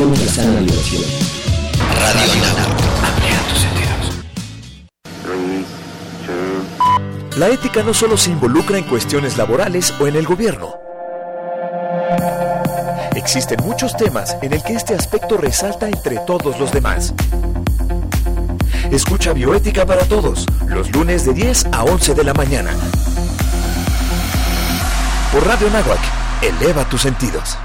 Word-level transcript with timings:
La 0.00 0.16
sana 0.28 0.60
diversión. 0.60 1.02
Radio 2.00 2.40
Nano. 2.40 2.74
Amplía 3.06 3.38
tus 3.50 3.58
sentidos. 3.58 4.24
La 7.36 7.48
ética 7.50 7.82
no 7.82 7.92
solo 7.92 8.16
se 8.16 8.30
involucra 8.30 8.78
en 8.78 8.84
cuestiones 8.84 9.36
laborales 9.36 9.92
o 10.00 10.06
en 10.06 10.16
el 10.16 10.24
gobierno. 10.24 10.74
Existen 13.14 13.62
muchos 13.62 13.94
temas 13.94 14.38
en 14.40 14.54
el 14.54 14.62
que 14.62 14.72
este 14.72 14.94
aspecto 14.94 15.36
resalta 15.36 15.86
entre 15.86 16.16
todos 16.20 16.58
los 16.58 16.72
demás. 16.72 17.12
Escucha 18.90 19.34
Bioética 19.34 19.84
para 19.84 20.06
Todos, 20.06 20.46
los 20.66 20.90
lunes 20.92 21.26
de 21.26 21.34
10 21.34 21.66
a 21.72 21.84
11 21.84 22.14
de 22.14 22.24
la 22.24 22.32
mañana. 22.32 22.70
Por 25.30 25.46
Radio 25.46 25.68
Nahuac, 25.68 26.00
eleva 26.40 26.88
tus 26.88 27.02
sentidos. 27.02 27.58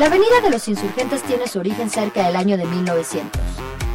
La 0.00 0.06
Avenida 0.06 0.40
de 0.42 0.48
los 0.48 0.66
Insurgentes 0.66 1.22
tiene 1.24 1.46
su 1.46 1.58
origen 1.58 1.90
cerca 1.90 2.26
del 2.26 2.34
año 2.34 2.56
de 2.56 2.64
1900. 2.64 3.38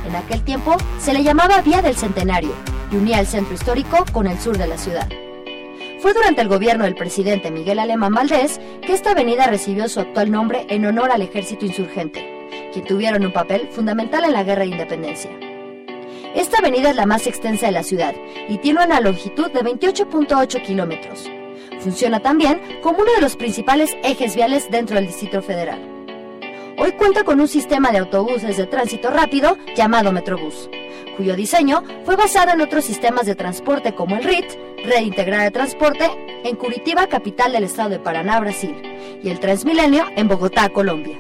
En 0.08 0.16
aquel 0.16 0.44
tiempo 0.44 0.77
se 1.00 1.13
le 1.13 1.23
llamaba 1.23 1.63
Vía 1.63 1.82
del 1.82 1.96
Centenario 1.96 2.52
y 2.91 2.98
unía 2.98 3.20
el 3.20 3.26
centro 3.26 3.55
histórico 3.55 4.05
con 4.12 4.27
el 4.27 4.40
sur 4.40 4.55
de 4.55 4.68
la 4.68 4.77
ciudad. 4.77 5.10
Fue 6.02 6.13
durante 6.13 6.41
el 6.41 6.48
gobierno 6.48 6.84
del 6.84 6.94
presidente 6.94 7.49
Miguel 7.49 7.80
Alemán 7.80 8.13
Valdés 8.13 8.62
que 8.86 8.94
esta 8.94 9.13
avenida 9.13 9.48
recibió 9.48 9.90
su 9.90 9.99
actual 9.99 10.30
nombre 10.30 10.68
en 10.70 10.86
honor 10.86 11.10
al 11.10 11.23
ejército 11.23 11.66
insurgente, 11.66 12.70
que 12.72 12.84
tuvieron 12.84 13.26
un 13.26 13.34
papel 13.34 13.70
fundamental 13.72 14.26
en 14.26 14.34
la 14.34 14.44
guerra 14.44 14.62
de 14.62 14.70
independencia. 14.70 15.32
Esta 16.35 16.60
avenida 16.60 16.91
es 16.91 16.96
la 16.98 17.08
más 17.08 17.26
extensa 17.26 17.66
de 17.66 17.72
la 17.72 17.82
ciudad 17.82 18.13
y 18.48 18.60
tiene 18.60 18.85
una 18.85 19.02
longitud 19.02 19.49
de 19.49 19.62
28.8 19.62 20.62
kilómetros. 20.62 21.32
Funciona 21.80 22.20
también 22.20 22.62
como 22.84 22.99
uno 22.99 23.12
de 23.12 23.22
los 23.22 23.35
principales 23.35 23.98
ejes 24.04 24.35
viales 24.35 24.70
dentro 24.70 24.98
del 24.98 25.08
Distrito 25.08 25.41
Federal. 25.41 25.95
Hoy 26.77 26.91
cuenta 26.91 27.23
con 27.23 27.39
un 27.39 27.47
sistema 27.47 27.91
de 27.91 27.99
autobuses 27.99 28.57
de 28.57 28.67
tránsito 28.67 29.09
rápido 29.09 29.57
llamado 29.75 30.12
Metrobús, 30.12 30.70
cuyo 31.15 31.35
diseño 31.35 31.84
fue 32.04 32.17
basado 32.17 32.51
en 32.51 32.62
otros 32.62 32.84
sistemas 32.84 33.26
de 33.26 33.35
transporte 33.35 33.95
como 33.95 34.17
el 34.17 34.23
RIT, 34.23 34.45
Red 34.84 35.01
Integrada 35.01 35.43
de 35.43 35.51
Transporte, 35.51 36.12
en 36.43 36.55
Curitiba, 36.57 37.07
capital 37.07 37.54
del 37.54 37.63
estado 37.63 37.90
de 37.90 37.99
Paraná, 37.99 38.40
Brasil, 38.41 38.76
y 39.23 39.29
el 39.29 39.40
Transmilenio 39.40 40.05
en 40.17 40.27
Bogotá, 40.27 40.70
Colombia. 40.70 41.17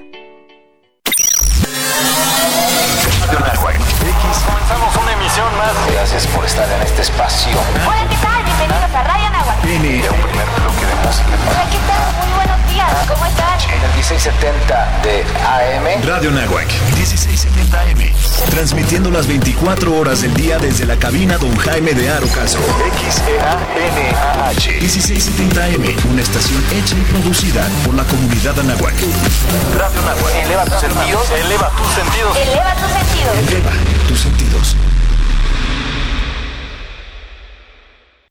Comenzamos 4.45 4.95
una 4.97 5.13
emisión 5.13 5.57
más. 5.57 5.73
Gracias 5.93 6.27
por 6.27 6.43
estar 6.43 6.69
en 6.69 6.81
este 6.81 7.01
espacio. 7.01 7.57
Hola, 7.87 8.07
¿qué 8.09 8.15
tal? 8.21 8.43
Bienvenidos 8.43 8.93
a 8.93 9.03
Radio 9.03 9.29
Nahuatl. 9.29 9.61
Tiene 9.61 10.09
un 10.09 10.21
primer 10.21 10.47
bloque 10.59 10.85
de 10.85 10.95
música. 11.05 11.29
Hola, 11.49 11.69
¿qué 11.71 11.77
tal? 11.87 12.27
Muy 12.27 12.35
buenos 12.35 12.64
días. 12.85 13.07
¿Cómo 13.07 13.25
están? 13.25 13.59
En 13.61 13.81
el 13.81 13.93
1670 13.95 15.01
de 15.03 15.23
AM. 15.45 16.03
Radio 16.07 16.31
Nahuac, 16.31 16.67
1670 16.95 17.81
AM. 17.81 18.49
Transmitiendo 18.49 19.11
las 19.11 19.27
24 19.27 19.97
horas 19.97 20.21
del 20.21 20.33
día 20.33 20.57
desde 20.57 20.85
la 20.85 20.97
cabina 20.97 21.37
Don 21.37 21.55
Jaime 21.57 21.93
de 21.93 22.09
Arocaso. 22.09 22.59
XEANAH. 23.09 24.79
1670 24.81 25.63
AM. 25.63 26.11
Una 26.11 26.21
estación 26.21 26.63
hecha 26.71 26.95
y 26.95 27.01
producida 27.11 27.67
por 27.85 27.95
la 27.95 28.03
comunidad 28.03 28.59
Anahuac. 28.59 28.95
Radio 29.77 30.01
Nahuac. 30.01 30.35
Eleva 30.35 30.65
tus 30.65 30.79
sentidos. 30.79 31.29
Eleva 31.31 31.69
tus 31.71 31.87
sentidos. 31.93 32.37
Eleva 32.37 32.75
tus 32.75 32.91
sentidos. 32.91 33.37
Eleva 33.49 33.71
tus 34.07 34.19
sentidos. 34.19 34.75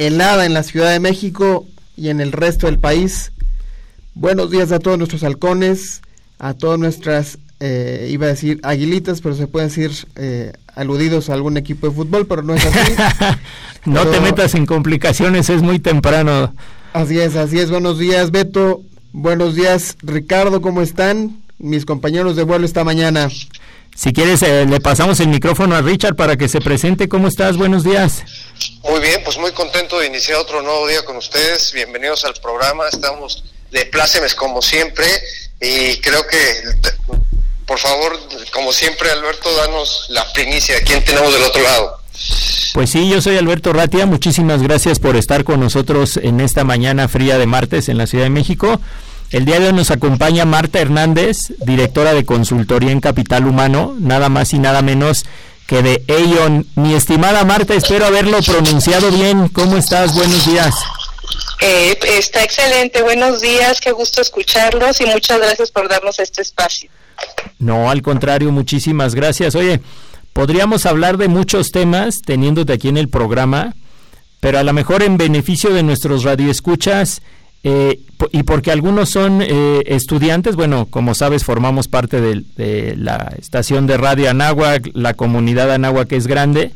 helada 0.00 0.46
en 0.46 0.54
la 0.54 0.62
Ciudad 0.62 0.90
de 0.90 0.98
México 0.98 1.66
y 1.94 2.08
en 2.08 2.20
el 2.22 2.32
resto 2.32 2.66
del 2.66 2.78
país. 2.78 3.32
Buenos 4.14 4.50
días 4.50 4.72
a 4.72 4.78
todos 4.78 4.96
nuestros 4.96 5.22
halcones, 5.22 6.00
a 6.38 6.54
todas 6.54 6.78
nuestras, 6.78 7.38
eh, 7.60 8.08
iba 8.10 8.24
a 8.24 8.30
decir 8.30 8.60
aguilitas, 8.62 9.20
pero 9.20 9.34
se 9.34 9.46
puede 9.46 9.66
decir 9.66 9.92
eh, 10.16 10.52
aludidos 10.74 11.28
a 11.28 11.34
algún 11.34 11.58
equipo 11.58 11.86
de 11.86 11.94
fútbol, 11.94 12.26
pero 12.26 12.42
no 12.42 12.54
es 12.54 12.64
así. 12.64 12.92
no 13.84 14.00
pero, 14.00 14.10
te 14.10 14.20
metas 14.20 14.54
en 14.54 14.64
complicaciones, 14.64 15.50
es 15.50 15.60
muy 15.60 15.78
temprano. 15.78 16.54
Así 16.94 17.18
es, 17.18 17.36
así 17.36 17.58
es. 17.58 17.70
Buenos 17.70 17.98
días, 17.98 18.30
Beto. 18.30 18.80
Buenos 19.12 19.54
días, 19.54 19.98
Ricardo, 20.02 20.62
¿cómo 20.62 20.80
están? 20.80 21.42
Mis 21.58 21.84
compañeros 21.84 22.36
de 22.36 22.44
vuelo 22.44 22.64
esta 22.64 22.84
mañana. 22.84 23.28
Si 24.02 24.14
quieres, 24.14 24.40
eh, 24.40 24.64
le 24.64 24.80
pasamos 24.80 25.20
el 25.20 25.28
micrófono 25.28 25.76
a 25.76 25.82
Richard 25.82 26.16
para 26.16 26.38
que 26.38 26.48
se 26.48 26.62
presente. 26.62 27.06
¿Cómo 27.06 27.28
estás? 27.28 27.58
Buenos 27.58 27.84
días. 27.84 28.22
Muy 28.82 28.98
bien, 28.98 29.20
pues 29.22 29.36
muy 29.36 29.52
contento 29.52 29.98
de 29.98 30.06
iniciar 30.06 30.38
otro 30.38 30.62
nuevo 30.62 30.88
día 30.88 31.04
con 31.04 31.18
ustedes. 31.18 31.70
Bienvenidos 31.74 32.24
al 32.24 32.32
programa. 32.40 32.88
Estamos 32.88 33.44
de 33.70 33.84
plácemes 33.84 34.34
como 34.34 34.62
siempre 34.62 35.04
y 35.60 35.98
creo 35.98 36.26
que, 36.26 36.38
por 37.66 37.78
favor, 37.78 38.18
como 38.54 38.72
siempre, 38.72 39.10
Alberto, 39.10 39.54
danos 39.54 40.06
la 40.08 40.32
primicia. 40.32 40.76
¿Quién 40.82 41.04
tenemos 41.04 41.34
del 41.34 41.42
otro 41.42 41.60
lado? 41.60 42.00
Pues 42.72 42.88
sí, 42.88 43.06
yo 43.06 43.20
soy 43.20 43.36
Alberto 43.36 43.74
Ratia. 43.74 44.06
Muchísimas 44.06 44.62
gracias 44.62 44.98
por 44.98 45.14
estar 45.14 45.44
con 45.44 45.60
nosotros 45.60 46.16
en 46.16 46.40
esta 46.40 46.64
mañana 46.64 47.06
fría 47.06 47.36
de 47.36 47.44
martes 47.44 47.90
en 47.90 47.98
la 47.98 48.06
Ciudad 48.06 48.24
de 48.24 48.30
México. 48.30 48.80
El 49.30 49.44
día 49.44 49.60
de 49.60 49.68
hoy 49.68 49.72
nos 49.72 49.92
acompaña 49.92 50.44
Marta 50.44 50.80
Hernández, 50.80 51.52
directora 51.64 52.14
de 52.14 52.24
consultoría 52.24 52.90
en 52.90 53.00
Capital 53.00 53.46
Humano, 53.46 53.94
nada 54.00 54.28
más 54.28 54.52
y 54.52 54.58
nada 54.58 54.82
menos 54.82 55.24
que 55.68 55.82
de 55.82 56.02
Aeon. 56.08 56.66
Mi 56.74 56.94
estimada 56.94 57.44
Marta, 57.44 57.74
espero 57.74 58.06
haberlo 58.06 58.40
pronunciado 58.42 59.08
bien. 59.12 59.46
¿Cómo 59.48 59.76
estás? 59.76 60.16
Buenos 60.16 60.46
días. 60.46 60.74
Eh, 61.60 61.96
está 62.18 62.42
excelente, 62.42 63.02
buenos 63.02 63.40
días, 63.40 63.80
qué 63.80 63.92
gusto 63.92 64.20
escucharlos 64.20 65.00
y 65.00 65.06
muchas 65.06 65.38
gracias 65.38 65.70
por 65.70 65.88
darnos 65.88 66.18
este 66.18 66.42
espacio. 66.42 66.90
No, 67.60 67.88
al 67.88 68.02
contrario, 68.02 68.50
muchísimas 68.50 69.14
gracias. 69.14 69.54
Oye, 69.54 69.80
podríamos 70.32 70.86
hablar 70.86 71.18
de 71.18 71.28
muchos 71.28 71.70
temas 71.70 72.16
teniéndote 72.26 72.72
aquí 72.72 72.88
en 72.88 72.96
el 72.96 73.08
programa, 73.08 73.76
pero 74.40 74.58
a 74.58 74.64
lo 74.64 74.72
mejor 74.72 75.04
en 75.04 75.18
beneficio 75.18 75.72
de 75.72 75.84
nuestros 75.84 76.24
radioescuchas, 76.24 77.22
eh, 77.62 78.00
y 78.32 78.42
porque 78.44 78.70
algunos 78.70 79.10
son 79.10 79.42
eh, 79.42 79.82
estudiantes, 79.86 80.56
bueno, 80.56 80.86
como 80.86 81.14
sabes, 81.14 81.44
formamos 81.44 81.88
parte 81.88 82.20
de, 82.20 82.96
la 82.96 83.34
estación 83.38 83.86
de 83.86 83.98
radio 83.98 84.30
Anáhuac, 84.30 84.90
la 84.94 85.14
comunidad 85.14 85.70
Anáhuac 85.72 86.10
es 86.12 86.26
grande. 86.26 86.72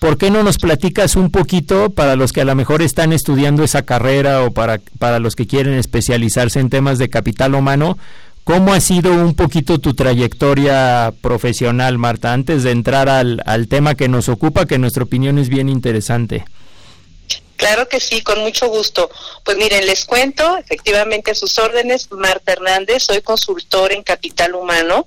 ¿Por 0.00 0.16
qué 0.16 0.30
no 0.30 0.42
nos 0.42 0.56
platicas 0.56 1.14
un 1.14 1.30
poquito 1.30 1.90
para 1.90 2.16
los 2.16 2.32
que 2.32 2.40
a 2.40 2.44
lo 2.44 2.54
mejor 2.54 2.80
están 2.80 3.12
estudiando 3.12 3.62
esa 3.62 3.82
carrera 3.82 4.42
o 4.42 4.50
para, 4.50 4.80
para 4.98 5.18
los 5.18 5.36
que 5.36 5.46
quieren 5.46 5.74
especializarse 5.74 6.58
en 6.58 6.70
temas 6.70 6.98
de 6.98 7.10
capital 7.10 7.54
humano? 7.54 7.98
¿Cómo 8.42 8.72
ha 8.72 8.80
sido 8.80 9.12
un 9.12 9.34
poquito 9.34 9.78
tu 9.78 9.94
trayectoria 9.94 11.12
profesional, 11.20 11.98
Marta, 11.98 12.32
antes 12.32 12.62
de 12.62 12.70
entrar 12.70 13.08
al, 13.10 13.42
al 13.44 13.68
tema 13.68 13.94
que 13.94 14.08
nos 14.08 14.30
ocupa, 14.30 14.64
que 14.64 14.76
en 14.76 14.80
nuestra 14.80 15.04
opinión 15.04 15.38
es 15.38 15.50
bien 15.50 15.68
interesante? 15.68 16.44
Claro 17.60 17.86
que 17.90 18.00
sí, 18.00 18.22
con 18.22 18.40
mucho 18.40 18.68
gusto. 18.68 19.10
Pues 19.44 19.58
miren, 19.58 19.86
les 19.86 20.06
cuento, 20.06 20.56
efectivamente 20.56 21.32
a 21.32 21.34
sus 21.34 21.58
órdenes, 21.58 22.10
Marta 22.10 22.52
Hernández, 22.52 23.02
soy 23.02 23.20
consultor 23.20 23.92
en 23.92 24.02
capital 24.02 24.54
humano 24.54 25.06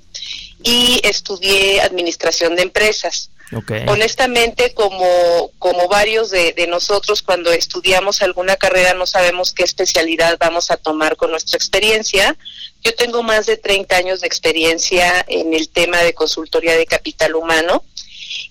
y 0.62 1.02
estudié 1.03 1.82
administración 1.82 2.55
de 2.55 2.61
empresas. 2.61 3.32
Okay. 3.52 3.85
Honestamente, 3.88 4.76
como, 4.76 5.50
como 5.58 5.88
varios 5.88 6.29
de, 6.29 6.53
de, 6.53 6.67
nosotros 6.67 7.23
cuando 7.23 7.52
estudiamos 7.52 8.22
alguna 8.22 8.56
carrera 8.56 8.94
no 8.94 9.08
sabemos 9.08 9.52
qué 9.52 9.64
especialidad 9.64 10.38
vamos 10.40 10.70
a 10.70 10.78
tomar 10.78 11.17
con 11.17 11.32
nuestra 11.32 11.58
experiencia. 11.58 12.38
Yo 12.84 12.94
tengo 12.94 13.23
más 13.23 13.47
de 13.47 13.58
30 13.58 13.96
años 13.96 14.22
de 14.22 14.28
experiencia 14.28 15.26
en 15.28 15.56
el 15.56 15.70
tema 15.70 16.03
de 16.03 16.14
consultoría 16.14 16.78
de 16.78 16.85
capital 16.85 17.34
humano 17.34 17.84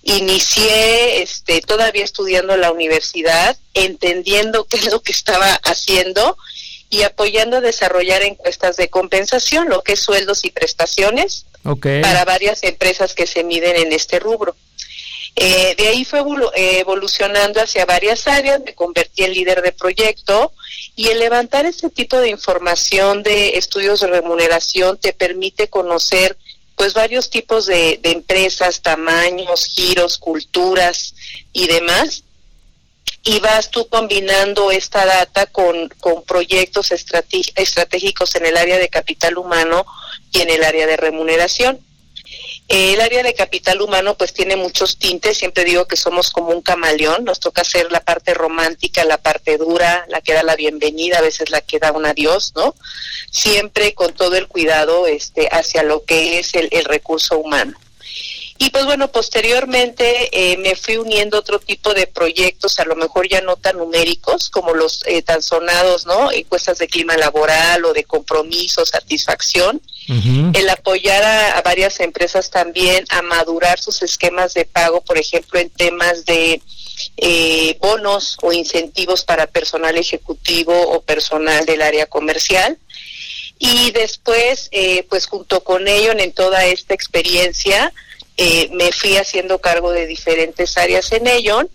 inicié 0.03 1.21
este 1.21 1.61
todavía 1.61 2.03
estudiando 2.03 2.53
en 2.53 2.61
la 2.61 2.71
universidad, 2.71 3.57
entendiendo 3.73 4.65
qué 4.65 4.77
es 4.77 4.91
lo 4.91 5.01
que 5.01 5.11
estaba 5.11 5.53
haciendo 5.63 6.37
y 6.89 7.03
apoyando 7.03 7.57
a 7.57 7.61
desarrollar 7.61 8.21
encuestas 8.21 8.77
de 8.77 8.89
compensación, 8.89 9.69
lo 9.69 9.81
que 9.81 9.93
es 9.93 9.99
sueldos 9.99 10.45
y 10.45 10.51
prestaciones 10.51 11.45
okay. 11.63 12.01
para 12.01 12.23
varias 12.25 12.61
empresas 12.63 13.15
que 13.15 13.25
se 13.25 13.43
miden 13.43 13.75
en 13.75 13.93
este 13.93 14.19
rubro. 14.19 14.55
Eh, 15.35 15.73
de 15.75 15.87
ahí 15.87 16.05
fue 16.05 16.23
evolucionando 16.53 17.59
hacia 17.59 17.85
varias 17.85 18.27
áreas, 18.27 18.61
me 18.63 18.75
convertí 18.75 19.23
en 19.23 19.33
líder 19.33 19.63
de 19.63 19.71
proyecto 19.71 20.51
y 20.95 21.07
el 21.07 21.17
levantar 21.17 21.65
este 21.65 21.89
tipo 21.89 22.17
de 22.17 22.29
información 22.29 23.23
de 23.23 23.57
estudios 23.57 24.01
de 24.01 24.07
remuneración 24.07 24.99
te 24.99 25.13
permite 25.13 25.69
conocer 25.69 26.37
pues 26.75 26.93
varios 26.93 27.29
tipos 27.29 27.65
de, 27.65 27.99
de 28.01 28.11
empresas, 28.11 28.81
tamaños, 28.81 29.65
giros, 29.65 30.17
culturas 30.17 31.13
y 31.51 31.67
demás 31.67 32.23
y 33.23 33.39
vas 33.39 33.71
tú 33.71 33.87
combinando 33.87 34.69
esta 34.69 35.05
data 35.05 35.45
con, 35.45 35.87
con 36.01 36.23
proyectos 36.23 36.91
estratégicos 36.91 38.35
en 38.35 38.45
el 38.45 38.57
área 38.57 38.77
de 38.77 38.89
capital 38.89 39.37
humano 39.37 39.85
y 40.31 40.41
en 40.41 40.49
el 40.49 40.63
área 40.63 40.85
de 40.85 40.97
remuneración. 40.97 41.79
El 42.69 43.01
área 43.01 43.23
de 43.23 43.33
capital 43.33 43.81
humano 43.81 44.15
pues 44.15 44.33
tiene 44.33 44.55
muchos 44.55 44.97
tintes, 44.97 45.37
siempre 45.37 45.65
digo 45.65 45.85
que 45.85 45.97
somos 45.97 46.31
como 46.31 46.49
un 46.49 46.61
camaleón, 46.61 47.25
nos 47.25 47.39
toca 47.39 47.61
hacer 47.61 47.91
la 47.91 47.99
parte 47.99 48.33
romántica, 48.33 49.03
la 49.03 49.17
parte 49.17 49.57
dura, 49.57 50.05
la 50.07 50.21
que 50.21 50.33
da 50.33 50.43
la 50.43 50.55
bienvenida, 50.55 51.19
a 51.19 51.21
veces 51.21 51.49
la 51.49 51.61
que 51.61 51.79
da 51.79 51.91
un 51.91 52.05
adiós, 52.05 52.53
¿no? 52.55 52.73
Siempre 53.29 53.93
con 53.93 54.13
todo 54.13 54.35
el 54.37 54.47
cuidado 54.47 55.07
este, 55.07 55.49
hacia 55.51 55.83
lo 55.83 56.05
que 56.05 56.39
es 56.39 56.55
el, 56.55 56.69
el 56.71 56.85
recurso 56.85 57.37
humano. 57.37 57.77
Y 58.63 58.69
pues 58.69 58.85
bueno, 58.85 59.11
posteriormente 59.11 60.29
eh, 60.31 60.55
me 60.55 60.77
fui 60.77 60.95
uniendo 60.95 61.35
a 61.35 61.41
otro 61.41 61.59
tipo 61.59 61.93
de 61.93 62.07
proyectos, 62.07 62.79
a 62.79 62.85
lo 62.85 62.95
mejor 62.95 63.27
ya 63.27 63.41
no 63.41 63.57
tan 63.57 63.77
numéricos 63.77 64.49
como 64.49 64.73
los 64.73 65.01
eh, 65.05 65.21
tan 65.21 65.41
sonados, 65.41 66.05
¿no? 66.05 66.31
Encuestas 66.31 66.77
de 66.77 66.87
clima 66.87 67.17
laboral 67.17 67.83
o 67.83 67.91
de 67.91 68.05
compromiso, 68.05 68.85
satisfacción. 68.85 69.81
El 70.07 70.69
apoyar 70.69 71.23
a, 71.23 71.61
varias 71.61 71.99
empresas 71.99 72.49
también 72.49 73.05
a 73.09 73.21
madurar 73.21 73.79
sus 73.79 74.01
esquemas 74.01 74.53
de 74.53 74.63
pago, 74.63 75.01
por 75.01 75.17
ejemplo, 75.17 75.59
en 75.59 75.69
temas 75.69 76.23
de 76.23 76.61
eh, 77.17 77.77
bonos 77.81 78.37
o 78.41 78.53
incentivos 78.53 79.25
para 79.25 79.47
personal 79.47 79.97
ejecutivo 79.97 80.73
o 80.73 81.01
personal 81.01 81.65
del 81.65 81.81
área 81.81 82.05
comercial. 82.05 82.77
Y 83.59 83.91
después, 83.91 84.69
pues 85.09 85.25
junto 85.25 85.63
con 85.63 85.87
ello, 85.87 86.13
en 86.13 86.31
toda 86.33 86.65
esta 86.65 86.93
experiencia, 86.93 87.93
eh, 88.37 88.69
me 88.71 88.91
fui 88.91 89.17
haciendo 89.17 89.59
cargo 89.59 89.91
de 89.91 90.07
diferentes 90.07 90.77
áreas 90.77 91.11
en 91.11 91.27
ello 91.27 91.69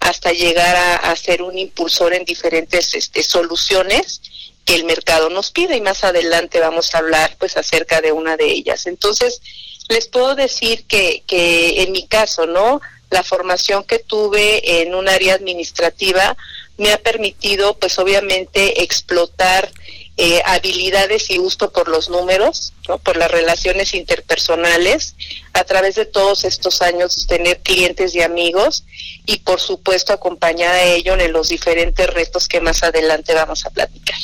hasta 0.00 0.32
llegar 0.32 0.76
a, 1.04 1.14
ser 1.14 1.42
un 1.42 1.56
impulsor 1.56 2.12
en 2.12 2.24
diferentes 2.24 2.94
este, 2.94 3.22
soluciones 3.22 4.20
que 4.64 4.74
el 4.74 4.84
mercado 4.84 5.30
nos 5.30 5.52
pide 5.52 5.76
y 5.76 5.80
más 5.80 6.02
adelante 6.02 6.58
vamos 6.58 6.94
a 6.94 6.98
hablar 6.98 7.36
pues 7.38 7.56
acerca 7.56 8.00
de 8.00 8.10
una 8.10 8.36
de 8.36 8.46
ellas. 8.46 8.86
Entonces, 8.86 9.40
les 9.88 10.08
puedo 10.08 10.34
decir 10.34 10.84
que, 10.86 11.22
que 11.26 11.82
en 11.82 11.92
mi 11.92 12.06
caso, 12.06 12.46
¿no? 12.46 12.80
La 13.10 13.22
formación 13.22 13.84
que 13.84 14.00
tuve 14.00 14.82
en 14.82 14.94
un 14.94 15.08
área 15.08 15.34
administrativa 15.34 16.36
me 16.78 16.92
ha 16.92 16.98
permitido 16.98 17.74
pues 17.74 17.98
obviamente 17.98 18.82
explotar 18.82 19.70
eh, 20.18 20.42
habilidades 20.44 21.30
y 21.30 21.38
gusto 21.38 21.72
por 21.72 21.88
los 21.88 22.10
números, 22.10 22.74
¿no? 22.86 22.98
por 22.98 23.16
las 23.16 23.30
relaciones 23.30 23.94
interpersonales, 23.94 25.14
a 25.54 25.64
través 25.64 25.94
de 25.94 26.04
todos 26.04 26.44
estos 26.44 26.82
años 26.82 27.26
tener 27.26 27.60
clientes 27.60 28.14
y 28.14 28.20
amigos 28.20 28.84
y 29.24 29.38
por 29.38 29.60
supuesto 29.60 30.12
acompañar 30.12 30.74
a 30.74 30.82
ellos 30.82 31.18
en 31.18 31.32
los 31.32 31.48
diferentes 31.48 32.06
retos 32.12 32.46
que 32.46 32.60
más 32.60 32.82
adelante 32.82 33.34
vamos 33.34 33.64
a 33.64 33.70
platicar. 33.70 34.18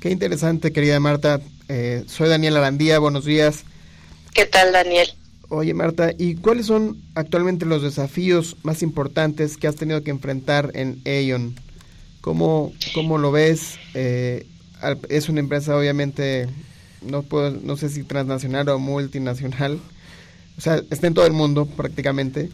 Qué 0.00 0.10
interesante, 0.10 0.72
querida 0.72 1.00
Marta. 1.00 1.40
Eh, 1.68 2.04
soy 2.06 2.28
Daniel 2.28 2.58
Arandía, 2.58 2.98
buenos 2.98 3.24
días. 3.24 3.64
¿Qué 4.34 4.44
tal, 4.44 4.72
Daniel? 4.72 5.08
Oye, 5.48 5.72
Marta, 5.72 6.12
¿y 6.18 6.34
cuáles 6.34 6.66
son 6.66 7.00
actualmente 7.14 7.64
los 7.64 7.82
desafíos 7.82 8.56
más 8.62 8.82
importantes 8.82 9.56
que 9.56 9.68
has 9.68 9.76
tenido 9.76 10.02
que 10.02 10.10
enfrentar 10.10 10.70
en 10.74 11.00
Aeon? 11.06 11.58
¿Cómo, 12.20 12.72
cómo 12.94 13.16
lo 13.16 13.32
ves? 13.32 13.78
Eh, 13.94 14.46
es 15.08 15.28
una 15.28 15.40
empresa 15.40 15.76
obviamente, 15.76 16.48
no, 17.02 17.22
puedo, 17.22 17.50
no 17.50 17.76
sé 17.76 17.88
si 17.88 18.02
transnacional 18.02 18.68
o 18.68 18.78
multinacional, 18.78 19.80
o 20.56 20.60
sea, 20.60 20.82
está 20.90 21.06
en 21.06 21.14
todo 21.14 21.26
el 21.26 21.32
mundo 21.32 21.66
prácticamente. 21.66 22.50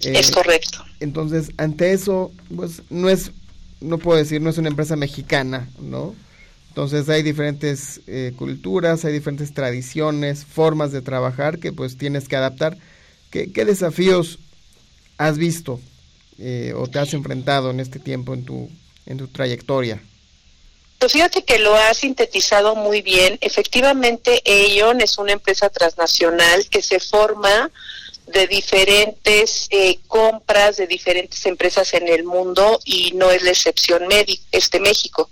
es 0.00 0.30
correcto. 0.30 0.84
Entonces, 1.00 1.50
ante 1.56 1.92
eso, 1.92 2.32
pues 2.54 2.82
no 2.90 3.08
es, 3.08 3.32
no 3.80 3.98
puedo 3.98 4.18
decir, 4.18 4.40
no 4.40 4.50
es 4.50 4.58
una 4.58 4.68
empresa 4.68 4.96
mexicana, 4.96 5.68
¿no? 5.80 6.14
Entonces 6.68 7.08
hay 7.08 7.22
diferentes 7.22 8.02
eh, 8.06 8.34
culturas, 8.36 9.04
hay 9.06 9.12
diferentes 9.14 9.54
tradiciones, 9.54 10.44
formas 10.44 10.92
de 10.92 11.00
trabajar 11.00 11.58
que 11.58 11.72
pues 11.72 11.96
tienes 11.96 12.28
que 12.28 12.36
adaptar. 12.36 12.76
¿Qué, 13.30 13.50
qué 13.50 13.64
desafíos 13.64 14.38
has 15.16 15.38
visto 15.38 15.80
eh, 16.38 16.74
o 16.76 16.86
te 16.86 16.98
has 16.98 17.14
enfrentado 17.14 17.70
en 17.70 17.80
este 17.80 17.98
tiempo 17.98 18.34
en 18.34 18.44
tu, 18.44 18.70
en 19.06 19.16
tu 19.16 19.26
trayectoria? 19.28 20.02
Pues 21.06 21.12
fíjate 21.12 21.44
que 21.44 21.60
lo 21.60 21.72
ha 21.76 21.94
sintetizado 21.94 22.74
muy 22.74 23.00
bien. 23.00 23.38
Efectivamente, 23.40 24.42
Aeon 24.44 25.00
es 25.00 25.18
una 25.18 25.30
empresa 25.30 25.70
transnacional 25.70 26.68
que 26.68 26.82
se 26.82 26.98
forma 26.98 27.70
de 28.26 28.48
diferentes 28.48 29.68
eh, 29.70 30.00
compras 30.08 30.78
de 30.78 30.88
diferentes 30.88 31.46
empresas 31.46 31.94
en 31.94 32.08
el 32.08 32.24
mundo 32.24 32.80
y 32.84 33.12
no 33.12 33.30
es 33.30 33.42
la 33.42 33.50
excepción 33.50 34.08
este 34.50 34.80
México. 34.80 35.30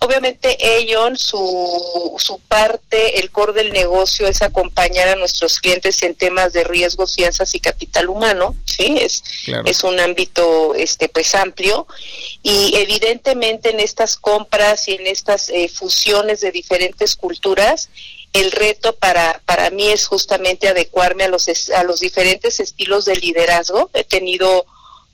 Obviamente 0.00 0.56
ellos, 0.60 1.20
su, 1.20 2.14
su 2.18 2.38
parte, 2.40 3.18
el 3.18 3.30
core 3.30 3.52
del 3.52 3.72
negocio 3.72 4.26
es 4.26 4.42
acompañar 4.42 5.08
a 5.08 5.16
nuestros 5.16 5.58
clientes 5.58 6.02
en 6.02 6.14
temas 6.14 6.52
de 6.52 6.64
riesgos, 6.64 7.14
fianzas 7.14 7.54
y 7.54 7.60
capital 7.60 8.08
humano, 8.08 8.54
sí, 8.64 8.96
es, 9.00 9.22
es 9.64 9.82
un 9.82 9.98
ámbito 9.98 10.74
este 10.74 11.08
pues 11.08 11.34
amplio. 11.34 11.86
Y 12.42 12.76
evidentemente 12.76 13.70
en 13.70 13.80
estas 13.80 14.16
compras 14.16 14.88
y 14.88 14.92
en 14.92 15.06
estas 15.06 15.48
eh, 15.48 15.68
fusiones 15.68 16.40
de 16.40 16.52
diferentes 16.52 17.16
culturas 17.16 17.88
el 18.32 18.52
reto 18.52 18.94
para, 18.94 19.40
para 19.46 19.70
mí 19.70 19.88
es 19.88 20.06
justamente 20.06 20.68
adecuarme 20.68 21.24
a 21.24 21.28
los, 21.28 21.48
a 21.70 21.82
los 21.82 22.00
diferentes 22.00 22.60
estilos 22.60 23.04
de 23.04 23.16
liderazgo. 23.16 23.90
He 23.94 24.04
tenido 24.04 24.66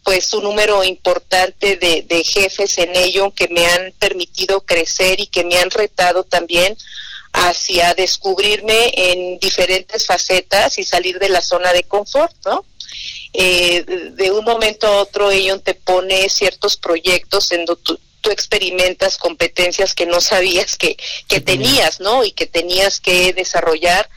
pues 0.05 0.33
un 0.35 0.45
número 0.45 0.85
importante 0.85 1.77
de, 1.77 2.03
de 2.03 2.25
jefes 2.25 2.79
en 2.79 2.95
ello 2.95 3.33
que 3.35 3.49
me 3.49 3.67
han 3.67 3.93
permitido 3.99 4.61
crecer 4.61 5.21
y 5.21 5.27
que 5.27 5.45
me 5.45 5.59
han 5.59 5.71
retado 5.71 6.25
también 6.25 6.77
hacia 7.33 7.95
descubrirme 7.95 8.93
en 8.95 9.39
diferentes 9.41 10.07
facetas 10.07 10.79
y 10.79 10.85
salir 10.85 11.19
de 11.19 11.29
la 11.29 11.43
zona 11.43 11.73
de 11.73 11.83
confort, 11.83 12.33
¿no? 12.45 12.65
Eh, 13.33 13.85
de 14.13 14.31
un 14.31 14.45
momento 14.45 14.87
a 14.87 15.03
otro 15.03 15.33
ello 15.33 15.59
te 15.59 15.75
pone 15.75 16.29
ciertos 16.29 16.77
proyectos 16.77 17.51
en 17.51 17.65
donde 17.65 17.83
tú, 17.83 17.99
tú 18.21 18.31
experimentas 18.31 19.19
competencias 19.19 19.95
que 19.95 20.07
no 20.07 20.21
sabías 20.21 20.77
que, 20.77 20.97
que 21.27 21.41
tenías, 21.41 21.99
¿no? 21.99 22.23
Y 22.23 22.31
que 22.31 22.47
tenías 22.47 23.01
que 23.01 23.33
desarrollar 23.33 24.09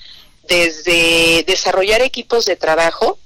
desde 0.43 1.43
desarrollar 1.47 2.01
equipos 2.03 2.45
de 2.45 2.55
trabajo 2.55 3.17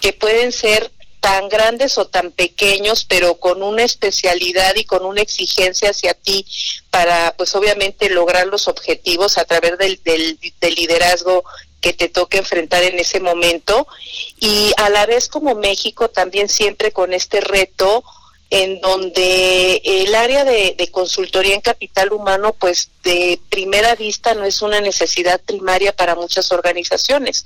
que 0.00 0.12
pueden 0.12 0.52
ser 0.52 0.92
tan 1.20 1.48
grandes 1.48 1.98
o 1.98 2.06
tan 2.06 2.32
pequeños, 2.32 3.04
pero 3.04 3.36
con 3.36 3.62
una 3.62 3.84
especialidad 3.84 4.74
y 4.76 4.84
con 4.84 5.04
una 5.04 5.20
exigencia 5.20 5.90
hacia 5.90 6.14
ti 6.14 6.46
para, 6.90 7.34
pues 7.36 7.54
obviamente, 7.54 8.10
lograr 8.10 8.46
los 8.46 8.68
objetivos 8.68 9.38
a 9.38 9.44
través 9.44 9.78
del, 9.78 10.00
del, 10.02 10.74
liderazgo 10.74 11.44
que 11.80 11.92
te 11.92 12.08
toque 12.08 12.38
enfrentar 12.38 12.82
en 12.82 12.98
ese 12.98 13.20
momento. 13.20 13.86
Y 14.38 14.72
a 14.76 14.88
la 14.88 15.06
vez 15.06 15.28
como 15.28 15.54
México 15.54 16.08
también 16.08 16.48
siempre 16.48 16.92
con 16.92 17.12
este 17.12 17.40
reto 17.40 18.02
en 18.50 18.80
donde 18.80 19.80
el 19.84 20.12
área 20.14 20.44
de, 20.44 20.88
consultoría 20.90 21.54
en 21.54 21.60
capital 21.60 22.12
humano, 22.12 22.52
pues 22.58 22.90
de 23.04 23.38
primera 23.48 23.94
vista 23.94 24.34
no 24.34 24.44
es 24.44 24.60
una 24.60 24.80
necesidad 24.80 25.40
primaria 25.40 25.94
para 25.94 26.16
muchas 26.16 26.50
organizaciones, 26.50 27.44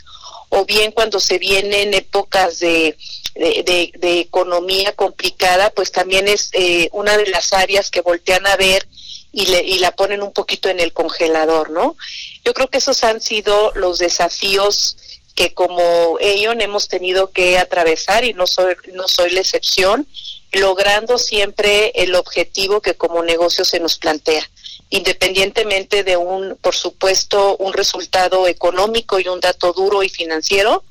o 0.48 0.64
bien 0.64 0.92
cuando 0.92 1.20
se 1.20 1.38
vienen 1.38 1.92
épocas 1.92 2.58
de, 2.58 2.96
de, 3.34 4.20
economía 4.20 4.92
complicada, 4.92 5.70
pues 5.70 5.92
también 5.92 6.28
es 6.28 6.50
eh, 6.52 6.88
una 6.92 7.16
de 7.16 7.26
las 7.26 7.52
áreas 7.52 7.90
que 7.90 8.00
voltean 8.00 8.46
a 8.46 8.56
ver 8.56 8.86
y, 9.32 9.46
le, 9.46 9.62
y 9.62 9.78
la 9.78 9.90
ponen 9.90 10.22
un 10.22 10.32
poquito 10.32 10.68
en 10.68 10.80
el 10.80 10.92
congelador, 10.92 11.70
¿no? 11.70 11.96
Yo 12.44 12.54
creo 12.54 12.68
que 12.68 12.78
esos 12.78 13.02
han 13.04 13.20
sido 13.20 13.72
los 13.74 13.98
desafíos 13.98 14.96
que 15.34 15.52
como 15.52 16.16
ellos 16.20 16.54
hemos 16.60 16.88
tenido 16.88 17.30
que 17.30 17.58
atravesar 17.58 18.24
y 18.24 18.34
no 18.34 18.46
soy, 18.46 18.76
no 18.92 19.08
soy 19.08 19.30
la 19.30 19.40
excepción 19.40 20.06
logrando 20.52 21.18
siempre 21.18 21.90
el 21.94 22.14
objetivo 22.14 22.80
que 22.80 22.94
como 22.94 23.22
negocio 23.22 23.64
se 23.64 23.80
nos 23.80 23.98
plantea, 23.98 24.48
independientemente 24.90 26.04
de 26.04 26.16
un, 26.16 26.56
por 26.60 26.74
supuesto, 26.76 27.56
un 27.56 27.72
resultado 27.72 28.46
económico 28.46 29.18
y 29.18 29.26
un 29.26 29.40
dato 29.40 29.72
duro 29.72 30.02
y 30.04 30.08
financiero, 30.08 30.84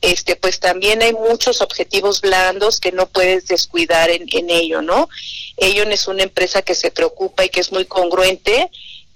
este, 0.00 0.36
pues 0.36 0.60
también 0.60 1.02
hay 1.02 1.12
muchos 1.12 1.60
objetivos 1.60 2.20
blandos 2.20 2.80
que 2.80 2.92
no 2.92 3.06
puedes 3.06 3.46
descuidar 3.46 4.10
en, 4.10 4.26
en 4.32 4.50
ello, 4.50 4.82
¿no? 4.82 5.08
Ello 5.56 5.82
es 5.82 6.08
una 6.08 6.22
empresa 6.22 6.62
que 6.62 6.74
se 6.74 6.90
preocupa 6.90 7.44
y 7.44 7.50
que 7.50 7.60
es 7.60 7.70
muy 7.70 7.84
congruente 7.84 8.70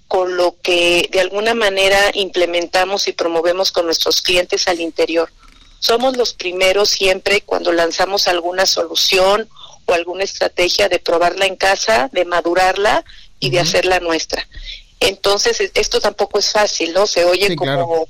con 0.07 0.37
lo 0.37 0.55
que 0.61 1.09
de 1.11 1.19
alguna 1.19 1.55
manera 1.55 1.99
implementamos 2.13 3.07
y 3.07 3.13
promovemos 3.13 3.71
con 3.71 3.85
nuestros 3.85 4.21
clientes 4.21 4.67
al 4.67 4.79
interior. 4.79 5.31
Somos 5.79 6.17
los 6.17 6.33
primeros 6.33 6.89
siempre 6.89 7.41
cuando 7.41 7.71
lanzamos 7.71 8.27
alguna 8.27 8.65
solución 8.65 9.49
o 9.85 9.93
alguna 9.93 10.23
estrategia 10.23 10.89
de 10.89 10.99
probarla 10.99 11.45
en 11.45 11.55
casa, 11.55 12.09
de 12.11 12.25
madurarla 12.25 13.03
y 13.39 13.49
de 13.49 13.59
hacerla 13.59 13.99
nuestra. 13.99 14.47
Entonces, 14.99 15.71
esto 15.73 15.99
tampoco 15.99 16.39
es 16.39 16.51
fácil, 16.51 16.93
¿no? 16.93 17.05
Se 17.05 17.25
oye 17.25 17.55
como 17.55 18.07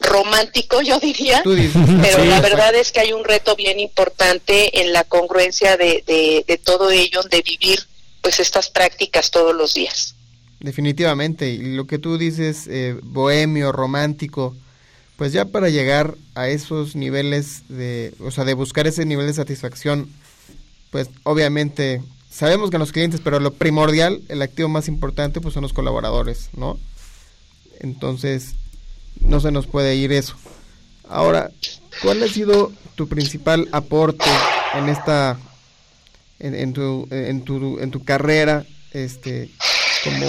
romántico, 0.00 0.82
yo 0.82 0.98
diría, 0.98 1.42
pero 1.44 2.22
Sí, 2.22 2.28
la 2.28 2.40
verdad 2.40 2.74
es 2.74 2.92
que 2.92 3.00
hay 3.00 3.12
un 3.12 3.24
reto 3.24 3.56
bien 3.56 3.80
importante 3.80 4.80
en 4.80 4.92
la 4.92 5.04
congruencia 5.04 5.76
de, 5.76 6.02
de, 6.06 6.44
de 6.46 6.58
todo 6.58 6.90
ello, 6.90 7.22
de 7.22 7.42
vivir 7.42 7.80
pues 8.20 8.40
estas 8.40 8.70
prácticas 8.70 9.30
todos 9.30 9.54
los 9.54 9.74
días. 9.74 10.14
Definitivamente, 10.60 11.50
y 11.50 11.74
lo 11.74 11.86
que 11.86 11.98
tú 11.98 12.16
dices, 12.16 12.66
eh, 12.68 12.96
bohemio, 13.02 13.70
romántico, 13.70 14.56
pues 15.16 15.32
ya 15.32 15.44
para 15.44 15.68
llegar 15.68 16.14
a 16.34 16.48
esos 16.48 16.96
niveles 16.96 17.62
de, 17.68 18.14
o 18.20 18.30
sea, 18.30 18.44
de 18.44 18.54
buscar 18.54 18.86
ese 18.86 19.04
nivel 19.04 19.26
de 19.26 19.34
satisfacción, 19.34 20.08
pues 20.90 21.10
obviamente 21.22 22.02
sabemos 22.30 22.70
que 22.70 22.78
los 22.78 22.92
clientes, 22.92 23.20
pero 23.22 23.40
lo 23.40 23.52
primordial, 23.52 24.22
el 24.28 24.42
activo 24.42 24.68
más 24.68 24.88
importante, 24.88 25.40
pues 25.40 25.54
son 25.54 25.62
los 25.62 25.72
colaboradores, 25.72 26.48
¿no? 26.56 26.78
Entonces, 27.80 28.54
no 29.20 29.40
se 29.40 29.50
nos 29.50 29.66
puede 29.66 29.94
ir 29.96 30.12
eso. 30.12 30.36
Ahora, 31.08 31.50
¿cuál 32.02 32.22
ha 32.22 32.28
sido 32.28 32.72
tu 32.94 33.08
principal 33.08 33.68
aporte 33.72 34.30
en 34.74 34.88
esta, 34.88 35.38
en, 36.38 36.54
en 36.54 36.72
tu, 36.72 37.08
en 37.10 37.44
tu, 37.44 37.78
en 37.80 37.90
tu 37.90 38.04
carrera, 38.04 38.64
este, 38.92 39.50
como 40.04 40.26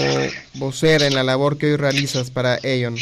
vocera 0.54 1.06
en 1.06 1.14
la 1.14 1.22
labor 1.22 1.58
que 1.58 1.66
hoy 1.66 1.76
realizas 1.76 2.30
para 2.30 2.58
Aeon? 2.62 2.96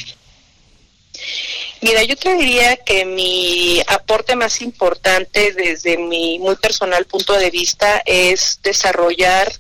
Mira, 1.80 2.02
yo 2.02 2.16
te 2.16 2.34
diría 2.36 2.76
que 2.76 3.04
mi 3.04 3.82
aporte 3.86 4.36
más 4.36 4.62
importante 4.62 5.52
desde 5.52 5.98
mi 5.98 6.38
muy 6.38 6.56
personal 6.56 7.04
punto 7.04 7.34
de 7.34 7.50
vista 7.50 8.02
es 8.06 8.58
desarrollar 8.62 9.52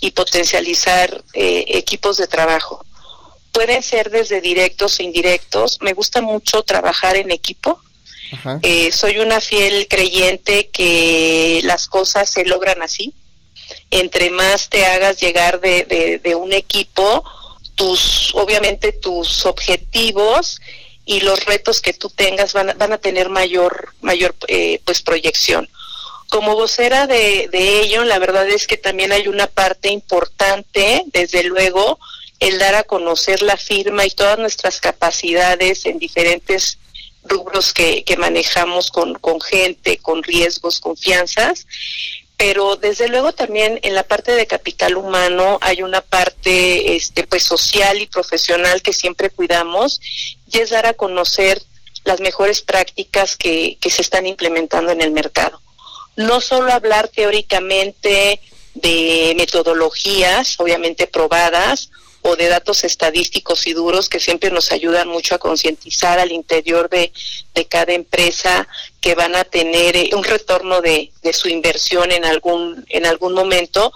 y 0.00 0.10
potencializar 0.10 1.22
eh, 1.34 1.64
equipos 1.68 2.16
de 2.16 2.26
trabajo. 2.26 2.84
Pueden 3.52 3.82
ser 3.82 4.10
desde 4.10 4.40
directos 4.40 5.00
e 5.00 5.02
indirectos. 5.04 5.78
Me 5.80 5.92
gusta 5.92 6.20
mucho 6.20 6.62
trabajar 6.62 7.16
en 7.16 7.30
equipo. 7.30 7.80
Eh, 8.62 8.92
soy 8.92 9.18
una 9.18 9.40
fiel 9.40 9.88
creyente 9.88 10.68
que 10.68 11.60
las 11.64 11.88
cosas 11.88 12.30
se 12.30 12.44
logran 12.44 12.80
así. 12.82 13.12
Entre 13.90 14.30
más 14.30 14.68
te 14.68 14.84
hagas 14.86 15.20
llegar 15.20 15.60
de, 15.60 15.84
de- 15.84 16.18
de 16.18 16.34
un 16.36 16.52
equipo, 16.52 17.24
tus, 17.74 18.32
obviamente 18.34 18.92
tus 18.92 19.44
objetivos 19.46 20.60
y 21.04 21.20
los 21.20 21.44
retos 21.44 21.80
que 21.80 21.92
tú 21.92 22.08
tengas 22.08 22.52
van 22.52 22.70
a, 22.70 22.74
van 22.74 22.92
a 22.92 22.98
tener 22.98 23.30
mayor, 23.30 23.94
mayor 24.00 24.34
eh, 24.46 24.80
pues 24.84 25.02
proyección. 25.02 25.68
Como 26.28 26.54
vocera 26.54 27.08
de, 27.08 27.48
de 27.50 27.80
ello, 27.80 28.04
la 28.04 28.20
verdad 28.20 28.48
es 28.48 28.68
que 28.68 28.76
también 28.76 29.10
hay 29.10 29.26
una 29.26 29.48
parte 29.48 29.90
importante, 29.90 31.02
desde 31.06 31.42
luego, 31.42 31.98
el 32.40 32.58
dar 32.58 32.74
a 32.74 32.84
conocer 32.84 33.42
la 33.42 33.56
firma 33.56 34.06
y 34.06 34.10
todas 34.10 34.38
nuestras 34.38 34.80
capacidades 34.80 35.84
en 35.84 35.98
diferentes 35.98 36.78
rubros 37.22 37.72
que, 37.72 38.02
que 38.02 38.16
manejamos 38.16 38.90
con, 38.90 39.14
con 39.14 39.40
gente, 39.40 39.98
con 39.98 40.22
riesgos, 40.22 40.80
confianzas, 40.80 41.66
pero 42.38 42.76
desde 42.76 43.08
luego 43.08 43.34
también 43.34 43.78
en 43.82 43.94
la 43.94 44.02
parte 44.02 44.32
de 44.32 44.46
capital 44.46 44.96
humano 44.96 45.58
hay 45.60 45.82
una 45.82 46.00
parte 46.00 46.96
este 46.96 47.26
pues 47.26 47.42
social 47.42 48.00
y 48.00 48.06
profesional 48.06 48.80
que 48.80 48.94
siempre 48.94 49.28
cuidamos 49.28 50.00
y 50.50 50.58
es 50.58 50.70
dar 50.70 50.86
a 50.86 50.94
conocer 50.94 51.62
las 52.04 52.20
mejores 52.20 52.62
prácticas 52.62 53.36
que, 53.36 53.76
que 53.78 53.90
se 53.90 54.00
están 54.00 54.26
implementando 54.26 54.90
en 54.90 55.02
el 55.02 55.10
mercado. 55.10 55.60
No 56.16 56.40
solo 56.40 56.72
hablar 56.72 57.08
teóricamente 57.08 58.40
de 58.72 59.34
metodologías, 59.36 60.58
obviamente 60.58 61.06
probadas, 61.06 61.90
o 62.22 62.36
de 62.36 62.48
datos 62.48 62.84
estadísticos 62.84 63.66
y 63.66 63.72
duros 63.72 64.08
que 64.08 64.20
siempre 64.20 64.50
nos 64.50 64.72
ayudan 64.72 65.08
mucho 65.08 65.34
a 65.34 65.38
concientizar 65.38 66.18
al 66.18 66.32
interior 66.32 66.88
de, 66.90 67.12
de 67.54 67.64
cada 67.66 67.92
empresa 67.92 68.68
que 69.00 69.14
van 69.14 69.34
a 69.36 69.44
tener 69.44 69.96
eh, 69.96 70.10
un 70.14 70.24
retorno 70.24 70.80
de, 70.80 71.12
de 71.22 71.32
su 71.32 71.48
inversión 71.48 72.12
en 72.12 72.24
algún, 72.24 72.84
en 72.88 73.06
algún 73.06 73.32
momento, 73.32 73.92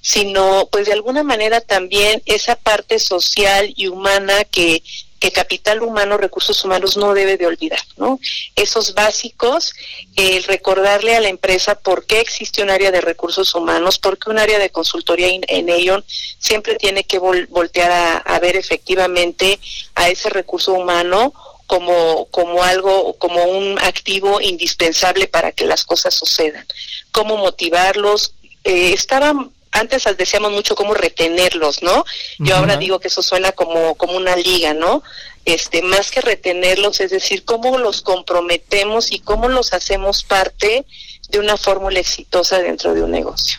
sino 0.00 0.68
pues 0.70 0.86
de 0.86 0.92
alguna 0.92 1.22
manera 1.22 1.60
también 1.60 2.22
esa 2.26 2.56
parte 2.56 2.98
social 2.98 3.72
y 3.76 3.88
humana 3.88 4.44
que, 4.44 4.82
que 5.18 5.32
capital 5.32 5.82
humano, 5.82 6.16
recursos 6.16 6.64
humanos 6.64 6.96
no 6.96 7.12
debe 7.14 7.36
de 7.36 7.46
olvidar, 7.46 7.80
¿no? 7.96 8.20
Esos 8.54 8.94
básicos, 8.94 9.74
el 10.16 10.44
recordarle 10.44 11.16
a 11.16 11.20
la 11.20 11.28
empresa 11.28 11.74
por 11.78 12.06
qué 12.06 12.20
existe 12.20 12.62
un 12.62 12.70
área 12.70 12.90
de 12.90 13.00
recursos 13.00 13.54
humanos, 13.54 13.98
por 13.98 14.18
qué 14.18 14.30
un 14.30 14.38
área 14.38 14.58
de 14.58 14.70
consultoría 14.70 15.28
en, 15.28 15.70
Aon 15.70 16.04
siempre 16.38 16.76
tiene 16.76 17.04
que 17.04 17.20
vol- 17.20 17.48
voltear 17.48 17.90
a, 17.90 18.16
a 18.18 18.38
ver 18.38 18.56
efectivamente 18.56 19.58
a 19.94 20.08
ese 20.08 20.30
recurso 20.30 20.72
humano 20.72 21.32
como, 21.66 22.26
como 22.30 22.62
algo, 22.62 23.14
como 23.18 23.44
un 23.44 23.78
activo 23.80 24.40
indispensable 24.40 25.26
para 25.26 25.52
que 25.52 25.66
las 25.66 25.84
cosas 25.84 26.14
sucedan. 26.14 26.66
Cómo 27.12 27.36
motivarlos. 27.36 28.34
Eh, 28.64 28.92
estaban 28.92 29.50
antes 29.72 30.04
decíamos 30.16 30.52
mucho 30.52 30.74
cómo 30.74 30.94
retenerlos, 30.94 31.82
¿no? 31.82 32.04
Yo 32.38 32.56
ahora 32.56 32.76
digo 32.76 32.98
que 33.00 33.08
eso 33.08 33.22
suena 33.22 33.52
como, 33.52 33.94
como 33.96 34.14
una 34.16 34.36
liga, 34.36 34.74
¿no? 34.74 35.02
Este, 35.44 35.82
más 35.82 36.10
que 36.10 36.20
retenerlos, 36.20 37.00
es 37.00 37.10
decir, 37.10 37.44
cómo 37.44 37.78
los 37.78 38.02
comprometemos 38.02 39.10
y 39.12 39.20
cómo 39.20 39.48
los 39.48 39.72
hacemos 39.72 40.22
parte 40.24 40.84
de 41.30 41.38
una 41.38 41.56
fórmula 41.56 41.98
exitosa 42.00 42.58
dentro 42.58 42.94
de 42.94 43.02
un 43.02 43.10
negocio. 43.10 43.58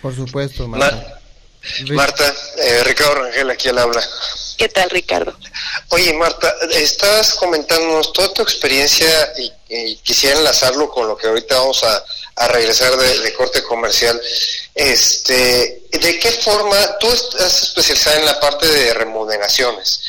Por 0.00 0.14
supuesto, 0.14 0.68
Ma- 0.68 0.78
Marta. 0.78 1.20
Marta, 1.90 2.34
eh, 2.58 2.84
Ricardo 2.84 3.14
Rangel 3.16 3.50
aquí 3.50 3.68
al 3.68 3.78
habla. 3.78 4.00
¿Qué 4.56 4.68
tal, 4.68 4.88
Ricardo? 4.90 5.36
Oye, 5.88 6.12
Marta, 6.12 6.54
estás 6.70 7.34
comentándonos 7.34 8.12
toda 8.12 8.32
tu 8.32 8.42
experiencia 8.42 9.08
y, 9.36 9.52
y 9.68 9.96
quisiera 9.96 10.38
enlazarlo 10.38 10.88
con 10.88 11.08
lo 11.08 11.16
que 11.16 11.26
ahorita 11.26 11.56
vamos 11.58 11.82
a, 11.82 12.04
a 12.36 12.48
regresar 12.48 12.96
de, 12.96 13.18
de 13.20 13.34
corte 13.34 13.64
comercial. 13.64 14.20
Este, 14.76 15.84
¿De 15.90 16.18
qué 16.18 16.30
forma 16.30 16.98
tú 16.98 17.10
estás 17.10 17.62
especializada 17.62 18.18
en 18.18 18.26
la 18.26 18.38
parte 18.38 18.66
de 18.66 18.92
remuneraciones? 18.92 20.02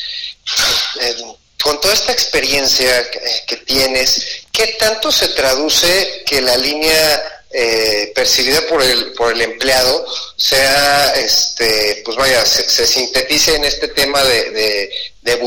Eh, 1.00 1.16
con 1.64 1.80
toda 1.80 1.94
esta 1.94 2.12
experiencia 2.12 3.10
que, 3.10 3.20
que 3.48 3.58
tienes, 3.58 4.44
¿qué 4.52 4.76
tanto 4.78 5.12
se 5.12 5.30
traduce 5.30 6.24
que 6.26 6.42
la 6.42 6.58
línea 6.58 7.38
eh, 7.50 8.12
percibida 8.14 8.60
por 8.68 8.84
el 8.84 9.14
por 9.14 9.32
el 9.32 9.42
empleado 9.42 10.06
sea 10.36 11.14
este 11.16 12.02
pues 12.04 12.18
vaya 12.18 12.46
se, 12.46 12.86
sintetice 12.86 13.56
en 13.56 13.64
este 13.64 13.88
tema 13.88 14.22
de, 14.22 14.52
de 14.52 14.90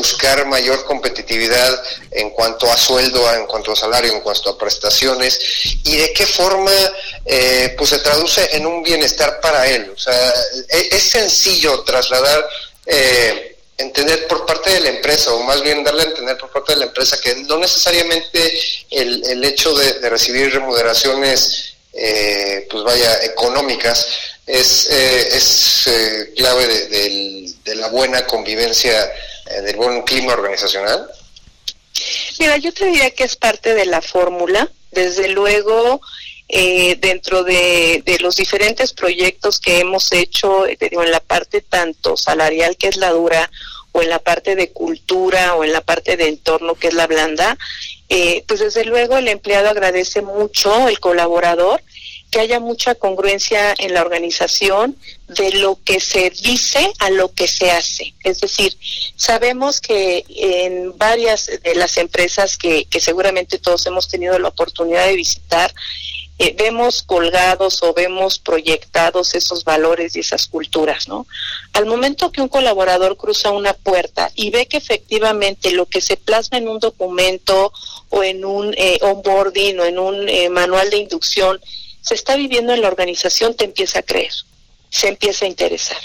buscar 0.00 0.46
mayor 0.46 0.84
competitividad 0.84 1.82
en 2.10 2.30
cuanto 2.30 2.70
a 2.72 2.76
sueldo 2.76 3.20
en 3.34 3.46
cuanto 3.46 3.72
a 3.72 3.76
salario 3.76 4.12
en 4.12 4.20
cuanto 4.20 4.48
a 4.48 4.56
prestaciones 4.56 5.38
y 5.84 5.96
de 5.96 6.12
qué 6.14 6.24
forma 6.24 6.72
eh, 7.26 7.74
pues 7.76 7.90
se 7.90 7.98
traduce 7.98 8.56
en 8.56 8.64
un 8.64 8.82
bienestar 8.82 9.40
para 9.40 9.66
él 9.66 9.92
o 9.94 9.98
sea 9.98 10.32
es, 10.68 10.92
es 10.92 11.02
sencillo 11.10 11.82
trasladar 11.82 12.48
eh, 12.86 13.50
entender 13.80 14.26
por 14.26 14.46
parte 14.46 14.70
de 14.70 14.80
la 14.80 14.88
empresa, 14.90 15.32
o 15.32 15.42
más 15.42 15.62
bien 15.62 15.82
darle 15.82 16.02
a 16.02 16.06
entender 16.06 16.36
por 16.36 16.50
parte 16.50 16.72
de 16.72 16.80
la 16.80 16.86
empresa 16.86 17.20
que 17.20 17.34
no 17.36 17.58
necesariamente 17.58 18.60
el, 18.90 19.44
hecho 19.44 19.74
de, 19.74 20.08
recibir 20.08 20.52
remuneraciones, 20.52 21.74
eh, 21.92 22.66
pues 22.70 22.84
vaya, 22.84 23.22
económicas, 23.22 24.06
es, 24.46 24.88
eh, 24.90 25.28
es 25.32 25.86
eh, 25.86 26.32
clave 26.36 26.66
de 26.66 27.74
la 27.76 27.88
buena 27.88 28.26
convivencia, 28.26 29.10
eh, 29.50 29.62
del 29.62 29.76
buen 29.76 30.02
clima 30.02 30.32
organizacional. 30.32 31.08
Mira, 32.38 32.56
yo 32.56 32.72
te 32.72 32.86
diría 32.86 33.10
que 33.10 33.24
es 33.24 33.36
parte 33.36 33.74
de 33.74 33.86
la 33.86 34.00
fórmula. 34.00 34.70
Desde 34.90 35.28
luego, 35.28 36.00
eh, 36.48 36.96
dentro 36.96 37.44
de, 37.44 38.02
los 38.20 38.34
diferentes 38.36 38.92
proyectos 38.92 39.60
que 39.60 39.78
hemos 39.78 40.10
hecho, 40.10 40.66
eh, 40.66 40.76
digo, 40.80 41.02
en 41.04 41.12
la 41.12 41.20
parte 41.20 41.60
tanto 41.60 42.16
salarial, 42.16 42.76
que 42.76 42.88
es 42.88 42.96
la 42.96 43.10
dura, 43.10 43.50
o 43.92 44.02
en 44.02 44.08
la 44.08 44.18
parte 44.18 44.56
de 44.56 44.72
cultura, 44.72 45.54
o 45.54 45.64
en 45.64 45.72
la 45.72 45.80
parte 45.80 46.16
de 46.16 46.28
entorno, 46.28 46.74
que 46.74 46.88
es 46.88 46.94
la 46.94 47.06
blanda, 47.06 47.56
eh, 48.08 48.42
pues 48.48 48.58
desde 48.58 48.84
luego 48.84 49.16
el 49.16 49.28
empleado 49.28 49.68
agradece 49.68 50.22
mucho, 50.22 50.88
el 50.88 50.98
colaborador, 50.98 51.82
que 52.30 52.40
haya 52.40 52.60
mucha 52.60 52.94
congruencia 52.94 53.74
en 53.78 53.94
la 53.94 54.02
organización 54.02 54.96
de 55.28 55.52
lo 55.52 55.78
que 55.84 56.00
se 56.00 56.30
dice 56.30 56.92
a 56.98 57.10
lo 57.10 57.32
que 57.32 57.48
se 57.48 57.70
hace. 57.70 58.14
Es 58.24 58.40
decir, 58.40 58.76
sabemos 59.16 59.80
que 59.80 60.24
en 60.28 60.96
varias 60.96 61.50
de 61.62 61.74
las 61.74 61.96
empresas 61.98 62.56
que, 62.56 62.84
que 62.86 63.00
seguramente 63.00 63.58
todos 63.58 63.86
hemos 63.86 64.08
tenido 64.08 64.38
la 64.38 64.48
oportunidad 64.48 65.06
de 65.06 65.16
visitar, 65.16 65.72
eh, 66.42 66.54
vemos 66.56 67.02
colgados 67.02 67.82
o 67.82 67.92
vemos 67.92 68.38
proyectados 68.38 69.34
esos 69.34 69.62
valores 69.62 70.16
y 70.16 70.20
esas 70.20 70.46
culturas, 70.46 71.06
¿no? 71.06 71.26
Al 71.74 71.84
momento 71.84 72.32
que 72.32 72.40
un 72.40 72.48
colaborador 72.48 73.18
cruza 73.18 73.50
una 73.50 73.74
puerta 73.74 74.30
y 74.34 74.48
ve 74.48 74.64
que 74.64 74.78
efectivamente 74.78 75.70
lo 75.72 75.84
que 75.84 76.00
se 76.00 76.16
plasma 76.16 76.56
en 76.56 76.68
un 76.68 76.78
documento 76.78 77.74
o 78.08 78.22
en 78.22 78.46
un 78.46 78.72
eh, 78.78 78.98
onboarding 79.02 79.80
o 79.80 79.84
en 79.84 79.98
un 79.98 80.30
eh, 80.30 80.48
manual 80.48 80.88
de 80.88 80.96
inducción 80.96 81.60
se 82.02 82.14
está 82.14 82.36
viviendo 82.36 82.72
en 82.72 82.82
la 82.82 82.88
organización, 82.88 83.54
te 83.54 83.64
empieza 83.64 84.00
a 84.00 84.02
creer, 84.02 84.32
se 84.90 85.08
empieza 85.08 85.44
a 85.44 85.48
interesar. 85.48 85.98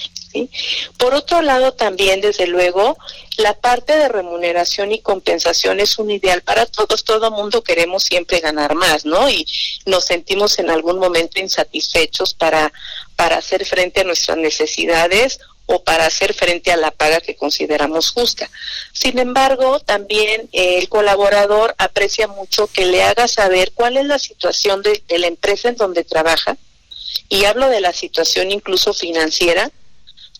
Por 0.97 1.13
otro 1.13 1.41
lado, 1.41 1.73
también, 1.73 2.21
desde 2.21 2.47
luego, 2.47 2.97
la 3.37 3.53
parte 3.53 3.95
de 3.95 4.09
remuneración 4.09 4.91
y 4.91 4.99
compensación 4.99 5.79
es 5.79 5.97
un 5.97 6.11
ideal 6.11 6.41
para 6.41 6.65
todos. 6.65 7.03
Todo 7.03 7.31
mundo 7.31 7.63
queremos 7.63 8.03
siempre 8.03 8.39
ganar 8.39 8.75
más, 8.75 9.05
¿no? 9.05 9.29
Y 9.29 9.45
nos 9.85 10.05
sentimos 10.05 10.59
en 10.59 10.69
algún 10.69 10.99
momento 10.99 11.39
insatisfechos 11.39 12.33
para, 12.33 12.71
para 13.15 13.37
hacer 13.37 13.65
frente 13.65 14.01
a 14.01 14.03
nuestras 14.03 14.37
necesidades 14.37 15.39
o 15.67 15.83
para 15.83 16.05
hacer 16.05 16.33
frente 16.33 16.71
a 16.71 16.77
la 16.77 16.91
paga 16.91 17.21
que 17.21 17.35
consideramos 17.35 18.11
justa. 18.11 18.49
Sin 18.93 19.17
embargo, 19.17 19.79
también 19.79 20.47
eh, 20.51 20.77
el 20.77 20.89
colaborador 20.89 21.73
aprecia 21.77 22.27
mucho 22.27 22.67
que 22.67 22.85
le 22.85 23.03
haga 23.03 23.27
saber 23.27 23.71
cuál 23.73 23.97
es 23.97 24.05
la 24.05 24.19
situación 24.19 24.81
de, 24.81 25.01
de 25.07 25.19
la 25.19 25.27
empresa 25.27 25.69
en 25.69 25.75
donde 25.75 26.03
trabaja, 26.03 26.57
y 27.29 27.45
hablo 27.45 27.69
de 27.69 27.81
la 27.81 27.93
situación 27.93 28.51
incluso 28.51 28.93
financiera, 28.93 29.71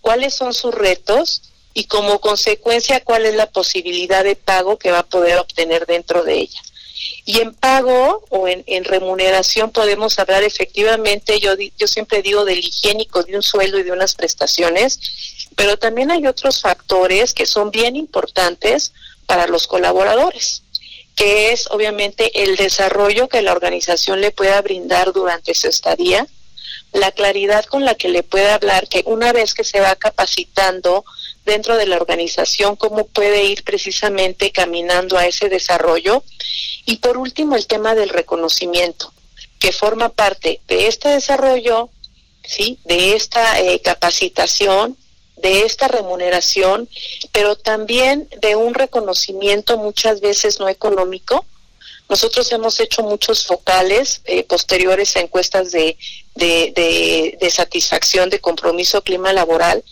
cuáles 0.02 0.36
son 0.36 0.54
sus 0.54 0.74
retos 0.74 1.42
y 1.74 1.86
como 1.86 2.22
consecuencia 2.22 3.04
cuál 3.04 3.26
es 3.26 3.36
la 3.36 3.48
posibilidad 3.48 4.24
de 4.24 4.36
pago 4.36 4.78
que 4.78 4.92
va 4.92 5.00
a 5.00 5.06
poder 5.06 5.40
obtener 5.40 5.86
dentro 5.86 6.24
de 6.24 6.36
ella. 6.36 6.62
Y 7.26 7.40
en 7.40 7.54
pago 7.54 8.24
o 8.30 8.48
en, 8.48 8.84
remuneración 8.84 9.72
podemos 9.72 10.20
hablar 10.20 10.44
efectivamente, 10.44 11.40
yo, 11.40 11.54
yo 11.78 11.88
siempre 11.88 12.22
digo 12.22 12.46
del 12.46 12.60
higiénico, 12.60 13.24
de 13.24 13.36
un 13.36 13.44
sueldo 13.44 13.80
y 13.80 13.84
de 13.84 13.92
unas 13.92 14.16
prestaciones, 14.16 15.00
pero 15.56 15.78
también 15.78 16.12
hay 16.12 16.28
otros 16.28 16.62
factores 16.62 17.34
que 17.34 17.46
son 17.46 17.72
bien 17.72 17.96
importantes 17.96 18.94
para 19.26 19.48
los 19.48 19.68
colaboradores, 19.68 20.64
que 21.16 21.52
es 21.54 21.68
obviamente 21.72 22.44
el 22.44 22.56
desarrollo 22.56 23.28
que 23.28 23.42
la 23.42 23.54
organización 23.54 24.22
le 24.22 24.32
pueda 24.32 24.62
brindar 24.62 25.14
durante 25.14 25.54
su 25.54 25.68
estadía, 25.68 26.28
la 26.94 27.12
claridad 27.12 27.66
con 27.66 27.86
la 27.86 27.96
que 27.96 28.10
le 28.10 28.24
puede 28.24 28.50
hablar, 28.50 28.88
que 28.88 29.04
una 29.06 29.34
vez 29.34 29.54
que 29.54 29.64
se 29.64 29.80
va 29.80 29.96
capacitando 29.96 31.04
dentro 31.46 31.78
de 31.78 31.86
la 31.86 31.98
organización, 31.98 32.76
cómo 32.76 33.08
puede 33.08 33.44
ir 33.46 33.64
precisamente 33.64 34.52
caminando 34.52 35.18
a 35.18 35.26
ese 35.26 35.50
desarrollo. 35.50 36.24
Y 36.86 36.98
por 36.98 37.18
último, 37.18 37.56
el 37.56 37.68
tema 37.68 37.96
del 37.96 38.10
reconocimiento, 38.10 39.14
que 39.60 39.72
forma 39.72 40.10
parte 40.10 40.62
de 40.68 40.88
este 40.88 41.10
desarrollo, 41.10 41.90
¿sí? 42.44 42.80
de 42.86 43.16
esta 43.16 43.60
eh, 43.60 43.80
capacitación, 43.82 44.98
de 45.38 45.62
esta 45.62 45.88
remuneración, 45.88 46.90
pero 47.32 47.56
también 47.56 48.30
de 48.42 48.56
un 48.56 48.74
reconocimiento 48.74 49.78
muchas 49.78 50.22
veces 50.22 50.60
no 50.60 50.70
económico, 50.70 51.46
nosotros 52.08 52.52
hemos 52.52 52.80
hecho 52.80 53.02
muchos 53.02 53.46
focales 53.46 54.22
eh, 54.26 54.44
posteriores 54.44 55.16
a 55.16 55.22
encuestas 55.22 55.72
de, 55.72 55.98
de, 56.36 57.36
de, 57.40 57.50
satisfacción, 57.50 58.30
de 58.30 58.40
compromiso 58.40 59.02
clima 59.02 59.34
laboral, 59.34 59.84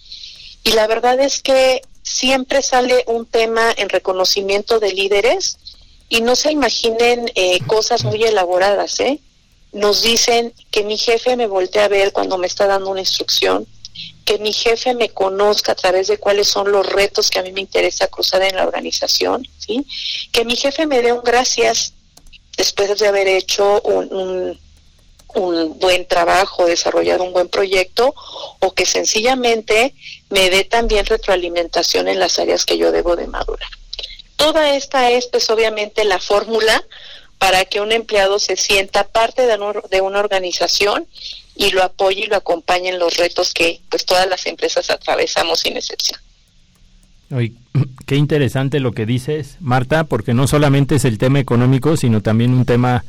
y 0.63 0.71
la 0.71 0.87
verdad 0.87 1.19
es 1.19 1.41
que 1.41 1.81
siempre 2.03 2.61
sale 2.61 3.03
un 3.07 3.25
tema 3.25 3.73
en 3.77 3.89
reconocimiento 3.89 4.79
de 4.79 4.93
líderes 4.93 5.57
y 6.09 6.21
no 6.21 6.35
se 6.35 6.51
imaginen 6.51 7.31
eh, 7.35 7.59
cosas 7.65 8.03
muy 8.03 8.23
elaboradas, 8.23 8.99
¿eh? 8.99 9.19
Nos 9.71 10.03
dicen 10.03 10.53
que 10.69 10.83
mi 10.83 10.97
jefe 10.97 11.35
me 11.35 11.47
voltee 11.47 11.81
a 11.81 11.87
ver 11.87 12.13
cuando 12.13 12.37
me 12.37 12.45
está 12.45 12.67
dando 12.67 12.91
una 12.91 12.99
instrucción, 12.99 13.65
que 14.23 14.37
mi 14.37 14.53
jefe 14.53 14.93
me 14.93 15.09
conozca 15.09 15.71
a 15.71 15.75
través 15.75 16.07
de 16.07 16.17
cuáles 16.17 16.47
son 16.47 16.71
los 16.71 16.85
retos 16.85 17.29
que 17.29 17.39
a 17.39 17.43
mí 17.43 17.51
me 17.51 17.61
interesa 17.61 18.07
cruzar 18.07 18.43
en 18.43 18.55
la 18.55 18.63
organización, 18.63 19.47
¿sí? 19.57 19.85
Que 20.31 20.45
mi 20.45 20.55
jefe 20.55 20.85
me 20.85 21.01
dé 21.01 21.11
un 21.11 21.23
gracias 21.23 21.93
después 22.55 22.97
de 22.99 23.07
haber 23.07 23.27
hecho 23.27 23.81
un, 23.81 24.59
un, 25.35 25.79
buen 25.79 26.07
trabajo, 26.07 26.65
desarrollado 26.65 27.23
un 27.23 27.33
buen 27.33 27.49
proyecto, 27.49 28.13
o 28.59 28.71
que 28.73 28.85
sencillamente 28.85 29.95
me 30.33 30.49
dé 30.49 30.63
también 30.63 31.05
retroalimentación 31.05 32.07
en 32.07 32.19
las 32.19 32.39
áreas 32.39 32.65
que 32.65 32.77
yo 32.77 32.91
debo 32.91 33.15
de 33.15 33.27
madurar. 33.27 33.69
Toda 34.35 34.75
esta 34.75 35.11
es, 35.11 35.27
pues, 35.27 35.47
obviamente, 35.51 36.03
la 36.05 36.19
fórmula 36.19 36.83
para 37.37 37.65
que 37.65 37.81
un 37.81 37.91
empleado 37.91 38.39
se 38.39 38.55
sienta 38.55 39.03
parte 39.03 39.43
de, 39.45 40.01
una 40.01 40.19
organización 40.19 41.05
y 41.55 41.69
lo 41.69 41.83
apoye 41.83 42.23
y 42.23 42.27
lo 42.27 42.37
acompañe 42.37 42.89
en 42.89 42.99
los 42.99 43.17
retos 43.17 43.53
que 43.53 43.81
pues 43.89 44.05
todas 44.05 44.27
las 44.27 44.45
empresas 44.45 44.89
atravesamos 44.89 45.59
sin 45.59 45.75
excepción. 45.75 46.19
Oye, 47.31 47.51
qué 48.05 48.15
interesante 48.15 48.79
lo 48.79 48.93
que 48.93 49.05
dices, 49.05 49.57
Marta, 49.59 50.05
porque 50.05 50.33
no 50.33 50.47
solamente 50.47 50.95
es 50.95 51.05
el 51.05 51.17
tema 51.17 51.39
económico, 51.39 51.97
sino 51.97 52.21
también 52.21 52.53
un 52.53 52.65
tema 52.65 53.03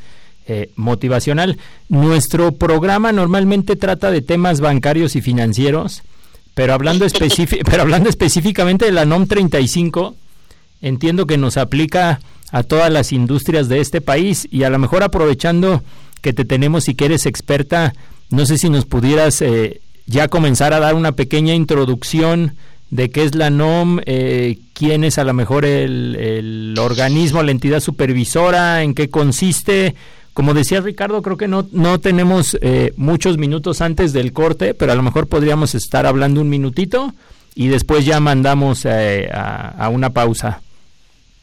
eh, 0.47 0.71
motivacional. 0.75 1.57
Nuestro 1.89 2.53
programa 2.53 3.13
normalmente 3.13 3.77
trata 3.77 4.11
de 4.11 4.21
temas 4.21 4.61
bancarios 4.61 5.15
y 5.17 5.23
financieros, 5.23 6.03
pero 6.55 6.73
hablando, 6.73 7.07
pero 7.65 7.83
hablando 7.83 8.09
específicamente 8.09 8.85
de 8.85 8.93
la 8.93 9.05
NOM 9.05 9.27
35, 9.27 10.15
entiendo 10.81 11.27
que 11.27 11.37
nos 11.37 11.57
aplica 11.57 12.21
a 12.51 12.63
todas 12.63 12.93
las 12.93 13.13
industrias 13.13 13.69
de 13.69 13.81
este 13.81 14.01
país 14.01 14.47
y 14.51 14.63
a 14.63 14.71
lo 14.71 14.79
mejor 14.79 15.03
aprovechando 15.03 15.83
que 16.21 16.33
te 16.33 16.45
tenemos 16.45 16.89
y 16.89 16.95
que 16.95 17.07
eres 17.07 17.27
experta, 17.27 17.95
no 18.31 18.47
sé 18.47 18.59
si 18.59 18.71
nos 18.71 18.85
pudieras 18.85 19.43
eh, 19.43 19.81
ya 20.07 20.29
comenzar 20.29 20.73
a 20.73 20.81
dar 20.81 20.95
una 20.95 21.13
pequeña 21.13 21.55
introducción 21.55 22.55
de 22.91 23.11
qué 23.11 23.25
es 23.25 23.35
la 23.35 23.51
NOM, 23.51 24.01
eh, 24.07 24.59
quién 24.73 25.03
es 25.05 25.19
a 25.19 25.25
lo 25.25 25.35
mejor 25.35 25.65
el, 25.65 26.15
el, 26.17 26.79
organismo, 26.79 27.43
la 27.43 27.51
entidad 27.51 27.81
supervisora, 27.81 28.83
en 28.83 28.95
qué 28.95 29.11
consiste. 29.11 29.97
Como 30.35 30.53
decía 30.53 30.81
Ricardo, 30.81 31.23
creo 31.23 31.37
que 31.37 31.49
no, 31.49 31.67
no 31.73 32.01
tenemos 32.01 32.59
eh, 32.61 32.93
muchos 32.97 33.39
minutos 33.39 33.81
antes 33.81 34.13
del 34.13 34.33
corte, 34.33 34.75
pero 34.75 34.93
a 34.93 34.95
lo 34.95 35.03
mejor 35.03 35.29
podríamos 35.29 35.75
estar 35.75 36.07
hablando 36.07 36.41
un 36.41 36.51
minutito 36.51 37.15
y 37.55 37.69
después 37.69 38.05
ya 38.05 38.21
mandamos 38.21 38.85
eh, 38.85 39.29
a, 39.33 39.69
a 39.85 39.89
una 39.89 40.11
pausa. 40.11 40.61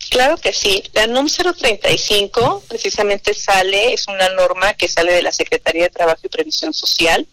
Claro 0.09 0.35
que 0.37 0.51
sí. 0.51 0.83
La 0.93 1.07
NOM 1.07 1.27
035 1.27 2.63
precisamente 2.67 3.33
sale, 3.33 3.93
es 3.93 4.07
una 4.07 4.29
norma 4.29 4.73
que 4.73 4.87
sale 4.87 5.13
de 5.13 5.21
la 5.21 5.31
Secretaría 5.31 5.83
de 5.83 5.89
Trabajo 5.89 6.19
y 6.23 6.29
Previsión 6.29 6.73
Social 6.73 7.25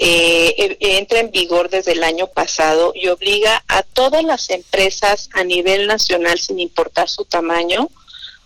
eh, 0.00 0.76
entra 0.78 1.18
en 1.18 1.32
vigor 1.32 1.70
desde 1.70 1.90
el 1.90 2.04
año 2.04 2.28
pasado 2.28 2.92
y 2.94 3.08
obliga 3.08 3.64
a 3.66 3.82
todas 3.82 4.22
las 4.22 4.48
empresas 4.50 5.28
a 5.32 5.42
nivel 5.42 5.88
nacional, 5.88 6.38
sin 6.38 6.60
importar 6.60 7.08
su 7.08 7.24
tamaño, 7.24 7.90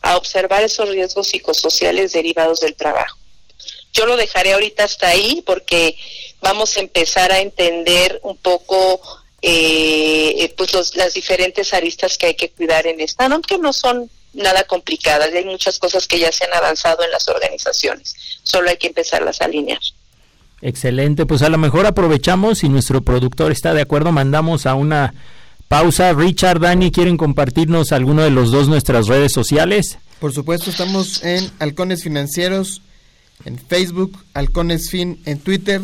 a 0.02 0.16
observar 0.16 0.62
esos 0.62 0.88
riesgos 0.88 1.28
psicosociales 1.28 2.12
derivados 2.12 2.60
del 2.60 2.74
trabajo. 2.74 3.16
Yo 3.92 4.06
lo 4.06 4.16
dejaré 4.16 4.52
ahorita 4.54 4.84
hasta 4.84 5.08
ahí 5.08 5.42
porque 5.46 5.96
vamos 6.40 6.76
a 6.76 6.80
empezar 6.80 7.30
a 7.30 7.40
entender 7.40 8.18
un 8.22 8.36
poco 8.36 9.00
eh, 9.42 10.52
pues 10.56 10.96
las 10.96 11.14
diferentes 11.14 11.72
aristas 11.74 12.16
que 12.16 12.26
hay 12.26 12.34
que 12.34 12.50
cuidar 12.50 12.86
en 12.86 13.00
esta, 13.00 13.26
aunque 13.26 13.58
no 13.58 13.72
son 13.72 14.10
nada 14.32 14.64
complicadas, 14.64 15.32
hay 15.32 15.44
muchas 15.44 15.78
cosas 15.78 16.06
que 16.06 16.18
ya 16.18 16.32
se 16.32 16.44
han 16.44 16.54
avanzado 16.54 17.04
en 17.04 17.10
las 17.10 17.28
organizaciones, 17.28 18.14
solo 18.42 18.70
hay 18.70 18.76
que 18.76 18.86
empezarlas 18.86 19.40
a 19.40 19.44
alinear. 19.44 19.80
Excelente, 20.62 21.26
pues 21.26 21.42
a 21.42 21.48
lo 21.48 21.58
mejor 21.58 21.86
aprovechamos 21.86 22.62
y 22.62 22.68
nuestro 22.68 23.02
productor 23.02 23.50
está 23.50 23.74
de 23.74 23.82
acuerdo, 23.82 24.12
mandamos 24.12 24.64
a 24.64 24.74
una 24.74 25.12
pausa. 25.72 26.12
Richard, 26.12 26.60
Dani, 26.60 26.90
¿quieren 26.90 27.16
compartirnos 27.16 27.92
alguno 27.92 28.22
de 28.22 28.30
los 28.30 28.50
dos 28.50 28.68
nuestras 28.68 29.06
redes 29.06 29.32
sociales? 29.32 29.96
Por 30.20 30.34
supuesto, 30.34 30.68
estamos 30.68 31.24
en 31.24 31.50
Halcones 31.60 32.02
Financieros, 32.02 32.82
en 33.46 33.58
Facebook, 33.58 34.22
Halcones 34.34 34.90
Fin 34.90 35.18
en 35.24 35.38
Twitter 35.38 35.80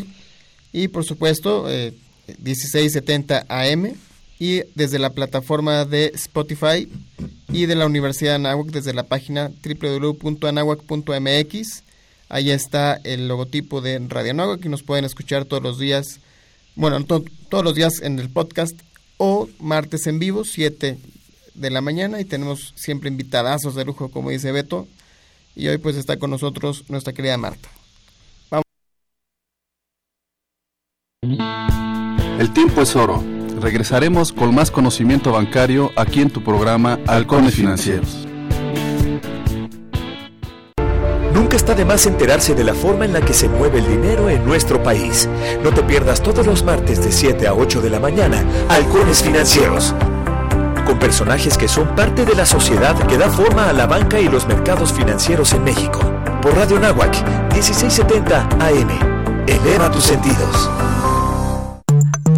y 0.74 0.88
por 0.88 1.07
supuesto 1.07 1.70
eh, 1.70 1.94
1670 2.27 3.46
AM 3.48 3.94
y 4.38 4.61
desde 4.74 4.98
la 4.98 5.14
plataforma 5.14 5.87
de 5.87 6.12
Spotify 6.16 6.87
y 7.51 7.64
de 7.64 7.74
la 7.74 7.87
Universidad 7.87 8.33
de 8.33 8.37
Anáhuac 8.37 8.66
desde 8.66 8.92
la 8.92 9.05
página 9.05 9.51
www.anahuac.mx 9.64 11.83
Ahí 12.29 12.51
está 12.51 13.01
el 13.05 13.27
logotipo 13.27 13.81
de 13.81 13.98
Radio 14.07 14.35
Nueva 14.35 14.59
que 14.59 14.68
nos 14.68 14.83
pueden 14.83 15.07
escuchar 15.07 15.46
todos 15.46 15.62
los 15.62 15.79
días, 15.79 16.20
bueno, 16.74 17.03
todos 17.05 17.64
los 17.64 17.74
días 17.74 18.03
en 18.03 18.18
el 18.18 18.29
podcast 18.29 18.79
o 19.18 19.48
martes 19.59 20.07
en 20.07 20.18
vivo, 20.18 20.44
7 20.44 20.96
de 21.54 21.70
la 21.70 21.81
mañana 21.81 22.20
y 22.20 22.24
tenemos 22.24 22.72
siempre 22.76 23.11
invitadazos 23.11 23.74
de 23.74 23.85
lujo, 23.85 24.11
como 24.11 24.31
dice 24.31 24.52
Beto. 24.52 24.88
Y 25.54 25.68
hoy 25.68 25.78
pues 25.78 25.96
está 25.96 26.16
con 26.18 26.31
nosotros 26.31 26.85
nuestra 26.88 27.12
querida 27.12 27.37
Marta. 27.37 27.68
Vamos. 28.50 28.64
El 32.38 32.52
tiempo 32.52 32.81
es 32.81 32.94
oro. 32.96 33.22
Regresaremos 33.61 34.33
con 34.33 34.54
más 34.54 34.70
conocimiento 34.70 35.33
bancario 35.33 35.90
aquí 35.96 36.20
en 36.20 36.31
tu 36.31 36.44
programa 36.44 37.00
Halcones 37.07 37.57
Financieros. 37.57 38.28
Nunca 41.38 41.57
está 41.57 41.72
de 41.72 41.85
más 41.85 42.05
enterarse 42.07 42.57
de 42.57 42.64
la 42.64 42.74
forma 42.74 43.05
en 43.05 43.12
la 43.12 43.20
que 43.20 43.33
se 43.33 43.48
mueve 43.48 43.79
el 43.79 43.87
dinero 43.87 44.29
en 44.29 44.44
nuestro 44.44 44.83
país. 44.83 45.29
No 45.62 45.70
te 45.70 45.85
pierdas 45.85 46.20
todos 46.20 46.44
los 46.44 46.64
martes 46.64 47.01
de 47.01 47.12
7 47.12 47.46
a 47.46 47.55
8 47.55 47.81
de 47.81 47.90
la 47.90 48.01
mañana 48.01 48.44
Halcones 48.68 49.22
Financieros. 49.22 49.94
Con 50.85 50.98
personajes 50.98 51.57
que 51.57 51.68
son 51.68 51.94
parte 51.94 52.24
de 52.24 52.35
la 52.35 52.44
sociedad 52.44 52.98
que 53.07 53.16
da 53.16 53.31
forma 53.31 53.68
a 53.68 53.72
la 53.72 53.87
banca 53.87 54.18
y 54.18 54.27
los 54.27 54.48
mercados 54.48 54.92
financieros 54.92 55.53
en 55.53 55.62
México. 55.62 56.01
Por 56.42 56.57
Radio 56.57 56.81
Nahuac, 56.81 57.14
1670 57.53 58.48
AM. 58.59 59.44
Eleva 59.46 59.92
tus 59.92 60.05
sentidos. 60.05 60.68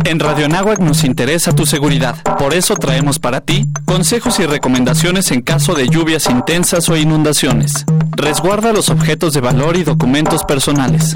En 0.05 0.19
Radio 0.19 0.47
Anáhuac 0.47 0.81
nos 0.81 1.05
interesa 1.05 1.53
tu 1.53 1.67
seguridad. 1.67 2.17
Por 2.39 2.55
eso 2.55 2.75
traemos 2.77 3.19
para 3.19 3.41
ti 3.41 3.67
consejos 3.85 4.39
y 4.41 4.47
recomendaciones 4.47 5.31
en 5.31 5.43
caso 5.43 5.75
de 5.75 5.89
lluvias 5.89 6.29
intensas 6.29 6.89
o 6.89 6.97
inundaciones. 6.97 7.85
Resguarda 8.17 8.73
los 8.73 8.89
objetos 8.89 9.35
de 9.35 9.41
valor 9.41 9.77
y 9.77 9.85
documentos 9.85 10.45
personales. 10.45 11.15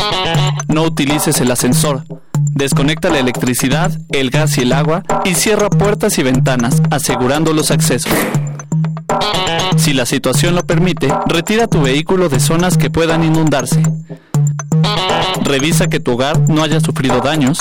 No 0.69 0.83
utilices 0.83 1.41
el 1.41 1.51
ascensor. 1.51 2.05
Desconecta 2.55 3.11
la 3.11 3.19
electricidad, 3.19 3.91
el 4.11 4.31
gas 4.31 4.59
y 4.59 4.63
el 4.63 4.73
agua 4.73 5.03
y 5.25 5.35
cierra 5.35 5.71
puertas 5.71 6.19
y 6.19 6.23
ventanas, 6.23 6.81
asegurando 6.91 7.53
los 7.53 7.71
accesos. 7.71 8.13
Si 9.77 9.93
la 9.93 10.07
situación 10.07 10.55
lo 10.55 10.65
permite, 10.65 11.13
retira 11.27 11.67
tu 11.67 11.83
vehículo 11.83 12.29
de 12.29 12.41
zonas 12.41 12.79
que 12.79 12.91
puedan 12.91 13.25
inundarse. 13.25 13.83
Revisa 15.43 15.89
que 15.89 16.01
tu 16.01 16.13
hogar 16.13 16.39
no 16.49 16.63
haya 16.63 16.81
sufrido 16.81 17.21
daños. 17.21 17.59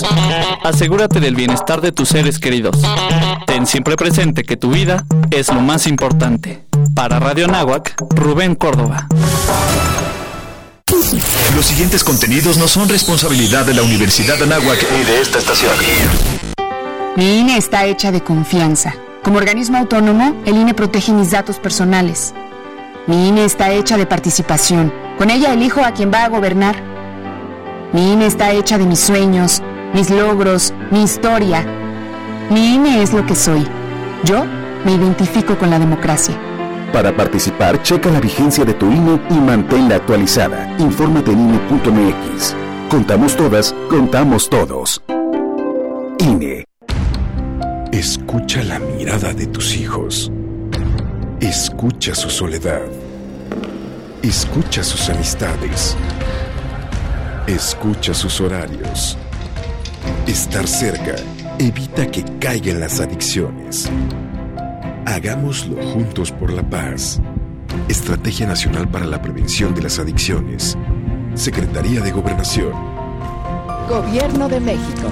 Asegúrate 0.64 1.20
del 1.20 1.36
bienestar 1.36 1.82
de 1.82 1.92
tus 1.92 2.10
seres 2.10 2.40
queridos. 2.40 2.82
Ten 3.46 3.68
siempre 3.68 3.96
presente 3.96 4.44
que 4.44 4.58
tu 4.58 4.72
vida 4.72 5.06
es 5.32 5.50
lo 5.50 5.62
más 5.62 5.88
importante. 5.88 6.64
Para 6.96 7.20
Radio 7.20 7.48
Náhuac, 7.48 7.96
Rubén 8.16 8.56
Córdoba. 8.56 9.08
Los 11.56 11.66
siguientes 11.66 12.04
contenidos 12.04 12.58
no 12.58 12.68
son 12.68 12.90
responsabilidad 12.90 13.66
de 13.66 13.74
la 13.74 13.84
Universidad 13.84 14.38
de 14.38 14.46
Anáhuac 14.46 14.80
ni 14.98 15.04
de 15.04 15.22
esta 15.22 15.40
estación. 15.40 15.74
Mi 17.16 17.40
INE 17.40 17.58
está 17.58 17.86
hecha 17.86 18.12
de 18.12 18.22
confianza. 18.22 18.96
Como 19.24 19.38
organismo 19.38 19.78
autónomo, 19.78 20.42
el 20.46 20.58
INE 20.58 20.74
protege 20.74 21.12
mis 21.12 21.32
datos 21.32 21.60
personales. 21.60 22.34
Mi 23.06 23.28
INE 23.28 23.46
está 23.46 23.72
hecha 23.72 23.98
de 23.98 24.06
participación. 24.06 24.92
Con 25.18 25.30
ella 25.30 25.54
elijo 25.54 25.82
a 25.84 25.92
quien 25.92 26.12
va 26.12 26.24
a 26.24 26.30
gobernar. 26.30 26.93
Mi 27.94 28.14
INE 28.14 28.26
está 28.26 28.52
hecha 28.52 28.80
de 28.80 28.88
mis 28.88 29.00
sueños, 29.00 29.62
mis 29.94 30.10
logros, 30.10 30.74
mi 30.90 31.04
historia. 31.04 31.64
Mi 32.50 32.74
INE 32.74 33.04
es 33.04 33.14
lo 33.14 33.24
que 33.24 33.36
soy. 33.36 33.68
Yo 34.24 34.46
me 34.84 34.94
identifico 34.94 35.56
con 35.60 35.70
la 35.70 35.78
democracia. 35.78 36.36
Para 36.92 37.16
participar, 37.16 37.84
checa 37.84 38.10
la 38.10 38.20
vigencia 38.20 38.66
de 38.66 38.74
tu 38.74 38.92
INE 38.92 39.22
y 39.30 39.36
manténla 39.36 39.98
actualizada. 39.98 40.76
Infórmate 40.80 41.34
en 41.34 41.42
INE.mx. 41.42 42.56
Contamos 42.90 43.36
todas, 43.36 43.76
contamos 43.92 44.50
todos. 44.50 45.00
INE. 46.18 46.66
Escucha 47.92 48.64
la 48.64 48.80
mirada 48.80 49.34
de 49.34 49.46
tus 49.46 49.78
hijos. 49.78 50.32
Escucha 51.40 52.16
su 52.16 52.32
soledad. 52.32 52.82
Escucha 54.24 54.84
sus 54.84 55.10
amistades. 55.10 55.96
Escucha 57.48 58.14
sus 58.14 58.40
horarios. 58.40 59.18
Estar 60.26 60.66
cerca 60.66 61.16
evita 61.60 62.10
que 62.10 62.24
caigan 62.40 62.80
las 62.80 63.02
adicciones. 63.02 63.92
Hagámoslo 65.06 65.84
juntos 65.84 66.32
por 66.32 66.54
la 66.54 66.64
paz. 66.64 67.20
Estrategia 67.90 68.48
Nacional 68.48 68.88
para 68.88 69.06
la 69.06 69.22
Prevención 69.22 69.76
de 69.76 69.82
las 69.82 70.00
Adicciones. 70.00 70.78
Secretaría 71.36 72.00
de 72.00 72.12
Gobernación. 72.12 72.72
Gobierno 73.90 74.48
de 74.48 74.62
México. 74.62 75.12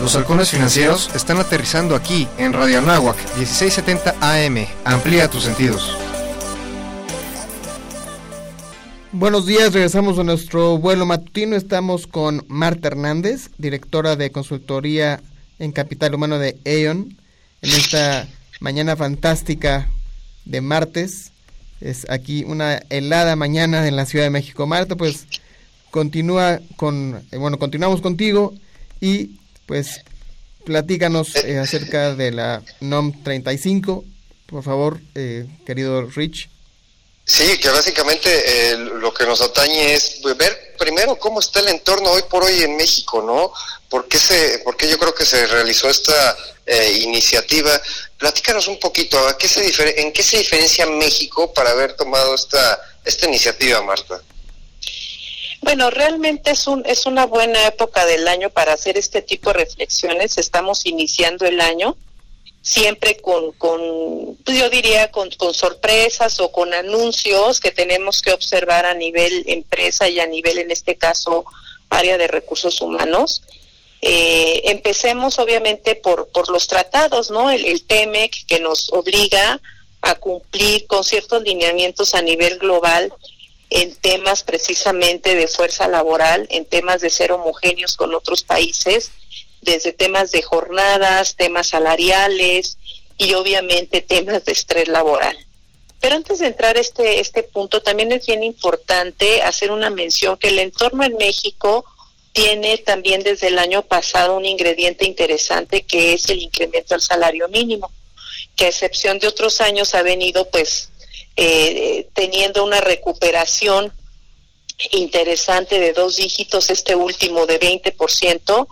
Los 0.00 0.16
halcones 0.16 0.48
financieros 0.48 1.10
están 1.14 1.36
aterrizando 1.38 1.94
aquí 1.94 2.26
en 2.38 2.54
Radio 2.54 2.78
Anáhuac 2.78 3.18
1670 3.36 4.14
AM. 4.22 4.66
Amplía 4.86 5.28
tus 5.28 5.42
sentidos. 5.42 6.03
Buenos 9.16 9.46
días, 9.46 9.72
regresamos 9.72 10.18
a 10.18 10.24
nuestro 10.24 10.76
vuelo 10.76 11.06
matutino. 11.06 11.54
Estamos 11.54 12.08
con 12.08 12.44
Marta 12.48 12.88
Hernández, 12.88 13.48
directora 13.58 14.16
de 14.16 14.32
consultoría 14.32 15.22
en 15.60 15.70
Capital 15.70 16.16
Humano 16.16 16.40
de 16.40 16.58
Aeon, 16.64 17.16
en 17.62 17.70
esta 17.70 18.26
mañana 18.58 18.96
fantástica 18.96 19.88
de 20.44 20.60
martes. 20.60 21.30
Es 21.80 22.10
aquí 22.10 22.42
una 22.42 22.82
helada 22.90 23.36
mañana 23.36 23.86
en 23.86 23.94
la 23.94 24.04
Ciudad 24.04 24.24
de 24.24 24.30
México. 24.30 24.66
Marta, 24.66 24.96
pues 24.96 25.28
continúa 25.92 26.58
con, 26.74 27.24
eh, 27.30 27.36
bueno, 27.36 27.60
continuamos 27.60 28.00
contigo 28.00 28.52
y 29.00 29.38
pues 29.66 30.02
platícanos 30.64 31.36
eh, 31.36 31.60
acerca 31.60 32.16
de 32.16 32.32
la 32.32 32.62
NOM 32.80 33.12
35, 33.22 34.04
por 34.46 34.64
favor, 34.64 35.00
eh, 35.14 35.46
querido 35.64 36.04
Rich. 36.10 36.50
Sí, 37.26 37.58
que 37.58 37.70
básicamente 37.70 38.72
eh, 38.72 38.76
lo 38.76 39.12
que 39.14 39.24
nos 39.24 39.40
atañe 39.40 39.94
es 39.94 40.20
ver 40.36 40.74
primero 40.78 41.16
cómo 41.16 41.40
está 41.40 41.60
el 41.60 41.68
entorno 41.68 42.10
hoy 42.10 42.22
por 42.28 42.44
hoy 42.44 42.62
en 42.62 42.76
México, 42.76 43.22
¿no? 43.22 43.50
¿Por 43.88 44.08
qué, 44.08 44.18
se, 44.18 44.58
por 44.58 44.76
qué 44.76 44.88
yo 44.88 44.98
creo 44.98 45.14
que 45.14 45.24
se 45.24 45.46
realizó 45.46 45.88
esta 45.88 46.36
eh, 46.66 46.98
iniciativa? 47.00 47.80
Platícanos 48.18 48.68
un 48.68 48.78
poquito, 48.78 49.18
¿a 49.26 49.38
qué 49.38 49.48
se 49.48 49.64
¿en 50.00 50.12
qué 50.12 50.22
se 50.22 50.38
diferencia 50.38 50.84
México 50.84 51.52
para 51.54 51.70
haber 51.70 51.96
tomado 51.96 52.34
esta, 52.34 52.78
esta 53.04 53.26
iniciativa, 53.26 53.80
Marta? 53.82 54.20
Bueno, 55.62 55.88
realmente 55.88 56.50
es, 56.50 56.66
un, 56.66 56.84
es 56.84 57.06
una 57.06 57.24
buena 57.24 57.66
época 57.66 58.04
del 58.04 58.28
año 58.28 58.50
para 58.50 58.74
hacer 58.74 58.98
este 58.98 59.22
tipo 59.22 59.50
de 59.50 59.60
reflexiones. 59.60 60.36
Estamos 60.36 60.84
iniciando 60.84 61.46
el 61.46 61.58
año 61.62 61.96
siempre 62.64 63.18
con, 63.18 63.52
con 63.52 64.36
pues 64.42 64.58
yo 64.58 64.70
diría, 64.70 65.10
con, 65.10 65.30
con, 65.32 65.52
sorpresas 65.52 66.40
o 66.40 66.50
con 66.50 66.72
anuncios 66.72 67.60
que 67.60 67.70
tenemos 67.70 68.22
que 68.22 68.32
observar 68.32 68.86
a 68.86 68.94
nivel 68.94 69.44
empresa 69.46 70.08
y 70.08 70.18
a 70.18 70.26
nivel, 70.26 70.58
en 70.58 70.70
este 70.70 70.96
caso, 70.96 71.44
área 71.90 72.16
de 72.16 72.26
recursos 72.26 72.80
humanos. 72.80 73.42
Eh, 74.00 74.62
empecemos 74.64 75.38
obviamente 75.38 75.94
por, 75.94 76.28
por 76.28 76.48
los 76.50 76.66
tratados, 76.66 77.30
¿no? 77.30 77.50
El, 77.50 77.66
el 77.66 77.84
TEMEC 77.84 78.46
que 78.46 78.60
nos 78.60 78.90
obliga 78.92 79.60
a 80.00 80.14
cumplir 80.14 80.86
con 80.86 81.04
ciertos 81.04 81.42
lineamientos 81.42 82.14
a 82.14 82.22
nivel 82.22 82.58
global 82.58 83.12
en 83.68 83.94
temas 83.96 84.42
precisamente 84.42 85.34
de 85.34 85.48
fuerza 85.48 85.86
laboral, 85.86 86.46
en 86.50 86.64
temas 86.64 87.02
de 87.02 87.10
ser 87.10 87.32
homogéneos 87.32 87.96
con 87.96 88.14
otros 88.14 88.42
países, 88.42 89.10
desde 89.64 89.92
temas 89.92 90.30
de 90.30 90.42
jornadas, 90.42 91.36
temas 91.36 91.68
salariales 91.68 92.78
y 93.18 93.34
obviamente 93.34 94.00
temas 94.00 94.44
de 94.44 94.52
estrés 94.52 94.88
laboral. 94.88 95.36
Pero 96.00 96.16
antes 96.16 96.38
de 96.38 96.48
entrar 96.48 96.76
a 96.76 96.80
este, 96.80 97.20
este 97.20 97.42
punto, 97.42 97.82
también 97.82 98.12
es 98.12 98.26
bien 98.26 98.42
importante 98.42 99.42
hacer 99.42 99.70
una 99.70 99.90
mención 99.90 100.36
que 100.36 100.48
el 100.48 100.58
entorno 100.58 101.02
en 101.02 101.16
México 101.16 101.84
tiene 102.32 102.78
también 102.78 103.22
desde 103.22 103.46
el 103.46 103.58
año 103.58 103.82
pasado 103.82 104.36
un 104.36 104.44
ingrediente 104.44 105.06
interesante 105.06 105.82
que 105.82 106.14
es 106.14 106.28
el 106.28 106.42
incremento 106.42 106.94
al 106.94 107.00
salario 107.00 107.48
mínimo, 107.48 107.90
que 108.56 108.66
a 108.66 108.68
excepción 108.68 109.18
de 109.18 109.28
otros 109.28 109.60
años 109.60 109.94
ha 109.94 110.02
venido 110.02 110.50
pues 110.50 110.90
eh, 111.36 112.08
teniendo 112.12 112.64
una 112.64 112.80
recuperación 112.80 113.92
interesante 114.90 115.78
de 115.78 115.92
dos 115.92 116.16
dígitos, 116.16 116.70
este 116.70 116.94
último 116.94 117.46
de 117.46 117.60
20%, 117.60 118.66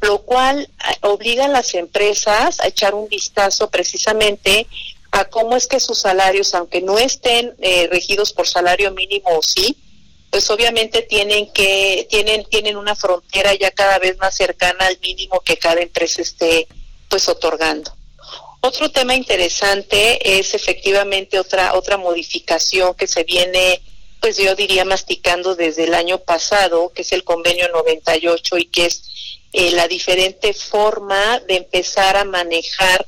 lo 0.00 0.18
cual 0.22 0.60
eh, 0.62 0.96
obliga 1.02 1.46
a 1.46 1.48
las 1.48 1.74
empresas 1.74 2.60
a 2.60 2.68
echar 2.68 2.94
un 2.94 3.08
vistazo 3.08 3.70
precisamente 3.70 4.66
a 5.10 5.24
cómo 5.24 5.56
es 5.56 5.66
que 5.66 5.80
sus 5.80 5.98
salarios, 5.98 6.54
aunque 6.54 6.80
no 6.80 6.98
estén 6.98 7.54
eh, 7.60 7.88
regidos 7.90 8.32
por 8.32 8.46
salario 8.46 8.92
mínimo 8.92 9.28
o 9.30 9.42
sí, 9.42 9.76
pues 10.30 10.50
obviamente 10.50 11.02
tienen 11.02 11.50
que 11.52 12.06
tienen 12.10 12.44
tienen 12.44 12.76
una 12.76 12.94
frontera 12.94 13.54
ya 13.54 13.70
cada 13.70 13.98
vez 13.98 14.18
más 14.18 14.36
cercana 14.36 14.86
al 14.86 14.98
mínimo 15.00 15.40
que 15.40 15.56
cada 15.56 15.80
empresa 15.80 16.20
esté 16.20 16.68
pues 17.08 17.28
otorgando. 17.28 17.90
Otro 18.60 18.90
tema 18.90 19.14
interesante 19.14 20.38
es 20.38 20.52
efectivamente 20.52 21.38
otra 21.38 21.74
otra 21.74 21.96
modificación 21.96 22.94
que 22.94 23.06
se 23.06 23.24
viene 23.24 23.80
pues 24.20 24.36
yo 24.36 24.54
diría 24.54 24.84
masticando 24.84 25.54
desde 25.54 25.84
el 25.84 25.94
año 25.94 26.18
pasado, 26.18 26.92
que 26.92 27.02
es 27.02 27.12
el 27.12 27.24
convenio 27.24 27.68
98 27.68 28.58
y 28.58 28.66
que 28.66 28.86
es 28.86 29.02
eh, 29.52 29.70
la 29.70 29.88
diferente 29.88 30.52
forma 30.52 31.40
de 31.40 31.56
empezar 31.56 32.16
a 32.16 32.24
manejar 32.24 33.06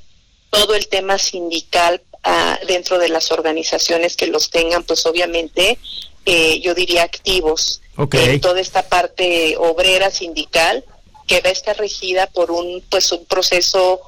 todo 0.48 0.74
el 0.74 0.88
tema 0.88 1.18
sindical 1.18 2.02
ah, 2.24 2.58
dentro 2.66 2.98
de 2.98 3.10
las 3.10 3.30
organizaciones 3.30 4.16
que 4.16 4.26
los 4.26 4.48
tengan, 4.48 4.82
pues 4.84 5.04
obviamente, 5.04 5.78
eh, 6.24 6.60
yo 6.60 6.74
diría 6.74 7.02
activos. 7.02 7.82
En 8.12 8.40
toda 8.40 8.60
esta 8.60 8.88
parte 8.88 9.56
obrera 9.58 10.10
sindical 10.10 10.82
que 11.26 11.42
va 11.42 11.50
a 11.50 11.52
estar 11.52 11.76
regida 11.76 12.26
por 12.26 12.50
un 12.50 12.82
pues 12.88 13.12
un 13.12 13.26
proceso 13.26 14.00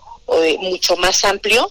eh, 0.43 0.57
mucho 0.59 0.97
más 0.97 1.25
amplio, 1.25 1.69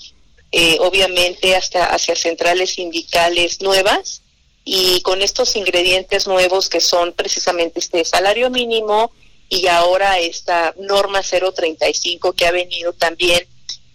obviamente 0.80 1.56
hasta 1.56 1.86
hacia 1.86 2.16
centrales 2.16 2.74
sindicales 2.76 3.62
nuevas. 3.62 4.22
Y 4.64 5.02
con 5.02 5.24
estos 5.24 5.56
ingredientes 5.56 6.28
nuevos 6.28 6.70
que 6.70 6.82
son 6.82 7.14
precisamente 7.14 7.80
este 7.80 8.06
salario 8.06 8.52
mínimo, 8.52 9.12
y 9.52 9.68
ahora 9.68 10.18
esta 10.18 10.74
norma 10.78 11.22
035 11.22 12.32
que 12.32 12.48
ha 12.48 12.52
venido 12.52 12.94
también, 12.94 13.46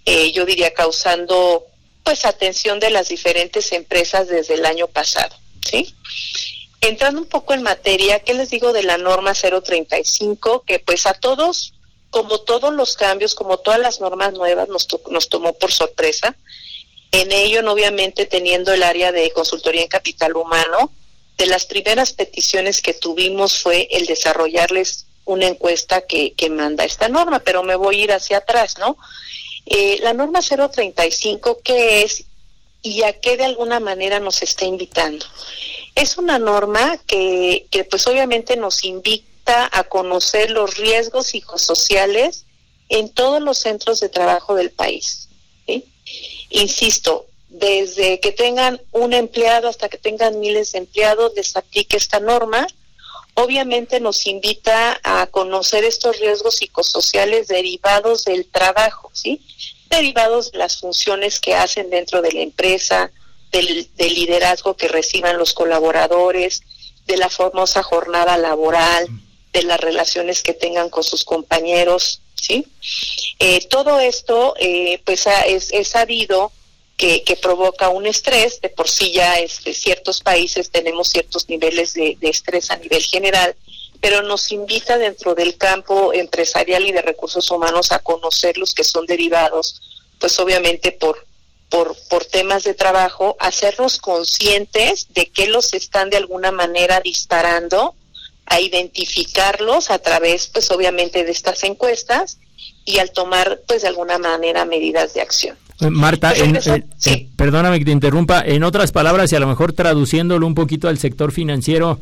eh, 0.04 0.30
yo 0.32 0.44
diría, 0.44 0.74
causando 0.74 1.64
pues 2.04 2.26
atención 2.26 2.78
de 2.78 2.90
las 2.90 3.08
diferentes 3.08 3.72
empresas 3.72 4.28
desde 4.28 4.54
el 4.54 4.66
año 4.66 4.86
pasado, 4.86 5.34
¿sí? 5.68 5.94
entrando 6.82 7.22
un 7.22 7.26
poco 7.26 7.54
en 7.54 7.62
materia, 7.62 8.20
¿qué 8.20 8.34
les 8.34 8.50
digo 8.50 8.74
de 8.74 8.82
la 8.82 8.98
norma 8.98 9.32
035? 9.32 10.62
Que 10.66 10.78
pues 10.78 11.06
a 11.06 11.14
todos, 11.14 11.72
como 12.10 12.38
todos 12.42 12.74
los 12.74 12.94
cambios, 12.94 13.34
como 13.34 13.56
todas 13.58 13.80
las 13.80 13.98
normas 13.98 14.34
nuevas, 14.34 14.68
nos, 14.68 14.86
nos 15.10 15.30
tomó 15.30 15.54
por 15.54 15.72
sorpresa. 15.72 16.36
En 17.12 17.32
ello, 17.32 17.60
obviamente, 17.72 18.26
teniendo 18.26 18.74
el 18.74 18.82
área 18.82 19.10
de 19.10 19.30
consultoría 19.30 19.82
en 19.82 19.88
capital 19.88 20.36
humano, 20.36 20.92
de 21.38 21.46
las 21.46 21.64
primeras 21.64 22.12
peticiones 22.12 22.82
que 22.82 22.92
tuvimos 22.92 23.58
fue 23.58 23.88
el 23.90 24.04
desarrollarles 24.06 25.05
una 25.26 25.46
encuesta 25.46 26.00
que, 26.02 26.32
que 26.32 26.48
manda 26.48 26.84
esta 26.84 27.08
norma, 27.08 27.40
pero 27.40 27.62
me 27.62 27.76
voy 27.76 28.00
a 28.00 28.04
ir 28.04 28.12
hacia 28.12 28.38
atrás, 28.38 28.78
¿no? 28.78 28.96
Eh, 29.66 29.98
la 30.00 30.14
norma 30.14 30.40
035, 30.40 31.60
¿qué 31.62 32.02
es 32.02 32.24
y 32.82 33.02
a 33.02 33.20
qué 33.20 33.36
de 33.36 33.44
alguna 33.44 33.80
manera 33.80 34.20
nos 34.20 34.42
está 34.42 34.64
invitando? 34.64 35.26
Es 35.94 36.16
una 36.16 36.38
norma 36.38 36.98
que, 37.06 37.66
que 37.70 37.84
pues 37.84 38.06
obviamente 38.06 38.56
nos 38.56 38.84
invita 38.84 39.68
a 39.72 39.84
conocer 39.84 40.50
los 40.50 40.76
riesgos 40.76 41.26
psicosociales 41.28 42.46
en 42.88 43.08
todos 43.08 43.42
los 43.42 43.58
centros 43.58 44.00
de 44.00 44.08
trabajo 44.08 44.54
del 44.54 44.70
país. 44.70 45.28
Insisto, 46.50 47.26
desde 47.48 48.20
que 48.20 48.32
tengan 48.32 48.80
un 48.92 49.12
empleado 49.12 49.68
hasta 49.68 49.88
que 49.88 49.98
tengan 49.98 50.38
miles 50.38 50.72
de 50.72 50.78
empleados, 50.78 51.32
les 51.34 51.56
aplique 51.56 51.96
esta 51.96 52.20
norma. 52.20 52.66
Obviamente 53.38 54.00
nos 54.00 54.26
invita 54.26 54.98
a 55.04 55.26
conocer 55.26 55.84
estos 55.84 56.18
riesgos 56.18 56.56
psicosociales 56.56 57.48
derivados 57.48 58.24
del 58.24 58.46
trabajo, 58.46 59.10
¿sí? 59.12 59.44
Derivados 59.90 60.52
de 60.52 60.58
las 60.58 60.78
funciones 60.78 61.38
que 61.38 61.54
hacen 61.54 61.90
dentro 61.90 62.22
de 62.22 62.32
la 62.32 62.40
empresa, 62.40 63.12
del, 63.52 63.90
liderazgo 63.98 64.74
que 64.74 64.88
reciban 64.88 65.36
los 65.36 65.52
colaboradores, 65.52 66.62
de 67.06 67.18
la 67.18 67.28
famosa 67.28 67.82
jornada 67.82 68.38
laboral, 68.38 69.06
de 69.52 69.62
las 69.64 69.80
relaciones 69.80 70.42
que 70.42 70.54
tengan 70.54 70.88
con 70.88 71.04
sus 71.04 71.22
compañeros, 71.22 72.22
¿sí? 72.36 72.66
Eh, 73.38 73.66
todo 73.68 74.00
esto, 74.00 74.54
eh, 74.58 75.02
pues, 75.04 75.26
ha, 75.26 75.42
es, 75.42 75.74
es 75.74 75.88
sabido 75.88 76.52
que, 76.96 77.38
provoca 77.40 77.88
un 77.88 78.06
estrés. 78.06 78.60
De 78.60 78.68
por 78.68 78.88
sí 78.88 79.12
ya 79.12 79.38
este, 79.38 79.74
ciertos 79.74 80.20
países 80.20 80.70
tenemos 80.70 81.08
ciertos 81.08 81.48
niveles 81.48 81.94
de, 81.94 82.16
de, 82.20 82.28
estrés 82.28 82.70
a 82.70 82.76
nivel 82.76 83.02
general, 83.02 83.54
pero 84.00 84.22
nos 84.22 84.52
invita 84.52 84.98
dentro 84.98 85.34
del 85.34 85.56
campo 85.56 86.12
empresarial 86.12 86.86
y 86.86 86.92
de 86.92 87.02
recursos 87.02 87.50
humanos 87.50 87.92
a 87.92 88.00
conocer 88.00 88.58
los 88.58 88.74
que 88.74 88.84
son 88.84 89.06
derivados, 89.06 89.80
pues 90.18 90.38
obviamente 90.38 90.92
por, 90.92 91.26
por, 91.68 91.96
por 92.08 92.24
temas 92.24 92.64
de 92.64 92.74
trabajo, 92.74 93.36
hacernos 93.38 93.98
conscientes 93.98 95.12
de 95.12 95.26
que 95.26 95.48
los 95.48 95.74
están 95.74 96.10
de 96.10 96.16
alguna 96.16 96.52
manera 96.52 97.00
disparando, 97.00 97.94
a 98.46 98.60
identificarlos 98.60 99.90
a 99.90 99.98
través, 99.98 100.46
pues 100.46 100.70
obviamente, 100.70 101.24
de 101.24 101.32
estas 101.32 101.64
encuestas 101.64 102.38
y 102.84 102.98
al 102.98 103.10
tomar, 103.10 103.60
pues 103.66 103.82
de 103.82 103.88
alguna 103.88 104.18
manera, 104.18 104.64
medidas 104.64 105.14
de 105.14 105.20
acción. 105.20 105.58
Marta, 105.90 106.32
en, 106.32 106.56
eh, 106.56 106.84
eh, 107.06 107.28
perdóname 107.36 107.78
que 107.78 107.84
te 107.84 107.90
interrumpa, 107.90 108.42
en 108.44 108.62
otras 108.62 108.92
palabras 108.92 109.30
y 109.32 109.36
a 109.36 109.40
lo 109.40 109.46
mejor 109.46 109.72
traduciéndolo 109.72 110.46
un 110.46 110.54
poquito 110.54 110.88
al 110.88 110.98
sector 110.98 111.32
financiero, 111.32 112.00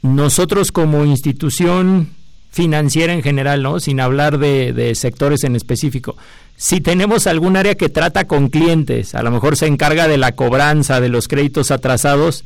nosotros 0.00 0.72
como 0.72 1.04
institución 1.04 2.10
financiera 2.50 3.12
en 3.12 3.22
general, 3.22 3.62
¿no? 3.62 3.80
Sin 3.80 4.00
hablar 4.00 4.38
de, 4.38 4.72
de, 4.72 4.94
sectores 4.94 5.44
en 5.44 5.56
específico. 5.56 6.16
Si 6.56 6.80
tenemos 6.80 7.26
algún 7.26 7.56
área 7.56 7.74
que 7.74 7.88
trata 7.88 8.26
con 8.26 8.48
clientes, 8.48 9.14
a 9.14 9.22
lo 9.22 9.30
mejor 9.30 9.56
se 9.56 9.66
encarga 9.66 10.08
de 10.08 10.18
la 10.18 10.32
cobranza 10.32 11.00
de 11.00 11.08
los 11.08 11.28
créditos 11.28 11.70
atrasados, 11.70 12.44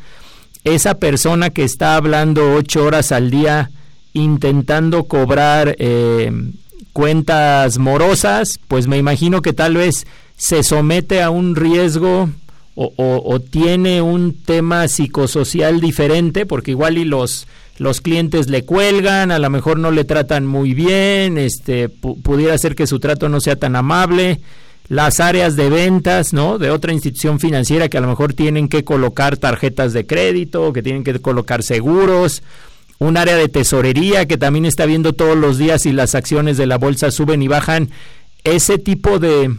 esa 0.65 0.95
persona 0.95 1.51
que 1.51 1.65
está 1.65 1.97
hablando 1.97 2.55
ocho 2.55 2.85
horas 2.85 3.13
al 3.13 3.31
día 3.31 3.71
intentando 4.13 5.05
cobrar 5.05 5.77
eh, 5.79 6.33
cuentas 6.97 7.77
morosas, 7.77 8.59
pues 8.69 8.87
me 8.87 8.97
imagino 8.97 9.43
que 9.43 9.53
tal 9.53 9.75
vez 9.75 10.07
se 10.39 10.63
somete 10.63 11.21
a 11.21 11.29
un 11.29 11.55
riesgo 11.55 12.31
o, 12.75 13.39
tiene 13.51 14.01
un 14.01 14.33
tema 14.33 14.89
psicosocial 14.89 15.83
diferente, 15.83 16.47
porque 16.47 16.71
igual 16.71 16.97
y 16.97 17.05
los, 17.05 17.49
los 17.77 18.01
clientes 18.01 18.49
le 18.49 18.65
cuelgan, 18.65 19.31
a 19.31 19.39
lo 19.39 19.51
mejor 19.51 19.79
no 19.79 19.91
le 19.91 20.05
tratan 20.05 20.47
muy 20.47 20.73
bien, 20.73 21.37
este, 21.37 21.91
pudiera 21.91 22.57
ser 22.57 22.75
que 22.75 22.87
su 22.87 22.99
trato 22.99 23.29
no 23.29 23.43
sea 23.43 23.57
tan 23.57 23.77
amable 23.77 24.41
las 24.89 25.21
áreas 25.21 25.55
de 25.55 25.69
ventas, 25.69 26.33
¿no? 26.33 26.57
De 26.57 26.71
otra 26.71 26.95
institución 26.95 27.41
financiera 27.41 27.91
que 27.91 27.99
a 27.99 28.01
lo 28.01 28.09
mejor 28.09 28.33
tienen 28.33 28.71
que 28.71 28.85
colocar 28.85 29.37
tarjetas 29.37 29.93
de 29.93 30.07
crédito, 30.07 30.73
que 30.73 30.83
tienen 30.83 31.05
que 31.05 31.19
colocar 31.21 31.63
seguros, 31.63 32.43
un 32.99 33.17
área 33.17 33.37
de 33.37 33.49
tesorería 33.49 34.27
que 34.27 34.39
también 34.39 34.65
está 34.65 34.87
viendo 34.87 35.13
todos 35.13 35.37
los 35.37 35.59
días 35.59 35.83
si 35.83 35.93
las 35.93 36.15
acciones 36.15 36.57
de 36.57 36.67
la 36.67 36.79
bolsa 36.79 37.11
suben 37.11 37.43
y 37.43 37.49
bajan, 37.49 37.91
ese 38.45 38.79
tipo 38.79 39.19
de, 39.19 39.55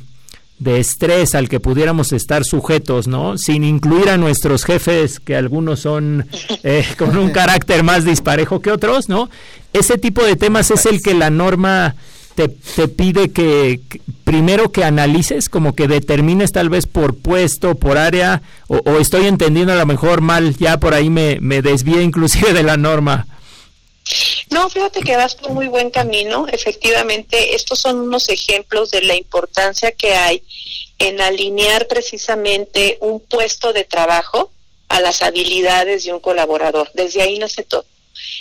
de 0.60 0.80
estrés 0.80 1.36
al 1.36 1.50
que 1.50 1.60
pudiéramos 1.60 2.14
estar 2.14 2.44
sujetos, 2.44 3.08
¿no? 3.08 3.38
Sin 3.38 3.64
incluir 3.64 4.10
a 4.10 4.18
nuestros 4.18 4.64
jefes, 4.64 5.20
que 5.20 5.36
algunos 5.36 5.82
son 5.82 6.28
eh, 6.64 6.86
con 6.98 7.18
un 7.18 7.32
carácter 7.32 7.84
más 7.84 8.06
disparejo 8.06 8.62
que 8.62 8.72
otros, 8.72 9.10
¿no? 9.10 9.30
Ese 9.74 9.98
tipo 9.98 10.24
de 10.24 10.36
temas 10.36 10.72
es 10.72 10.86
el 10.86 11.02
que 11.02 11.14
la 11.14 11.30
norma 11.30 11.96
te, 12.38 12.50
te 12.50 12.88
pide 12.88 13.32
que, 13.32 13.80
primero 14.24 14.72
que 14.72 14.84
analices, 14.84 15.50
como 15.50 15.74
que 15.74 15.88
determines 15.88 16.52
tal 16.52 16.70
vez 16.70 16.86
por 16.86 17.18
puesto, 17.18 17.74
por 17.74 17.98
área, 17.98 18.44
o, 18.68 18.78
o 18.78 19.00
estoy 19.00 19.26
entendiendo 19.26 19.74
a 19.74 19.76
lo 19.76 19.88
mejor 19.88 20.22
mal, 20.22 20.56
ya 20.56 20.78
por 20.78 20.94
ahí 20.94 21.10
me, 21.10 21.40
me 21.42 21.64
desvié 21.64 22.04
inclusive 22.04 22.54
de 22.54 22.62
la 22.62 22.78
norma. 22.78 23.26
No, 24.52 24.70
fíjate 24.70 25.02
que 25.02 25.18
vas 25.18 25.34
por 25.34 25.52
muy 25.52 25.68
buen 25.68 25.90
camino. 25.90 26.46
Efectivamente, 26.48 27.56
estos 27.56 27.80
son 27.80 27.98
unos 28.02 28.30
ejemplos 28.30 28.92
de 28.92 29.02
la 29.02 29.16
importancia 29.16 29.92
que 29.92 30.14
hay 30.14 30.44
en 31.00 31.20
alinear 31.20 31.88
precisamente 31.88 33.00
un 33.02 33.20
puesto 33.20 33.74
de 33.74 33.84
trabajo 33.84 34.52
a 34.90 35.02
las 35.02 35.24
habilidades 35.24 36.06
de 36.06 36.14
un 36.14 36.20
colaborador. 36.20 36.92
Desde 36.94 37.24
ahí 37.24 37.40
nace 37.40 37.64
todo. 37.64 37.86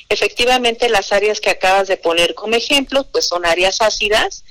Efectivamente, 0.09 0.89
las 0.89 1.13
áreas 1.13 1.41
que 1.41 1.51
acabas 1.51 1.89
de 1.89 1.97
poner 1.97 2.35
como 2.35 2.55
ejemplo, 2.55 3.05
pues 3.11 3.27
son 3.27 3.45
áreas 3.45 3.81
ácidas, 3.81 4.45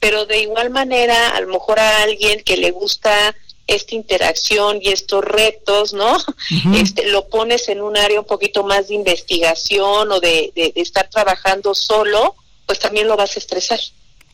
pero 0.00 0.24
de 0.26 0.40
igual 0.40 0.70
manera, 0.70 1.30
a 1.30 1.40
lo 1.40 1.48
mejor 1.48 1.78
a 1.78 2.02
alguien 2.02 2.42
que 2.42 2.56
le 2.56 2.70
gusta 2.70 3.34
esta 3.66 3.94
interacción 3.94 4.80
y 4.82 4.88
estos 4.88 5.24
retos, 5.24 5.92
¿no? 5.92 6.14
Uh 6.16 6.16
-huh. 6.16 6.82
Este, 6.82 7.06
lo 7.06 7.28
pones 7.28 7.68
en 7.68 7.80
un 7.80 7.96
área 7.96 8.20
un 8.20 8.26
poquito 8.26 8.64
más 8.64 8.88
de 8.88 8.94
investigación 8.94 10.10
o 10.10 10.20
de, 10.20 10.52
de, 10.54 10.72
de 10.72 10.80
estar 10.80 11.08
trabajando 11.08 11.74
solo, 11.74 12.34
pues 12.66 12.78
también 12.78 13.06
lo 13.06 13.16
vas 13.16 13.36
a 13.36 13.38
estresar. 13.38 13.80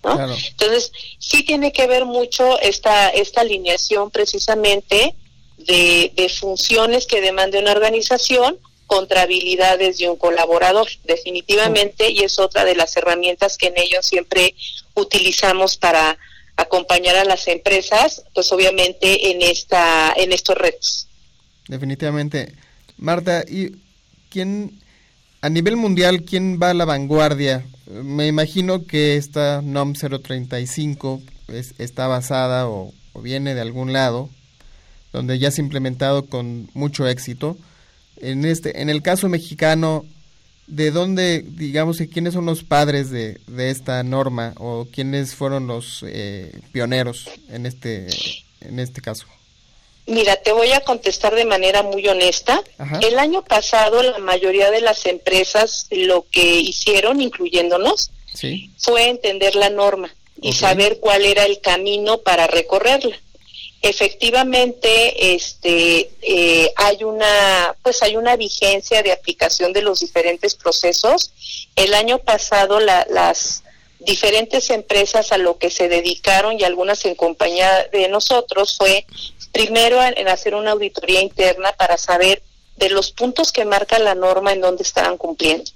¿no? 0.04 0.14
Claro. 0.14 0.34
Entonces, 0.50 0.92
sí 1.18 1.42
tiene 1.42 1.72
que 1.72 1.86
ver 1.86 2.04
mucho 2.04 2.58
esta, 2.60 3.08
esta 3.10 3.40
alineación 3.40 4.10
precisamente 4.10 5.14
de, 5.56 6.12
de 6.14 6.28
funciones 6.28 7.06
que 7.06 7.20
demande 7.20 7.58
una 7.58 7.72
organización 7.72 8.58
contra 8.88 9.22
habilidades 9.22 9.98
de 9.98 10.08
un 10.08 10.16
colaborador, 10.16 10.88
definitivamente, 11.04 12.10
y 12.10 12.20
es 12.20 12.38
otra 12.38 12.64
de 12.64 12.74
las 12.74 12.96
herramientas 12.96 13.58
que 13.58 13.66
en 13.66 13.74
ellos 13.76 14.06
siempre 14.06 14.54
utilizamos 14.94 15.76
para 15.76 16.18
acompañar 16.56 17.14
a 17.16 17.24
las 17.24 17.46
empresas, 17.48 18.24
pues 18.34 18.50
obviamente 18.50 19.30
en 19.30 19.42
esta, 19.42 20.12
en 20.16 20.32
estos 20.32 20.56
retos. 20.56 21.06
Definitivamente. 21.68 22.54
Marta, 22.96 23.44
¿y 23.46 23.72
quién, 24.30 24.80
a 25.42 25.50
nivel 25.50 25.76
mundial, 25.76 26.24
quién 26.24 26.58
va 26.60 26.70
a 26.70 26.74
la 26.74 26.86
vanguardia? 26.86 27.66
Me 27.86 28.26
imagino 28.26 28.86
que 28.86 29.16
esta 29.16 29.60
NOM 29.62 29.92
035 29.92 31.20
es, 31.48 31.74
está 31.78 32.06
basada 32.06 32.68
o, 32.68 32.94
o 33.12 33.20
viene 33.20 33.54
de 33.54 33.60
algún 33.60 33.92
lado, 33.92 34.30
donde 35.12 35.38
ya 35.38 35.50
se 35.50 35.60
ha 35.60 35.64
implementado 35.64 36.24
con 36.26 36.70
mucho 36.72 37.06
éxito 37.06 37.58
en 38.20 38.44
este 38.44 38.80
en 38.80 38.90
el 38.90 39.02
caso 39.02 39.28
mexicano 39.28 40.04
de 40.66 40.90
dónde 40.90 41.44
digamos 41.46 41.98
que 41.98 42.08
quiénes 42.08 42.34
son 42.34 42.46
los 42.46 42.62
padres 42.62 43.10
de, 43.10 43.40
de 43.46 43.70
esta 43.70 44.02
norma 44.02 44.54
o 44.58 44.86
quiénes 44.92 45.34
fueron 45.34 45.66
los 45.66 46.04
eh, 46.06 46.52
pioneros 46.72 47.28
en 47.50 47.66
este 47.66 48.06
en 48.60 48.78
este 48.78 49.00
caso 49.00 49.26
Mira, 50.06 50.36
te 50.36 50.52
voy 50.52 50.72
a 50.72 50.80
contestar 50.80 51.34
de 51.34 51.44
manera 51.44 51.82
muy 51.82 52.08
honesta. 52.08 52.62
Ajá. 52.78 52.98
El 53.06 53.18
año 53.18 53.44
pasado 53.44 54.02
la 54.02 54.16
mayoría 54.16 54.70
de 54.70 54.80
las 54.80 55.04
empresas 55.04 55.86
lo 55.90 56.24
que 56.30 56.60
hicieron, 56.60 57.20
incluyéndonos, 57.20 58.10
¿Sí? 58.32 58.70
fue 58.78 59.10
entender 59.10 59.54
la 59.54 59.68
norma 59.68 60.14
y 60.40 60.48
okay. 60.48 60.52
saber 60.54 60.98
cuál 61.00 61.26
era 61.26 61.44
el 61.44 61.60
camino 61.60 62.22
para 62.22 62.46
recorrerla 62.46 63.20
efectivamente 63.80 65.34
este 65.34 66.10
eh, 66.22 66.72
hay 66.76 67.04
una 67.04 67.76
pues 67.82 68.02
hay 68.02 68.16
una 68.16 68.36
vigencia 68.36 69.02
de 69.02 69.12
aplicación 69.12 69.72
de 69.72 69.82
los 69.82 70.00
diferentes 70.00 70.56
procesos 70.56 71.32
el 71.76 71.94
año 71.94 72.18
pasado 72.18 72.80
la, 72.80 73.06
las 73.08 73.62
diferentes 74.00 74.70
empresas 74.70 75.32
a 75.32 75.38
lo 75.38 75.58
que 75.58 75.70
se 75.70 75.88
dedicaron 75.88 76.58
y 76.58 76.64
algunas 76.64 77.04
en 77.04 77.14
compañía 77.14 77.88
de 77.92 78.08
nosotros 78.08 78.76
fue 78.76 79.06
primero 79.52 80.02
en, 80.02 80.28
hacer 80.28 80.54
una 80.54 80.72
auditoría 80.72 81.20
interna 81.20 81.72
para 81.72 81.96
saber 81.96 82.42
de 82.76 82.90
los 82.90 83.10
puntos 83.10 83.50
que 83.52 83.64
marca 83.64 83.98
la 83.98 84.14
norma 84.14 84.52
en 84.52 84.60
donde 84.60 84.84
estaban 84.84 85.16
cumpliendo. 85.16 85.70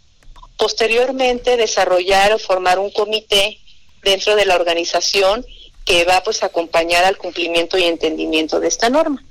Posteriormente, 0.56 1.56
desarrollar 1.56 2.32
o 2.32 2.38
formar 2.38 2.78
un 2.78 2.90
comité 2.90 3.58
dentro 4.02 4.36
de 4.36 4.44
la 4.44 4.54
organización 4.54 5.44
que 5.84 6.04
va 6.04 6.22
pues 6.22 6.42
a 6.42 6.46
acompañar 6.46 7.04
al 7.04 7.18
cumplimiento 7.18 7.78
y 7.78 7.84
entendimiento 7.84 8.60
de 8.60 8.68
esta 8.68 8.88
norma. 8.88 9.24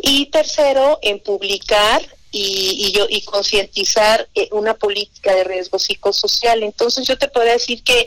Y 0.00 0.26
tercero, 0.26 0.98
en 1.02 1.20
publicar 1.20 2.02
y, 2.30 2.86
y, 2.86 2.92
yo, 2.92 3.06
y 3.08 3.22
concientizar 3.22 4.28
eh, 4.34 4.48
una 4.52 4.74
política 4.74 5.34
de 5.34 5.44
riesgo 5.44 5.78
psicosocial. 5.78 6.62
Entonces 6.62 7.06
yo 7.06 7.18
te 7.18 7.28
puedo 7.28 7.46
decir 7.46 7.82
que 7.82 8.06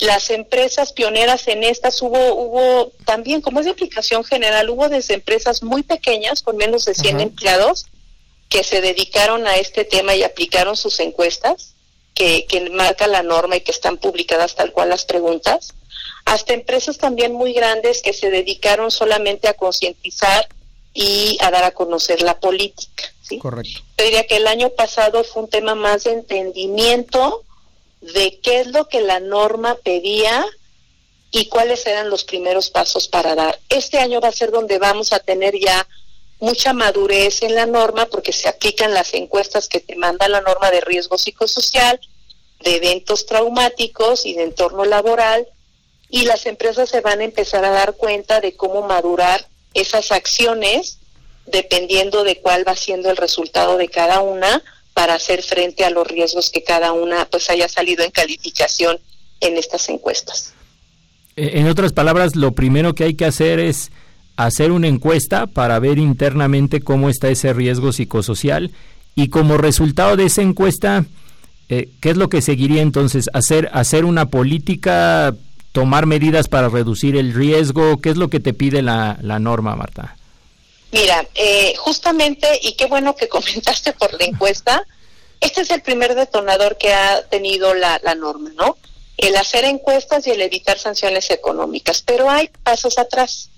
las 0.00 0.30
empresas 0.30 0.92
pioneras 0.92 1.48
en 1.48 1.64
estas 1.64 2.00
hubo, 2.02 2.34
hubo 2.34 2.92
también, 3.04 3.40
como 3.40 3.60
es 3.60 3.66
de 3.66 3.72
aplicación 3.72 4.24
general, 4.24 4.70
hubo 4.70 4.88
desde 4.88 5.14
empresas 5.14 5.62
muy 5.62 5.82
pequeñas 5.82 6.42
con 6.42 6.56
menos 6.56 6.84
de 6.84 6.94
100 6.94 7.20
empleados 7.20 7.86
que 8.48 8.62
se 8.62 8.80
dedicaron 8.80 9.46
a 9.46 9.56
este 9.56 9.84
tema 9.84 10.14
y 10.14 10.22
aplicaron 10.22 10.76
sus 10.76 11.00
encuestas 11.00 11.74
que, 12.14 12.46
que 12.46 12.70
marca 12.70 13.06
la 13.06 13.22
norma 13.22 13.56
y 13.56 13.60
que 13.60 13.72
están 13.72 13.98
publicadas 13.98 14.54
tal 14.54 14.72
cual 14.72 14.88
las 14.88 15.04
preguntas, 15.04 15.74
hasta 16.28 16.52
empresas 16.52 16.98
también 16.98 17.32
muy 17.32 17.54
grandes 17.54 18.02
que 18.02 18.12
se 18.12 18.30
dedicaron 18.30 18.90
solamente 18.90 19.48
a 19.48 19.54
concientizar 19.54 20.46
y 20.92 21.38
a 21.40 21.50
dar 21.50 21.64
a 21.64 21.70
conocer 21.70 22.20
la 22.20 22.38
política. 22.38 23.04
¿sí? 23.22 23.38
Correcto. 23.38 23.80
Yo 23.96 24.04
diría 24.04 24.26
que 24.26 24.36
el 24.36 24.46
año 24.46 24.68
pasado 24.68 25.24
fue 25.24 25.44
un 25.44 25.48
tema 25.48 25.74
más 25.74 26.04
de 26.04 26.12
entendimiento 26.12 27.44
de 28.02 28.38
qué 28.42 28.60
es 28.60 28.66
lo 28.66 28.88
que 28.88 29.00
la 29.00 29.20
norma 29.20 29.76
pedía 29.76 30.44
y 31.30 31.46
cuáles 31.46 31.86
eran 31.86 32.10
los 32.10 32.24
primeros 32.24 32.68
pasos 32.68 33.08
para 33.08 33.34
dar. 33.34 33.58
Este 33.70 33.98
año 33.98 34.20
va 34.20 34.28
a 34.28 34.32
ser 34.32 34.50
donde 34.50 34.78
vamos 34.78 35.14
a 35.14 35.20
tener 35.20 35.58
ya 35.58 35.88
mucha 36.40 36.74
madurez 36.74 37.42
en 37.42 37.54
la 37.54 37.64
norma 37.64 38.04
porque 38.04 38.34
se 38.34 38.48
aplican 38.48 38.92
las 38.92 39.14
encuestas 39.14 39.66
que 39.66 39.80
te 39.80 39.96
manda 39.96 40.28
la 40.28 40.42
norma 40.42 40.70
de 40.70 40.82
riesgo 40.82 41.16
psicosocial, 41.16 41.98
de 42.60 42.76
eventos 42.76 43.24
traumáticos 43.24 44.26
y 44.26 44.34
de 44.34 44.42
entorno 44.42 44.84
laboral 44.84 45.48
y 46.10 46.24
las 46.24 46.46
empresas 46.46 46.88
se 46.88 47.00
van 47.00 47.20
a 47.20 47.24
empezar 47.24 47.64
a 47.64 47.70
dar 47.70 47.94
cuenta 47.94 48.40
de 48.40 48.54
cómo 48.54 48.86
madurar 48.86 49.46
esas 49.74 50.12
acciones 50.12 50.98
dependiendo 51.46 52.24
de 52.24 52.40
cuál 52.40 52.66
va 52.66 52.76
siendo 52.76 53.10
el 53.10 53.16
resultado 53.16 53.76
de 53.76 53.88
cada 53.88 54.20
una 54.20 54.62
para 54.94 55.14
hacer 55.14 55.42
frente 55.42 55.84
a 55.84 55.90
los 55.90 56.06
riesgos 56.06 56.50
que 56.50 56.62
cada 56.62 56.92
una 56.92 57.24
pues 57.26 57.48
haya 57.50 57.68
salido 57.68 58.04
en 58.04 58.10
calificación 58.10 58.98
en 59.40 59.56
estas 59.56 59.88
encuestas. 59.88 60.52
En 61.36 61.68
otras 61.68 61.92
palabras, 61.92 62.34
lo 62.34 62.52
primero 62.52 62.94
que 62.94 63.04
hay 63.04 63.14
que 63.14 63.24
hacer 63.24 63.60
es 63.60 63.92
hacer 64.36 64.72
una 64.72 64.88
encuesta 64.88 65.46
para 65.46 65.78
ver 65.78 65.98
internamente 65.98 66.80
cómo 66.80 67.08
está 67.08 67.28
ese 67.28 67.52
riesgo 67.52 67.92
psicosocial 67.92 68.72
y 69.14 69.28
como 69.28 69.56
resultado 69.56 70.16
de 70.16 70.26
esa 70.26 70.42
encuesta, 70.42 71.04
eh, 71.68 71.90
¿qué 72.00 72.10
es 72.10 72.16
lo 72.16 72.28
que 72.28 72.42
seguiría 72.42 72.82
entonces? 72.82 73.30
¿Hacer, 73.32 73.68
hacer 73.72 74.04
una 74.04 74.30
política, 74.30 75.34
tomar 75.72 76.06
medidas 76.06 76.48
para 76.48 76.68
reducir 76.68 77.16
el 77.16 77.34
riesgo? 77.34 78.00
¿Qué 78.00 78.10
es 78.10 78.16
lo 78.16 78.28
que 78.28 78.40
te 78.40 78.52
pide 78.54 78.82
la, 78.82 79.18
la 79.22 79.38
norma, 79.38 79.76
Marta? 79.76 80.16
Mira, 80.90 81.26
eh, 81.34 81.74
justamente, 81.76 82.48
y 82.62 82.72
qué 82.72 82.86
bueno 82.86 83.14
que 83.14 83.28
comentaste 83.28 83.92
por 83.92 84.12
la 84.18 84.24
encuesta, 84.24 84.86
este 85.40 85.60
es 85.60 85.70
el 85.70 85.82
primer 85.82 86.14
detonador 86.14 86.76
que 86.78 86.92
ha 86.92 87.22
tenido 87.28 87.74
la, 87.74 88.00
la 88.02 88.14
norma, 88.14 88.50
¿no? 88.56 88.76
El 89.16 89.36
hacer 89.36 89.64
encuestas 89.64 90.26
y 90.26 90.30
el 90.30 90.42
evitar 90.42 90.78
sanciones 90.78 91.30
económicas, 91.30 92.02
pero 92.02 92.30
hay 92.30 92.50
pasos 92.62 92.98
atrás. 92.98 93.50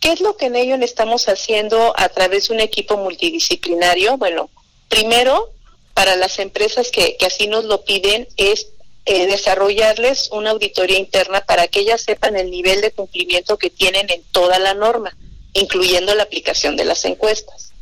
¿Qué 0.00 0.12
es 0.12 0.20
lo 0.20 0.36
que 0.36 0.46
en 0.46 0.56
ello 0.56 0.76
estamos 0.76 1.28
haciendo 1.28 1.92
a 1.96 2.08
través 2.08 2.48
de 2.48 2.54
un 2.54 2.60
equipo 2.60 2.96
multidisciplinario? 2.96 4.16
Bueno, 4.16 4.48
primero, 4.88 5.50
para 5.94 6.16
las 6.16 6.38
empresas 6.38 6.90
que, 6.90 7.16
que 7.16 7.26
así 7.26 7.48
nos 7.48 7.64
lo 7.64 7.84
piden, 7.84 8.28
es 8.36 8.68
eh, 9.10 9.26
desarrollarles 9.26 10.28
una 10.32 10.50
auditoría 10.50 10.98
interna 10.98 11.40
para 11.40 11.66
que 11.66 11.80
ellas 11.80 12.02
sepan 12.02 12.36
el 12.36 12.50
nivel 12.50 12.82
de 12.82 12.90
cumplimiento 12.90 13.56
que 13.56 13.70
tienen 13.70 14.10
en 14.10 14.22
toda 14.32 14.58
la 14.58 14.74
norma, 14.74 15.16
incluyendo 15.54 16.14
la 16.14 16.24
aplicación 16.24 16.76
de 16.76 16.84
las 16.84 17.06
encuestas. 17.06 17.72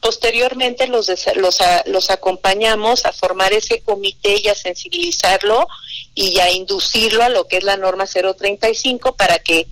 Posteriormente 0.00 0.86
los, 0.86 1.10
los, 1.36 1.58
los 1.84 2.10
acompañamos 2.10 3.04
a 3.04 3.12
formar 3.12 3.52
ese 3.52 3.82
comité 3.82 4.40
y 4.42 4.48
a 4.48 4.54
sensibilizarlo 4.54 5.68
y 6.14 6.38
a 6.40 6.50
inducirlo 6.50 7.24
a 7.24 7.28
lo 7.28 7.46
que 7.46 7.58
es 7.58 7.64
la 7.64 7.76
norma 7.76 8.06
035 8.06 9.16
para 9.16 9.38
que 9.38 9.66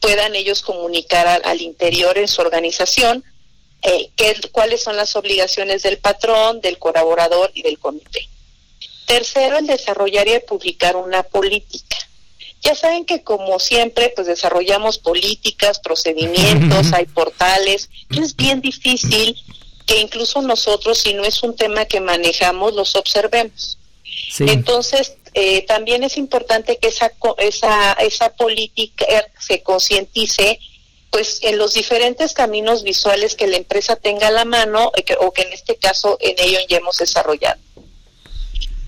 puedan 0.00 0.34
ellos 0.34 0.62
comunicar 0.62 1.26
al, 1.26 1.42
al 1.44 1.60
interior 1.60 2.16
en 2.16 2.26
su 2.26 2.40
organización 2.40 3.22
eh, 3.82 4.08
qué, 4.16 4.34
cuáles 4.50 4.82
son 4.82 4.96
las 4.96 5.14
obligaciones 5.14 5.82
del 5.82 5.98
patrón, 5.98 6.62
del 6.62 6.78
colaborador 6.78 7.50
y 7.52 7.60
del 7.60 7.78
comité. 7.78 8.30
Tercero, 9.06 9.58
el 9.58 9.66
desarrollar 9.66 10.28
y 10.28 10.38
publicar 10.40 10.96
una 10.96 11.22
política. 11.22 11.96
Ya 12.62 12.74
saben 12.74 13.04
que 13.04 13.22
como 13.22 13.58
siempre, 13.58 14.12
pues 14.14 14.26
desarrollamos 14.26 14.98
políticas, 14.98 15.78
procedimientos, 15.80 16.92
hay 16.94 17.06
portales, 17.06 17.90
es 18.10 18.34
bien 18.34 18.60
difícil 18.60 19.36
que 19.86 20.00
incluso 20.00 20.40
nosotros, 20.40 20.98
si 20.98 21.12
no 21.12 21.24
es 21.24 21.42
un 21.42 21.54
tema 21.54 21.84
que 21.84 22.00
manejamos, 22.00 22.72
los 22.72 22.94
observemos. 22.96 23.78
Sí. 24.32 24.46
Entonces, 24.48 25.16
eh, 25.34 25.62
también 25.62 26.04
es 26.04 26.16
importante 26.16 26.78
que 26.78 26.88
esa, 26.88 27.12
esa, 27.38 27.92
esa 27.94 28.34
política 28.34 29.06
se 29.38 29.62
concientice 29.62 30.58
pues 31.10 31.38
en 31.42 31.58
los 31.58 31.74
diferentes 31.74 32.32
caminos 32.32 32.82
visuales 32.82 33.36
que 33.36 33.46
la 33.46 33.56
empresa 33.56 33.94
tenga 33.94 34.28
a 34.28 34.32
la 34.32 34.44
mano 34.44 34.90
o 35.20 35.32
que 35.32 35.42
en 35.42 35.52
este 35.52 35.76
caso 35.76 36.16
en 36.20 36.34
ello 36.38 36.58
ya 36.68 36.78
hemos 36.78 36.96
desarrollado. 36.96 37.60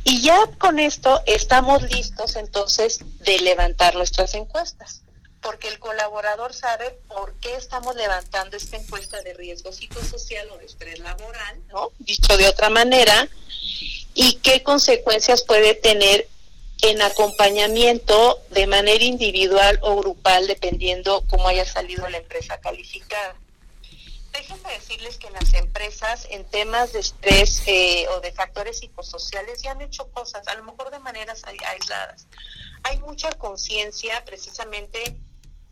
Y 0.09 0.23
ya 0.23 0.38
con 0.59 0.79
esto 0.79 1.21
estamos 1.27 1.83
listos 1.90 2.37
entonces 2.37 3.01
de 3.25 3.40
levantar 3.40 3.97
nuestras 3.97 4.35
encuestas, 4.35 5.03
porque 5.42 5.66
el 5.66 5.81
colaborador 5.81 6.55
sabe 6.55 6.97
por 7.09 7.35
qué 7.40 7.57
estamos 7.57 7.97
levantando 7.97 8.57
esta 8.57 8.77
encuesta 8.77 9.21
de 9.23 9.35
riesgo 9.35 9.73
psicosocial 9.73 10.49
o 10.53 10.59
de 10.59 10.66
estrés 10.66 11.01
laboral, 11.01 11.61
¿no? 11.73 11.90
Dicho 11.99 12.37
de 12.37 12.47
otra 12.47 12.71
manera, 12.71 13.29
y 14.14 14.35
qué 14.45 14.62
consecuencias 14.62 15.42
puede 15.42 15.75
tener 15.75 16.29
en 16.83 17.03
acompañamiento 17.03 18.40
de 18.51 18.69
manera 18.69 19.03
individual 19.03 19.81
o 19.83 19.97
grupal, 19.97 20.47
dependiendo 20.47 21.25
cómo 21.27 21.49
haya 21.49 21.64
salido 21.64 22.09
la 22.09 22.19
empresa 22.19 22.61
calificada. 22.61 23.35
Déjenme 24.37 24.70
decirles 24.70 25.16
que 25.16 25.31
las 25.31 25.55
empresas 25.55 26.27
en 26.31 26.44
temas 26.44 26.92
de 26.92 27.01
estrés 27.01 27.62
eh, 27.66 28.07
o 28.11 28.20
de 28.20 28.33
factores 28.33 28.81
psicosociales 28.81 29.62
ya 29.62 29.72
han 29.72 29.81
hecho 29.81 30.11
cosas, 30.11 30.46
a 30.49 30.55
lo 30.55 30.64
mejor 30.64 30.90
de 30.90 30.99
maneras 30.99 31.42
aisladas. 31.44 32.27
Hay 32.83 32.99
mucha 32.99 33.33
conciencia 33.33 34.25
precisamente 34.25 35.16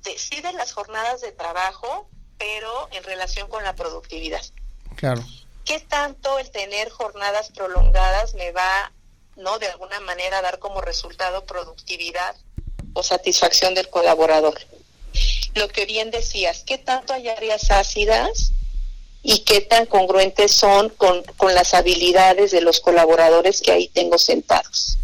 de 0.03 0.19
sí 0.19 0.41
de 0.41 0.53
las 0.55 0.73
jornadas 0.73 1.21
de 1.21 1.33
trabajo, 1.33 2.09
pero 2.39 2.89
en 2.93 3.05
relación 3.05 3.49
con 3.49 3.65
la 3.65 3.75
productividad. 3.75 4.43
Claro. 4.97 5.23
¿Qué 5.65 5.81
tanto 5.81 6.39
el 6.39 6.51
tener 6.51 6.91
jornadas 6.91 7.51
prolongadas 7.51 8.35
me 8.35 8.53
va 8.53 8.93
no 9.37 9.59
de 9.59 9.67
alguna 9.67 10.01
manera 10.01 10.43
dar 10.43 10.59
como 10.59 10.81
resultado 10.81 11.45
productividad 11.45 12.37
o 12.93 13.03
satisfacción 13.03 13.75
del 13.75 13.91
colaborador. 13.91 14.55
Lo 15.55 15.69
que 15.69 15.87
bien 15.87 16.11
decías, 16.11 16.65
¿qué 16.67 16.79
tanto 16.79 17.13
hay 17.13 17.29
áreas 17.29 17.71
ácidas 17.71 18.53
y 19.23 19.41
qué 19.41 19.61
tan 19.61 19.87
congruentes 19.87 20.53
son 20.53 20.91
con, 20.91 21.23
con 21.37 21.55
las 21.55 21.75
habilidades 21.75 22.51
de 22.51 22.61
los 22.61 22.81
colaboradores 22.81 23.61
que 23.61 23.73
ahí 23.73 23.89
tengo 23.89 24.19
sentados? 24.19 24.99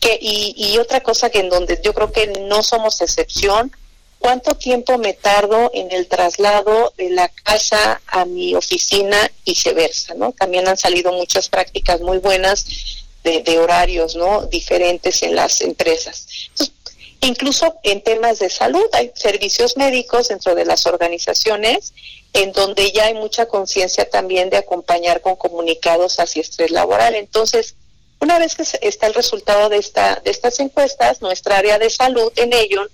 Que, 0.00 0.18
y, 0.20 0.76
otra 0.78 1.00
cosa 1.02 1.30
que 1.30 1.38
en 1.38 1.48
donde 1.48 1.80
yo 1.82 1.94
creo 1.94 2.10
que 2.10 2.26
no 2.26 2.62
somos 2.62 3.00
excepción, 3.00 3.70
¿cuánto 4.18 4.56
tiempo 4.56 4.98
me 4.98 5.12
tardo 5.12 5.70
en 5.72 5.92
el 5.92 6.08
traslado 6.08 6.92
de 6.96 7.10
la 7.10 7.28
casa 7.28 8.00
a 8.06 8.24
mi 8.24 8.54
oficina 8.54 9.30
y 9.44 9.52
viceversa? 9.52 10.14
¿no? 10.14 10.32
También 10.32 10.66
han 10.66 10.76
salido 10.76 11.12
muchas 11.12 11.48
prácticas 11.48 12.00
muy 12.00 12.18
buenas 12.18 12.66
de, 13.22 13.42
de, 13.42 13.58
horarios 13.58 14.16
no 14.16 14.46
diferentes 14.46 15.22
en 15.22 15.36
las 15.36 15.60
empresas. 15.60 16.26
Entonces, 16.48 16.75
incluso 17.20 17.76
en 17.82 18.02
temas 18.02 18.38
de 18.38 18.50
salud 18.50 18.86
hay 18.92 19.12
servicios 19.14 19.76
médicos 19.76 20.28
dentro 20.28 20.54
de 20.54 20.64
las 20.64 20.86
organizaciones 20.86 21.92
en 22.32 22.52
donde 22.52 22.92
ya 22.92 23.06
hay 23.06 23.14
mucha 23.14 23.46
conciencia 23.46 24.08
también 24.08 24.50
de 24.50 24.58
acompañar 24.58 25.20
con 25.20 25.36
comunicados 25.36 26.20
hacia 26.20 26.42
estrés 26.42 26.70
laboral. 26.70 27.14
Entonces, 27.14 27.74
una 28.20 28.38
vez 28.38 28.54
que 28.54 28.64
está 28.82 29.06
el 29.06 29.14
resultado 29.14 29.68
de 29.68 29.78
esta 29.78 30.20
de 30.24 30.30
estas 30.30 30.60
encuestas, 30.60 31.22
nuestra 31.22 31.58
área 31.58 31.78
de 31.78 31.90
salud 31.90 32.32
en 32.36 32.52
ello 32.52 32.86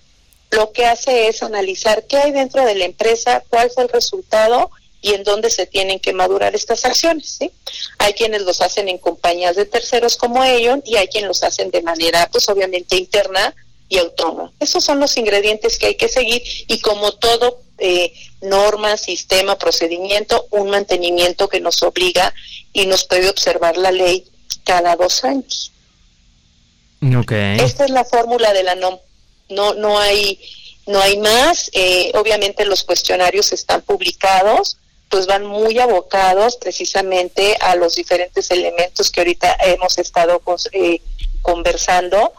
lo 0.53 0.71
que 0.73 0.85
hace 0.85 1.29
es 1.29 1.43
analizar 1.43 2.05
qué 2.07 2.19
hay 2.19 2.31
dentro 2.31 2.65
de 2.65 2.75
la 2.75 2.85
empresa, 2.85 3.43
cuál 3.49 3.71
fue 3.71 3.85
el 3.85 3.89
resultado 3.89 4.71
y 5.01 5.15
en 5.15 5.25
dónde 5.25 5.51
se 5.51 5.67
tienen 5.67 5.99
que 5.99 6.13
madurar 6.13 6.55
estas 6.55 6.85
acciones. 6.85 7.37
¿sí? 7.39 7.51
Hay 7.99 8.13
quienes 8.13 8.43
los 8.43 8.61
hacen 8.61 8.89
en 8.89 8.99
compañías 8.99 9.57
de 9.57 9.65
terceros 9.65 10.17
como 10.17 10.45
ellos 10.45 10.79
y 10.85 10.97
hay 10.97 11.09
quienes 11.09 11.29
los 11.29 11.43
hacen 11.43 11.71
de 11.71 11.83
manera, 11.83 12.29
pues 12.31 12.49
obviamente 12.49 12.97
interna 12.97 13.55
y 13.93 13.99
autónoma. 13.99 14.51
Esos 14.59 14.83
son 14.83 15.01
los 15.01 15.19
ingredientes 15.19 15.79
que 15.79 15.85
hay 15.89 15.97
que 15.97 16.09
seguir 16.09 16.43
y 16.67 16.81
como 16.81 17.13
todo 17.13 17.61
eh, 17.77 18.11
norma, 18.41 18.97
sistema, 18.97 19.59
procedimiento, 19.59 20.47
un 20.51 20.71
mantenimiento 20.71 21.47
que 21.47 21.61
nos 21.61 21.83
obliga 21.83 22.33
y 22.73 22.87
nos 22.87 23.05
puede 23.05 23.29
observar 23.29 23.77
la 23.77 23.91
ley 23.91 24.25
cada 24.65 24.97
dos 24.97 25.25
años. 25.25 25.73
Okay. 27.21 27.59
Esta 27.61 27.85
es 27.85 27.91
la 27.91 28.07
fórmula 28.07 28.55
de 28.55 28.63
la 28.63 28.77
NOM. 28.77 28.99
No, 29.51 29.75
no 29.75 29.99
hay, 29.99 30.41
no 30.87 30.99
hay 30.99 31.19
más. 31.19 31.71
Eh, 31.75 32.13
obviamente 32.15 32.65
los 32.65 32.85
cuestionarios 32.85 33.53
están 33.53 33.83
publicados, 33.83 34.79
pues 35.11 35.27
van 35.27 35.45
muy 35.45 35.79
abocados 35.79 36.57
precisamente 36.57 37.59
a 37.61 37.77
los 37.77 37.97
diferentes 37.97 38.51
elementos 38.51 39.11
que 39.11 39.21
ahorita 39.21 39.55
hemos 39.67 39.99
estado 39.99 40.41
eh, 40.73 41.03
conversando 41.43 42.33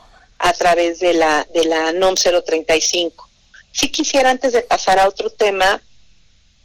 a 0.44 0.52
través 0.52 1.00
de 1.00 1.14
la 1.14 1.48
de 1.54 1.66
la 1.66 1.94
NOM 1.94 2.16
035. 2.16 3.30
Si 3.72 3.89
quisiera 3.89 4.30
antes 4.30 4.52
de 4.52 4.62
pasar 4.62 5.00
a 5.00 5.08
otro 5.08 5.30
tema 5.30 5.82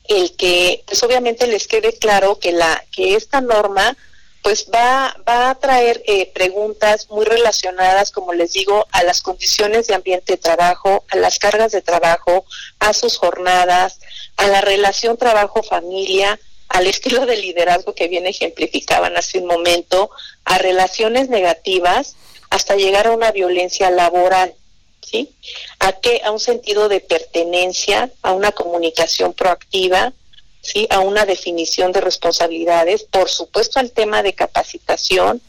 el 0.08 0.34
que 0.36 0.82
pues 0.86 1.02
obviamente 1.04 1.46
les 1.46 1.68
quede 1.68 1.92
claro 1.92 2.38
que 2.40 2.52
la 2.52 2.84
que 2.90 3.14
esta 3.14 3.40
norma 3.40 3.96
pues 4.42 4.66
va, 4.74 5.16
va 5.28 5.50
a 5.50 5.54
traer 5.54 6.02
eh, 6.06 6.30
preguntas 6.32 7.08
muy 7.10 7.24
relacionadas, 7.24 8.10
como 8.10 8.32
les 8.32 8.52
digo, 8.52 8.86
a 8.92 9.02
las 9.02 9.20
condiciones 9.20 9.86
de 9.86 9.94
ambiente 9.94 10.32
de 10.32 10.38
trabajo, 10.38 11.04
a 11.10 11.16
las 11.16 11.38
cargas 11.38 11.72
de 11.72 11.82
trabajo, 11.82 12.44
a 12.78 12.94
sus 12.94 13.16
jornadas, 13.18 14.00
a 14.36 14.46
la 14.46 14.60
relación 14.60 15.16
trabajo-familia, 15.18 16.38
al 16.68 16.86
estilo 16.86 17.26
de 17.26 17.36
liderazgo 17.36 17.94
que 17.94 18.08
bien 18.08 18.26
ejemplificaban 18.26 19.16
hace 19.16 19.38
un 19.38 19.46
momento, 19.46 20.10
a 20.44 20.58
relaciones 20.58 21.28
negativas, 21.28 22.16
hasta 22.50 22.76
llegar 22.76 23.06
a 23.06 23.12
una 23.12 23.32
violencia 23.32 23.90
laboral. 23.90 24.54
¿Sí? 25.00 25.30
¿A 25.78 25.92
qué? 25.92 26.20
A 26.22 26.32
un 26.32 26.40
sentido 26.40 26.88
de 26.90 27.00
pertenencia, 27.00 28.10
a 28.20 28.32
una 28.32 28.52
comunicación 28.52 29.32
proactiva, 29.32 30.12
¿sí? 30.60 30.86
a 30.90 31.00
una 31.00 31.24
definición 31.24 31.92
de 31.92 32.02
responsabilidades, 32.02 33.04
por 33.04 33.30
supuesto 33.30 33.80
al 33.80 33.92
tema 33.92 34.22
de 34.22 34.34
capacitación, 34.34 35.40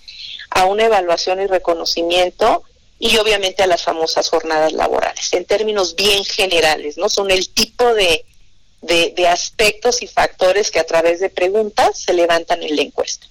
a 0.49 0.65
una 0.65 0.85
evaluación 0.85 1.41
y 1.41 1.47
reconocimiento 1.47 2.63
y 2.99 3.17
obviamente 3.17 3.63
a 3.63 3.67
las 3.67 3.83
famosas 3.83 4.29
jornadas 4.29 4.73
laborales, 4.73 5.31
en 5.33 5.45
términos 5.45 5.95
bien 5.95 6.23
generales, 6.23 6.97
¿no? 6.97 7.09
Son 7.09 7.31
el 7.31 7.49
tipo 7.49 7.93
de, 7.93 8.25
de, 8.81 9.27
aspectos 9.27 10.01
y 10.01 10.07
factores 10.07 10.71
que 10.71 10.79
a 10.79 10.85
través 10.85 11.19
de 11.19 11.29
preguntas 11.29 11.99
se 11.99 12.13
levantan 12.13 12.61
en 12.63 12.75
la 12.75 12.81
encuesta. 12.81 13.27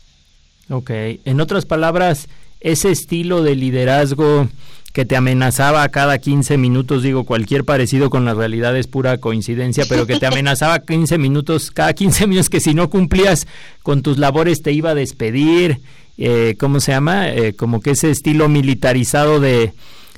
Ok, 0.71 0.91
en 0.91 1.41
otras 1.41 1.67
palabras, 1.67 2.29
ese 2.61 2.91
estilo 2.91 3.43
de 3.43 3.55
liderazgo 3.55 4.49
que 4.93 5.05
te 5.05 5.17
amenazaba 5.17 5.83
a 5.83 5.91
cada 5.91 6.19
15 6.19 6.57
minutos, 6.57 7.03
digo, 7.03 7.25
cualquier 7.25 7.65
parecido 7.65 8.11
con 8.11 8.25
la 8.25 8.35
realidad 8.35 8.77
es 8.77 8.87
pura 8.87 9.19
coincidencia, 9.19 9.85
pero 9.89 10.07
que 10.07 10.19
te 10.19 10.27
amenazaba 10.29 10.81
15 10.81 11.19
minutos, 11.19 11.71
cada 11.71 11.93
15 11.93 12.27
minutos 12.27 12.51
que 12.51 12.61
si 12.61 12.75
no 12.75 12.91
cumplías 12.91 13.47
con 13.83 14.03
tus 14.03 14.19
labores 14.19 14.63
te 14.63 14.73
iba 14.73 14.91
a 14.91 14.95
despedir, 14.95 15.81
eh, 16.17 16.57
¿cómo 16.59 16.81
se 16.81 16.93
llama? 16.93 17.29
Eh, 17.29 17.55
como 17.55 17.81
que 17.81 17.93
ese 17.93 18.11
estilo 18.11 18.49
militarizado 18.49 19.39
de, 19.41 19.73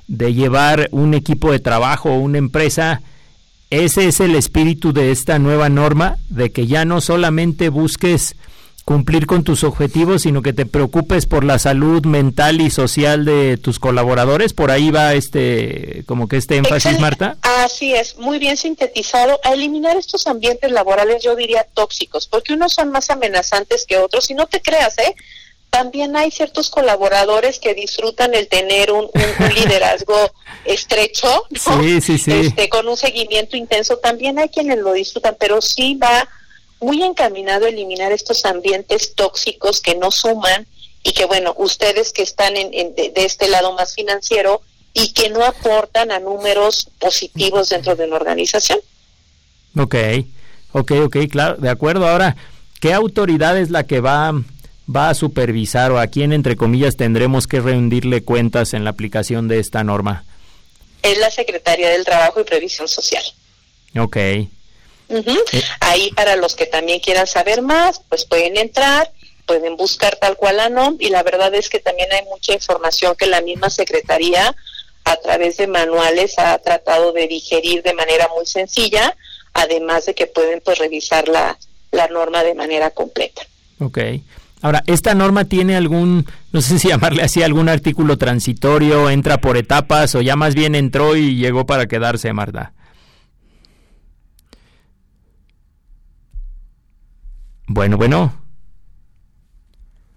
de 0.09 0.35
llevar 0.35 0.89
un 0.93 1.15
equipo 1.15 1.53
de 1.53 1.59
trabajo 1.59 2.11
o 2.11 2.19
una 2.19 2.39
empresa, 2.39 3.03
ese 3.69 4.09
es 4.09 4.21
el 4.21 4.35
espíritu 4.35 4.93
de 4.93 5.11
esta 5.11 5.39
nueva 5.39 5.69
norma, 5.69 6.17
de 6.31 6.53
que 6.53 6.67
ya 6.67 6.85
no 6.85 7.01
solamente 7.01 7.69
busques 7.69 8.35
cumplir 8.91 9.29
con 9.29 9.45
tus 9.45 9.63
objetivos, 9.63 10.23
sino 10.23 10.43
que 10.43 10.53
te 10.53 10.67
preocupes 10.67 11.27
por 11.27 11.45
la 11.45 11.61
salud 11.61 12.05
mental 12.05 12.61
y 12.61 12.71
social 12.71 13.25
de 13.25 13.57
tus 13.57 13.79
colaboradores. 13.79 14.53
Por 14.53 14.73
ahí 14.73 14.91
va 14.91 15.15
este, 15.15 16.03
como 16.07 16.27
que 16.27 16.37
este 16.39 16.57
énfasis. 16.57 16.99
Marta. 16.99 17.37
Así 17.43 17.95
es, 17.95 18.17
muy 18.19 18.41
bien 18.41 18.57
sintetizado. 18.57 19.39
A 19.45 19.53
eliminar 19.53 19.97
estos 19.97 20.27
ambientes 20.27 20.73
laborales, 20.73 21.23
yo 21.23 21.37
diría 21.37 21.65
tóxicos, 21.73 22.27
porque 22.27 22.53
unos 22.53 22.73
son 22.73 22.91
más 22.91 23.11
amenazantes 23.11 23.87
que 23.87 23.97
otros. 23.97 24.29
Y 24.29 24.35
no 24.35 24.49
te 24.49 24.61
creas, 24.61 24.99
¿eh? 24.99 25.15
También 25.71 26.17
hay 26.17 26.33
ciertos 26.33 26.69
colaboradores 26.69 27.61
que 27.61 27.75
disfrutan 27.75 28.35
el 28.35 28.49
tener 28.49 28.91
un, 28.91 29.05
un- 29.05 29.45
un 29.47 29.55
liderazgo 29.55 30.17
estrecho, 30.65 31.45
¿no? 31.65 31.81
Sí, 31.81 32.01
sí, 32.01 32.19
sí. 32.19 32.33
Este, 32.33 32.69
con 32.69 32.89
un 32.89 32.97
seguimiento 32.97 33.57
intenso. 33.57 33.99
También 33.99 34.41
hay 34.41 34.49
quienes 34.49 34.79
lo 34.79 34.93
disfrutan, 34.93 35.37
pero 35.39 35.63
sí 35.63 35.95
va 35.95 36.29
muy 36.81 37.03
encaminado 37.03 37.67
a 37.67 37.69
eliminar 37.69 38.13
estos 38.13 38.45
ambientes 38.45 39.15
tóxicos 39.15 39.81
que 39.81 39.95
no 39.95 40.11
suman 40.11 40.67
y 41.03 41.13
que, 41.13 41.25
bueno, 41.25 41.55
ustedes 41.59 42.13
que 42.13 42.23
están 42.23 42.57
en, 42.57 42.73
en- 42.73 42.95
de, 42.95 43.11
de 43.11 43.25
este 43.25 43.49
lado 43.49 43.73
más 43.75 43.95
financiero 43.95 44.63
y 44.93 45.13
que 45.13 45.31
no 45.31 45.45
aportan 45.45 46.11
a 46.11 46.19
números 46.19 46.89
positivos 46.99 47.69
dentro 47.69 47.95
de 47.97 48.05
una 48.07 48.17
organización. 48.17 48.79
Ok, 49.79 49.95
ok, 50.73 50.93
ok, 51.05 51.17
claro, 51.31 51.57
de 51.57 51.69
acuerdo. 51.71 52.09
Ahora, 52.09 52.37
¿qué 52.81 52.93
autoridad 52.93 53.57
es 53.59 53.71
la 53.71 53.85
que 53.87 54.01
va, 54.01 54.33
va 54.95 55.11
a 55.11 55.15
supervisar 55.15 55.93
o 55.93 55.99
a 56.01 56.09
quién, 56.09 56.33
entre 56.33 56.57
comillas, 56.57 56.97
tendremos 56.97 57.47
que 57.47 57.61
rendirle 57.61 58.23
cuentas 58.25 58.75
en 58.75 58.85
la 58.85 58.91
aplicación 58.91 59.47
de 59.49 59.59
esta 59.61 59.85
norma? 59.85 60.25
Es 61.03 61.19
la 61.19 61.31
Secretaría 61.31 61.89
del 61.91 62.05
Trabajo 62.05 62.41
y 62.41 62.45
Previsión 62.45 62.89
Social. 62.89 63.23
Ok, 63.97 64.17
Ahí 65.81 66.11
para 66.13 66.37
los 66.37 66.55
que 66.55 66.67
también 66.67 67.01
quieran 67.01 67.27
saber 67.27 67.63
más, 67.63 68.01
pues 68.09 68.25
pueden 68.25 68.57
entrar, 68.57 69.11
pueden 69.47 69.77
buscar 69.77 70.17
tal 70.17 70.37
cual 70.37 70.59
la 70.59 70.69
NOM 70.69 70.97
y 71.01 71.09
la 71.09 71.23
verdad 71.23 71.55
es 71.55 71.69
que 71.69 71.81
también 71.81 72.09
hay 72.13 72.25
mucha 72.27 72.53
información 72.53 73.15
que 73.17 73.27
la 73.27 73.41
misma 73.41 73.71
Secretaría 73.71 74.55
a 75.05 75.17
través 75.17 75.57
de 75.57 75.67
manuales 75.67 76.39
ha 76.39 76.57
tratado 76.59 77.13
de 77.13 77.27
digerir 77.27 77.83
de 77.83 77.95
manera 77.95 78.29
muy 78.37 78.47
sencilla, 78.47 79.17
además 79.53 80.07
de 80.07 80.15
que 80.15 80.27
pueden 80.27 80.61
pues 80.65 80.79
revisar 80.79 81.27
la, 81.29 81.59
la 81.91 82.07
norma 82.09 82.43
de 82.45 82.55
manera 82.55 82.91
completa. 82.91 83.43
ok. 83.81 83.99
Ahora, 84.63 84.83
¿esta 84.87 85.15
norma 85.15 85.47
tiene 85.47 85.75
algún, 85.75 86.27
no 86.53 86.61
sé 86.61 86.79
si 86.79 86.89
llamarle 86.89 87.23
así, 87.23 87.43
algún 87.43 87.71
artículo 87.71 88.19
transitorio, 88.19 89.09
entra 89.09 89.39
por 89.39 89.57
etapas 89.57 90.15
o 90.15 90.21
ya 90.21 90.37
más 90.37 90.55
bien 90.55 90.75
entró 90.75 91.17
y 91.17 91.37
llegó 91.37 91.65
para 91.65 91.87
quedarse, 91.87 92.33
Marta? 92.35 92.73
Bueno, 97.73 97.97
bueno. 97.97 98.33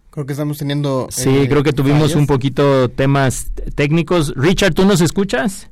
Creo 0.09 0.25
que 0.25 0.33
estamos 0.33 0.57
teniendo. 0.57 1.07
Sí, 1.11 1.29
eh, 1.29 1.47
creo 1.47 1.61
que 1.61 1.71
tuvimos 1.71 2.15
un 2.15 2.25
poquito 2.25 2.89
temas 2.89 3.51
técnicos. 3.75 4.33
Richard, 4.35 4.73
¿tú 4.73 4.85
nos 4.85 5.01
escuchas? 5.01 5.69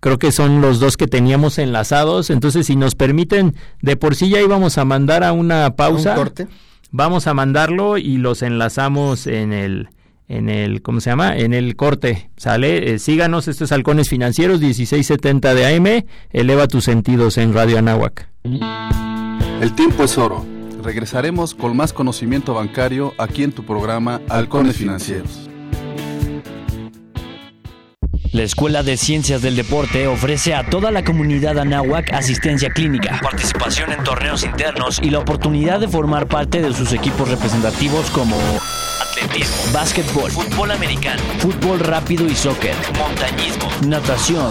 Creo 0.00 0.18
que 0.18 0.32
son 0.32 0.60
los 0.60 0.80
dos 0.80 0.96
que 0.96 1.06
teníamos 1.06 1.58
enlazados. 1.58 2.30
Entonces, 2.30 2.66
si 2.66 2.74
nos 2.74 2.96
permiten, 2.96 3.54
de 3.80 3.96
por 3.96 4.16
sí 4.16 4.28
ya 4.28 4.40
íbamos 4.40 4.76
a 4.76 4.84
mandar 4.84 5.22
a 5.22 5.30
una 5.32 5.76
pausa. 5.76 6.10
Un 6.10 6.16
corte. 6.16 6.48
Vamos 6.90 7.28
a 7.28 7.34
mandarlo 7.34 7.96
y 7.96 8.16
los 8.16 8.42
enlazamos 8.42 9.28
en 9.28 9.52
el, 9.52 9.88
en 10.26 10.48
el, 10.48 10.82
¿cómo 10.82 11.00
se 11.00 11.10
llama? 11.10 11.36
En 11.36 11.54
el 11.54 11.76
corte. 11.76 12.28
¿Sale? 12.36 12.94
Eh, 12.94 12.98
síganos, 12.98 13.46
estos 13.46 13.70
Halcones 13.70 14.08
Financieros, 14.08 14.60
1670 14.60 15.54
de 15.54 15.76
AM. 15.76 16.06
Eleva 16.30 16.66
tus 16.66 16.82
sentidos 16.82 17.38
en 17.38 17.54
Radio 17.54 17.78
Anáhuac. 17.78 18.28
El 19.60 19.74
tiempo 19.74 20.04
es 20.04 20.18
oro. 20.18 20.44
Regresaremos 20.82 21.54
con 21.54 21.76
más 21.76 21.92
conocimiento 21.92 22.54
bancario 22.54 23.14
aquí 23.18 23.44
en 23.44 23.52
tu 23.52 23.64
programa 23.64 24.20
Halcones 24.28 24.76
Financieros. 24.76 25.48
La 28.32 28.42
Escuela 28.42 28.82
de 28.82 28.96
Ciencias 28.96 29.42
del 29.42 29.54
Deporte 29.54 30.08
ofrece 30.08 30.54
a 30.54 30.68
toda 30.68 30.90
la 30.90 31.04
comunidad 31.04 31.56
anáhuac 31.56 32.12
asistencia 32.12 32.68
clínica, 32.68 33.20
participación 33.22 33.92
en 33.92 34.02
torneos 34.02 34.42
internos 34.42 34.98
y 35.00 35.10
la 35.10 35.20
oportunidad 35.20 35.78
de 35.78 35.86
formar 35.86 36.26
parte 36.26 36.60
de 36.60 36.74
sus 36.74 36.92
equipos 36.92 37.28
representativos 37.28 38.10
como 38.10 38.36
atletismo, 39.00 39.72
básquetbol, 39.72 40.32
fútbol 40.32 40.72
americano, 40.72 41.22
fútbol 41.38 41.78
rápido 41.78 42.26
y 42.26 42.34
soccer, 42.34 42.74
montañismo, 42.98 43.68
natación, 43.86 44.50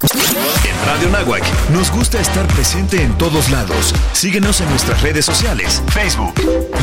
En 0.00 0.86
Radio 0.86 1.08
Nahuac 1.10 1.42
nos 1.70 1.90
gusta 1.90 2.20
estar 2.20 2.46
presente 2.46 3.02
en 3.02 3.18
todos 3.18 3.50
lados. 3.50 3.92
Síguenos 4.12 4.60
en 4.60 4.70
nuestras 4.70 5.02
redes 5.02 5.24
sociales. 5.24 5.82
Facebook, 5.88 6.34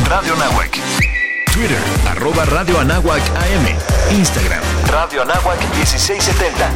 Radio 0.10 0.36
Nahuac. 0.36 0.78
Twitter, 1.54 1.78
arroba 2.10 2.44
Radio 2.44 2.78
Anáhuac 2.78 3.22
AM. 3.38 4.18
Instagram, 4.18 4.62
Radio 4.88 5.22
Anáhuac 5.22 5.60
1670. 5.78 6.70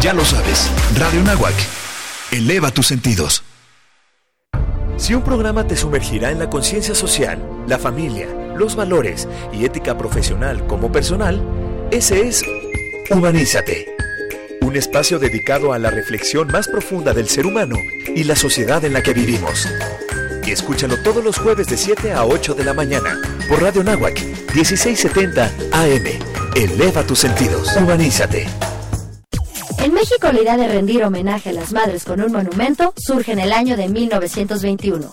Ya 0.00 0.14
lo 0.14 0.24
sabes, 0.24 0.70
Radio 0.96 1.22
Nahuac. 1.22 1.54
Eleva 2.30 2.70
tus 2.70 2.86
sentidos. 2.86 3.42
Si 4.96 5.14
un 5.14 5.22
programa 5.22 5.66
te 5.66 5.76
sumergirá 5.76 6.30
en 6.30 6.38
la 6.38 6.48
conciencia 6.48 6.94
social, 6.94 7.46
la 7.66 7.78
familia, 7.78 8.26
los 8.56 8.74
valores 8.74 9.28
y 9.52 9.66
ética 9.66 9.98
profesional 9.98 10.66
como 10.66 10.90
personal, 10.90 11.42
ese 11.90 12.26
es 12.26 12.42
Humanízate. 13.10 13.97
Un 14.68 14.76
espacio 14.76 15.18
dedicado 15.18 15.72
a 15.72 15.78
la 15.78 15.88
reflexión 15.88 16.48
más 16.48 16.68
profunda 16.68 17.14
del 17.14 17.26
ser 17.26 17.46
humano 17.46 17.76
y 18.14 18.24
la 18.24 18.36
sociedad 18.36 18.84
en 18.84 18.92
la 18.92 19.02
que 19.02 19.14
vivimos. 19.14 19.66
Y 20.46 20.50
escúchalo 20.50 21.02
todos 21.02 21.24
los 21.24 21.38
jueves 21.38 21.68
de 21.68 21.78
7 21.78 22.12
a 22.12 22.26
8 22.26 22.52
de 22.52 22.64
la 22.64 22.74
mañana 22.74 23.18
por 23.48 23.62
Radio 23.62 23.82
Nahuac 23.82 24.20
1670 24.54 25.46
AM. 25.72 26.04
Eleva 26.54 27.02
tus 27.02 27.18
sentidos. 27.18 27.74
Humanízate. 27.78 28.46
En 29.78 29.94
México 29.94 30.30
la 30.30 30.42
idea 30.42 30.58
de 30.58 30.68
rendir 30.68 31.02
homenaje 31.02 31.48
a 31.48 31.54
las 31.54 31.72
madres 31.72 32.04
con 32.04 32.20
un 32.20 32.30
monumento 32.30 32.92
surge 32.98 33.32
en 33.32 33.38
el 33.38 33.54
año 33.54 33.74
de 33.74 33.88
1921. 33.88 35.10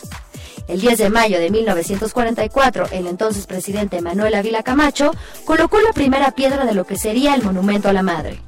El 0.68 0.82
10 0.82 0.98
de 0.98 1.10
mayo 1.10 1.40
de 1.40 1.50
1944, 1.50 2.88
el 2.92 3.08
entonces 3.08 3.48
presidente 3.48 4.02
Manuel 4.02 4.36
Ávila 4.36 4.64
Camacho 4.64 5.12
colocó 5.46 5.80
la 5.80 5.94
primera 5.94 6.32
piedra 6.32 6.66
de 6.66 6.74
lo 6.74 6.84
que 6.84 6.98
sería 6.98 7.36
el 7.36 7.44
monumento 7.44 7.88
a 7.88 7.94
la 7.94 8.04
madre. 8.04 8.42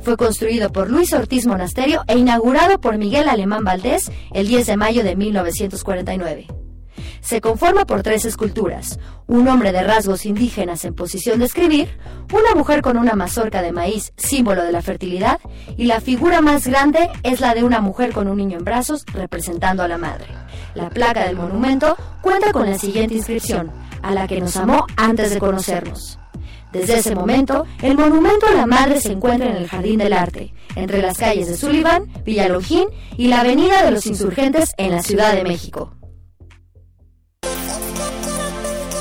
Fue 0.00 0.16
construido 0.16 0.70
por 0.70 0.90
Luis 0.90 1.12
Ortiz 1.12 1.46
Monasterio 1.46 2.02
e 2.06 2.18
inaugurado 2.18 2.80
por 2.80 2.98
Miguel 2.98 3.28
Alemán 3.28 3.64
Valdés 3.64 4.10
el 4.32 4.48
10 4.48 4.66
de 4.66 4.76
mayo 4.76 5.04
de 5.04 5.16
1949. 5.16 6.46
Se 7.20 7.40
conforma 7.40 7.84
por 7.84 8.02
tres 8.02 8.24
esculturas, 8.24 8.98
un 9.26 9.46
hombre 9.48 9.72
de 9.72 9.82
rasgos 9.82 10.24
indígenas 10.24 10.84
en 10.84 10.94
posición 10.94 11.38
de 11.38 11.44
escribir, 11.44 11.98
una 12.32 12.54
mujer 12.54 12.82
con 12.82 12.96
una 12.96 13.14
mazorca 13.14 13.62
de 13.62 13.72
maíz, 13.72 14.12
símbolo 14.16 14.62
de 14.64 14.72
la 14.72 14.82
fertilidad, 14.82 15.38
y 15.76 15.84
la 15.84 16.00
figura 16.00 16.40
más 16.40 16.66
grande 16.66 17.10
es 17.22 17.40
la 17.40 17.54
de 17.54 17.62
una 17.62 17.80
mujer 17.80 18.12
con 18.12 18.26
un 18.28 18.38
niño 18.38 18.58
en 18.58 18.64
brazos 18.64 19.04
representando 19.12 19.82
a 19.82 19.88
la 19.88 19.98
madre. 19.98 20.26
La 20.74 20.88
placa 20.88 21.26
del 21.26 21.36
monumento 21.36 21.96
cuenta 22.22 22.52
con 22.52 22.68
la 22.68 22.78
siguiente 22.78 23.14
inscripción, 23.14 23.70
a 24.02 24.12
la 24.12 24.26
que 24.26 24.40
nos 24.40 24.56
amó 24.56 24.86
antes 24.96 25.30
de 25.30 25.38
conocernos. 25.38 26.18
Desde 26.72 26.98
ese 26.98 27.14
momento, 27.14 27.66
el 27.82 27.96
monumento 27.96 28.46
a 28.46 28.52
la 28.52 28.66
madre 28.66 29.00
se 29.00 29.12
encuentra 29.12 29.50
en 29.50 29.56
el 29.56 29.68
Jardín 29.68 29.98
del 29.98 30.12
Arte, 30.12 30.54
entre 30.76 31.02
las 31.02 31.18
calles 31.18 31.48
de 31.48 31.56
Sullivan, 31.56 32.06
Villalongín 32.24 32.88
y 33.16 33.26
la 33.26 33.40
Avenida 33.40 33.84
de 33.84 33.90
los 33.90 34.06
Insurgentes 34.06 34.72
en 34.76 34.92
la 34.92 35.02
Ciudad 35.02 35.34
de 35.34 35.42
México. 35.42 35.92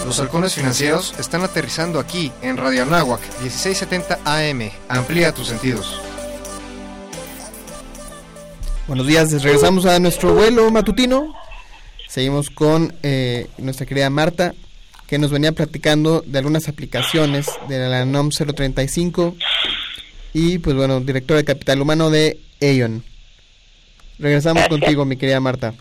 Los 0.10 0.20
halcones 0.20 0.56
financieros 0.56 1.14
están 1.20 1.44
aterrizando 1.44 2.00
aquí 2.00 2.32
en 2.42 2.58
Radio 2.58 2.82
Anáhuac 2.82 3.22
1670 3.44 4.20
AM. 4.26 4.72
Amplía 4.88 5.32
tus 5.32 5.48
sentidos. 5.48 6.02
Buenos 8.88 9.06
días, 9.06 9.32
regresamos 9.44 9.86
a 9.86 10.00
nuestro 10.00 10.34
vuelo 10.34 10.72
matutino. 10.72 11.36
Seguimos 12.08 12.50
con 12.50 12.92
eh, 13.04 13.48
nuestra 13.60 13.86
querida 13.86 14.10
Marta, 14.10 14.56
que 15.10 15.18
nos 15.18 15.32
venía 15.32 15.52
platicando 15.52 16.22
de 16.24 16.38
algunas 16.38 16.68
aplicaciones 16.68 17.48
de 17.68 17.80
la 17.80 18.06
NOM 18.06 18.30
035 18.30 19.36
y 20.34 20.60
pues 20.60 20.76
bueno, 20.76 21.00
directora 21.00 21.40
de 21.40 21.46
Capital 21.46 21.82
Humano 21.82 22.12
de 22.12 22.38
Aeon. 22.62 23.04
Regresamos 24.20 24.68
contigo, 24.68 25.06
mi 25.06 25.18
querida 25.18 25.40
Marta. 25.40 25.74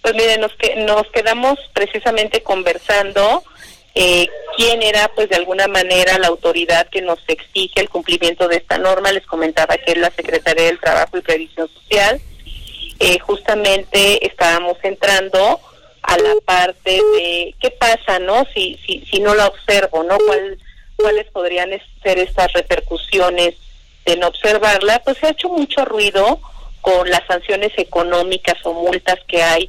Pues 0.00 0.14
mire, 0.14 0.38
nos, 0.38 0.54
que, 0.54 0.76
nos 0.76 1.06
quedamos 1.12 1.58
precisamente 1.74 2.42
conversando 2.42 3.44
eh, 3.94 4.26
quién 4.56 4.82
era 4.82 5.08
pues 5.14 5.28
de 5.28 5.36
alguna 5.36 5.68
manera 5.68 6.18
la 6.18 6.28
autoridad 6.28 6.88
que 6.88 7.02
nos 7.02 7.18
exige 7.28 7.80
el 7.80 7.90
cumplimiento 7.90 8.48
de 8.48 8.56
esta 8.56 8.78
norma. 8.78 9.12
Les 9.12 9.26
comentaba 9.26 9.76
que 9.76 9.92
es 9.92 9.98
la 9.98 10.10
Secretaría 10.10 10.64
del 10.64 10.80
Trabajo 10.80 11.18
y 11.18 11.20
Previsión 11.20 11.68
Social. 11.68 12.18
Eh, 12.98 13.18
justamente 13.18 14.26
estábamos 14.26 14.78
entrando 14.82 15.60
a 16.06 16.16
la 16.18 16.34
parte 16.44 17.02
de 17.16 17.54
qué 17.60 17.70
pasa, 17.72 18.18
¿no? 18.20 18.46
Si, 18.54 18.78
si, 18.86 19.04
si 19.10 19.20
no 19.20 19.34
la 19.34 19.48
observo, 19.48 20.04
¿no? 20.04 20.16
¿Cuál, 20.18 20.58
¿Cuáles 20.94 21.26
podrían 21.32 21.70
ser 22.02 22.18
estas 22.18 22.52
repercusiones 22.52 23.54
de 24.04 24.16
no 24.16 24.28
observarla? 24.28 25.02
Pues 25.04 25.18
se 25.18 25.26
ha 25.26 25.30
hecho 25.30 25.48
mucho 25.48 25.84
ruido 25.84 26.40
con 26.80 27.10
las 27.10 27.26
sanciones 27.26 27.72
económicas 27.76 28.54
o 28.64 28.72
multas 28.72 29.18
que 29.26 29.42
hay 29.42 29.68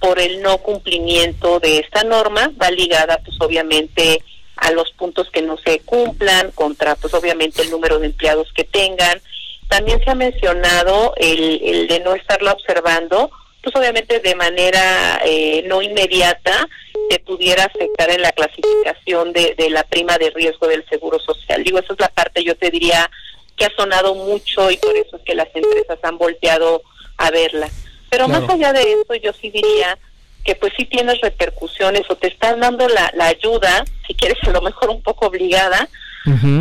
por 0.00 0.18
el 0.18 0.42
no 0.42 0.58
cumplimiento 0.58 1.60
de 1.60 1.78
esta 1.78 2.02
norma, 2.02 2.50
va 2.60 2.70
ligada 2.70 3.18
pues 3.24 3.36
obviamente 3.40 4.22
a 4.56 4.72
los 4.72 4.90
puntos 4.92 5.30
que 5.30 5.42
no 5.42 5.56
se 5.58 5.80
cumplan, 5.80 6.50
contra 6.50 6.96
pues 6.96 7.14
obviamente 7.14 7.62
el 7.62 7.70
número 7.70 7.98
de 8.00 8.06
empleados 8.06 8.52
que 8.54 8.64
tengan. 8.64 9.20
También 9.68 10.02
se 10.02 10.10
ha 10.10 10.14
mencionado 10.14 11.14
el, 11.16 11.60
el 11.62 11.88
de 11.88 12.00
no 12.00 12.14
estarla 12.14 12.52
observando, 12.52 13.30
pues 13.66 13.74
obviamente 13.74 14.20
de 14.20 14.36
manera 14.36 15.20
eh, 15.24 15.64
no 15.66 15.82
inmediata 15.82 16.68
se 17.10 17.18
pudiera 17.18 17.64
afectar 17.64 18.08
en 18.10 18.22
la 18.22 18.30
clasificación 18.30 19.32
de, 19.32 19.56
de 19.58 19.70
la 19.70 19.82
prima 19.82 20.18
de 20.18 20.30
riesgo 20.30 20.68
del 20.68 20.88
seguro 20.88 21.18
social. 21.18 21.64
Digo, 21.64 21.80
esa 21.80 21.92
es 21.92 21.98
la 21.98 22.08
parte, 22.08 22.44
yo 22.44 22.56
te 22.56 22.70
diría, 22.70 23.10
que 23.56 23.64
ha 23.64 23.70
sonado 23.76 24.14
mucho 24.14 24.70
y 24.70 24.76
por 24.76 24.96
eso 24.96 25.16
es 25.16 25.22
que 25.22 25.34
las 25.34 25.48
empresas 25.52 25.98
han 26.00 26.16
volteado 26.16 26.80
a 27.16 27.32
verla. 27.32 27.68
Pero 28.08 28.28
más 28.28 28.48
allá 28.48 28.72
de 28.72 28.82
eso, 28.82 29.16
yo 29.16 29.32
sí 29.32 29.50
diría 29.50 29.98
que 30.44 30.54
pues 30.54 30.72
sí 30.76 30.84
tienes 30.84 31.20
repercusiones 31.20 32.02
o 32.08 32.14
te 32.14 32.28
están 32.28 32.60
dando 32.60 32.86
la, 32.88 33.10
la 33.14 33.26
ayuda, 33.26 33.84
si 34.06 34.14
quieres 34.14 34.38
a 34.44 34.52
lo 34.52 34.62
mejor 34.62 34.90
un 34.90 35.02
poco 35.02 35.26
obligada, 35.26 35.88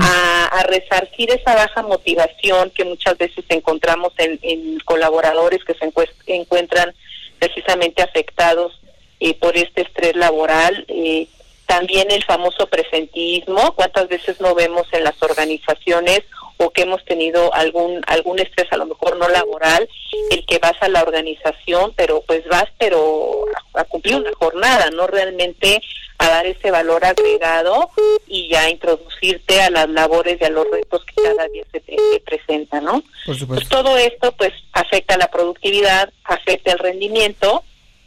a, 0.02 0.64
resarcir 0.68 1.30
esa 1.32 1.56
baja 1.56 1.84
motivación 1.84 2.72
que 2.72 2.86
muchas 2.86 3.18
veces 3.18 3.46
encontramos 3.50 4.14
en, 4.18 4.80
colaboradores 4.80 5.64
que 5.64 5.74
se 5.76 5.92
encuentran 6.28 6.94
precisamente 7.40 8.02
afectados 8.02 8.80
eh, 9.20 9.34
por 9.36 9.56
este 9.58 9.82
estrés 9.82 10.16
laboral. 10.16 10.86
Eh, 10.88 11.28
también 11.66 12.12
el 12.12 12.24
famoso 12.24 12.68
presentismo, 12.68 13.74
cuántas 13.76 14.08
veces 14.08 14.40
no 14.40 14.54
vemos 14.54 14.88
en 14.92 15.04
las 15.04 15.22
organizaciones 15.24 16.22
o 16.58 16.70
que 16.70 16.84
hemos 16.84 17.04
tenido 17.06 17.54
algún 17.54 18.02
algún 18.08 18.40
estrés 18.40 18.72
a 18.72 18.78
lo 18.78 18.86
mejor 18.86 19.18
no 19.18 19.28
laboral, 19.28 19.90
el 20.32 20.46
que 20.46 20.60
vas 20.60 20.76
a 20.82 20.90
la 20.90 21.02
organización, 21.02 21.94
pero 21.96 22.22
pues 22.26 22.48
vas 22.48 22.68
pero 22.78 23.46
a 23.74 23.84
cumplir 23.86 24.16
una 24.16 24.32
jornada, 24.34 24.90
no 24.92 25.08
realmente 25.08 25.82
a 26.18 26.30
dar 26.30 26.46
ese 26.46 26.72
valor 26.72 27.04
agregado 27.04 27.90
y 28.28 28.48
ya 28.50 28.70
introducirte 28.70 29.62
a 29.62 29.70
las 29.70 29.90
labores 29.90 30.40
y 30.40 30.44
a 30.44 30.50
los 30.50 30.66
retos 30.72 31.04
que 31.06 31.22
cada 31.22 31.48
día 31.50 31.64
se 31.72 31.80
te 31.82 31.98
presentan, 32.26 32.86
¿no? 32.86 33.04
Por 33.26 33.36
supuesto. 33.36 33.56
Pues 33.56 33.70
todo 33.70 33.98
esto 33.98 34.32
pues 34.34 34.54
afecta 34.74 35.18
la 35.18 35.30
productividad, 35.30 36.12
afecta 36.24 36.72
el 36.72 36.80
rendimiento 36.80 37.64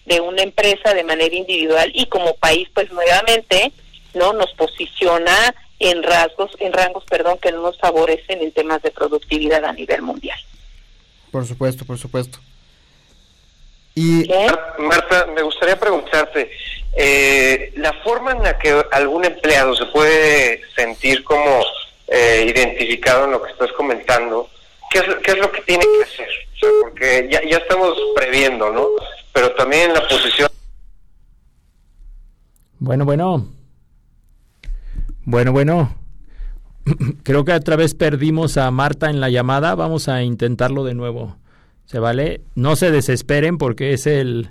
de 0.09 0.21
una 0.21 0.43
empresa 0.43 0.95
de 0.95 1.05
manera 1.05 1.35
individual 1.35 1.91
y 1.95 2.07
como 2.07 2.35
país 2.35 2.69
pues 2.75 2.91
nuevamente 2.91 3.73
no 4.15 4.33
nos 4.33 4.53
posiciona 4.55 5.55
en 5.79 6.03
rasgos 6.03 6.51
en 6.59 6.73
rangos 6.73 7.05
perdón 7.05 7.39
que 7.39 7.53
no 7.53 7.63
nos 7.63 7.79
favorecen 7.79 8.41
en 8.41 8.51
temas 8.53 8.83
de 8.83 8.91
productividad 8.91 9.65
a 9.65 9.73
nivel 9.73 10.03
mundial 10.03 10.39
por 11.31 11.47
supuesto 11.47 11.85
por 11.85 11.99
supuesto 11.99 12.39
y 13.95 14.29
Marta 14.79 15.27
me 15.35 15.43
gustaría 15.43 15.79
preguntarte 15.79 16.51
eh, 16.97 17.73
la 17.77 17.93
forma 18.05 18.33
en 18.33 18.43
la 18.43 18.59
que 18.59 18.85
algún 18.93 19.25
empleado 19.25 19.75
se 19.77 19.87
puede 19.87 20.63
sentir 20.75 21.23
como 21.25 21.63
eh, 22.09 22.47
identificado 22.49 23.25
en 23.25 23.33
lo 23.33 23.43
que 23.43 23.53
estás 23.53 23.71
comentando 23.73 24.49
¿qué 24.91 25.01
es, 25.01 25.05
qué 25.23 25.33
es 25.33 25.39
lo 25.39 25.53
que 25.53 25.61
tiene 25.63 25.85
que 25.85 26.05
hacer 26.05 26.29
porque 26.83 27.29
ya, 27.31 27.43
ya 27.45 27.59
estamos 27.59 27.97
previendo 28.17 28.71
no 28.73 28.89
pero 29.39 29.55
también 29.55 29.95
la 29.95 30.01
posición. 30.09 30.49
Bueno, 32.81 33.05
bueno. 33.05 33.47
Bueno, 35.25 35.53
bueno. 35.53 35.95
Creo 37.23 37.45
que 37.45 37.53
otra 37.53 37.77
vez 37.77 37.95
perdimos 37.95 38.57
a 38.57 38.69
Marta 38.73 39.11
en 39.11 39.21
la 39.21 39.31
llamada. 39.31 39.77
Vamos 39.77 40.09
a 40.09 40.23
intentarlo 40.23 40.83
de 40.83 40.95
nuevo. 40.95 41.37
¿Se 41.85 42.01
vale? 42.01 42.41
No 42.57 42.75
se 42.75 42.91
desesperen 42.91 43.59
porque 43.59 43.93
es 43.93 44.09
el, 44.09 44.51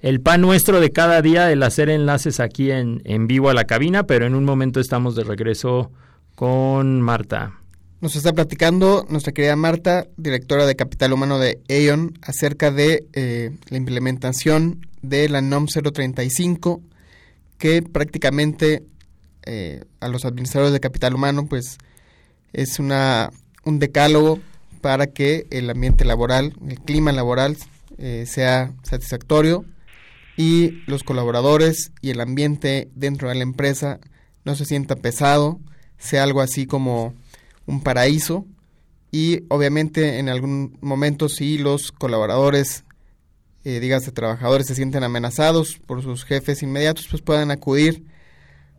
el 0.00 0.20
pan 0.20 0.40
nuestro 0.40 0.80
de 0.80 0.92
cada 0.92 1.22
día 1.22 1.50
el 1.50 1.62
hacer 1.62 1.88
enlaces 1.88 2.40
aquí 2.40 2.70
en, 2.70 3.02
en 3.04 3.26
vivo 3.26 3.50
a 3.50 3.54
la 3.54 3.64
cabina, 3.64 4.04
pero 4.04 4.26
en 4.26 4.34
un 4.34 4.44
momento 4.44 4.80
estamos 4.80 5.14
de 5.16 5.24
regreso 5.24 5.90
con 6.34 7.02
Marta. 7.02 7.54
Nos 8.00 8.14
está 8.14 8.32
platicando 8.32 9.06
nuestra 9.08 9.32
querida 9.32 9.56
Marta, 9.56 10.06
directora 10.16 10.66
de 10.66 10.76
Capital 10.76 11.12
Humano 11.12 11.40
de 11.40 11.60
Aeon, 11.68 12.16
acerca 12.22 12.70
de 12.70 13.06
eh, 13.12 13.50
la 13.70 13.76
implementación 13.76 14.86
de 15.02 15.28
la 15.28 15.40
NOM 15.40 15.66
035, 15.66 16.80
que 17.58 17.82
prácticamente 17.82 18.84
eh, 19.42 19.82
a 19.98 20.06
los 20.06 20.24
administradores 20.24 20.72
de 20.72 20.78
Capital 20.78 21.14
Humano 21.14 21.46
pues 21.48 21.78
es 22.52 22.78
una 22.78 23.30
un 23.64 23.80
decálogo 23.80 24.38
para 24.80 25.08
que 25.08 25.48
el 25.50 25.68
ambiente 25.68 26.04
laboral, 26.04 26.54
el 26.68 26.78
clima 26.80 27.10
laboral 27.10 27.56
eh, 27.98 28.24
sea 28.26 28.74
satisfactorio 28.84 29.64
y 30.38 30.84
los 30.86 31.02
colaboradores 31.02 31.90
y 32.00 32.10
el 32.10 32.20
ambiente 32.20 32.88
dentro 32.94 33.28
de 33.28 33.34
la 33.34 33.42
empresa 33.42 33.98
no 34.44 34.54
se 34.54 34.64
sienta 34.64 34.94
pesado, 34.94 35.58
sea 35.98 36.22
algo 36.22 36.40
así 36.40 36.64
como 36.64 37.12
un 37.66 37.82
paraíso. 37.82 38.46
Y 39.10 39.42
obviamente 39.48 40.20
en 40.20 40.28
algún 40.28 40.78
momento 40.80 41.28
si 41.28 41.58
los 41.58 41.90
colaboradores, 41.90 42.84
eh, 43.64 43.80
dígase 43.80 44.12
trabajadores, 44.12 44.68
se 44.68 44.76
sienten 44.76 45.02
amenazados 45.02 45.80
por 45.84 46.04
sus 46.04 46.24
jefes 46.24 46.62
inmediatos, 46.62 47.08
pues 47.10 47.20
puedan 47.20 47.50
acudir 47.50 48.04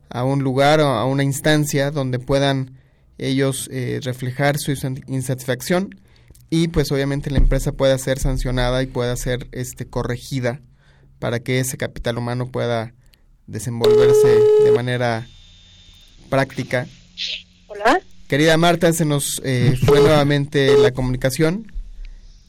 a 0.10 0.24
un 0.24 0.43
lugar 0.43 0.80
o 0.80 0.88
a 0.88 1.05
una 1.05 1.26
instancia 1.26 1.91
donde 1.91 2.20
puedan 2.20 2.80
ellos 3.18 3.68
eh, 3.70 3.99
reflejar 4.01 4.57
su 4.57 4.72
insatisfacción. 5.07 5.99
Y 6.49 6.70
pues 6.70 6.89
obviamente 6.93 7.30
la 7.30 7.39
empresa 7.39 7.74
pueda 7.74 7.97
ser 7.97 8.18
sancionada 8.18 8.82
y 8.82 8.88
pueda 8.88 9.14
ser 9.18 9.49
este 9.51 9.86
corregida 9.86 10.62
para 11.20 11.41
que 11.41 11.59
ese 11.59 11.78
capital 11.78 12.17
humano 12.17 12.49
pueda 12.49 12.93
desenvolverse 13.47 14.28
de 14.63 14.72
manera 14.72 15.28
práctica. 16.30 16.88
Hola. 17.67 18.01
Querida 18.28 18.57
Marta, 18.57 18.93
se 18.93 19.05
nos 19.05 19.41
eh, 19.43 19.78
fue 19.86 19.99
nuevamente 19.99 20.78
la 20.78 20.91
comunicación 20.91 21.72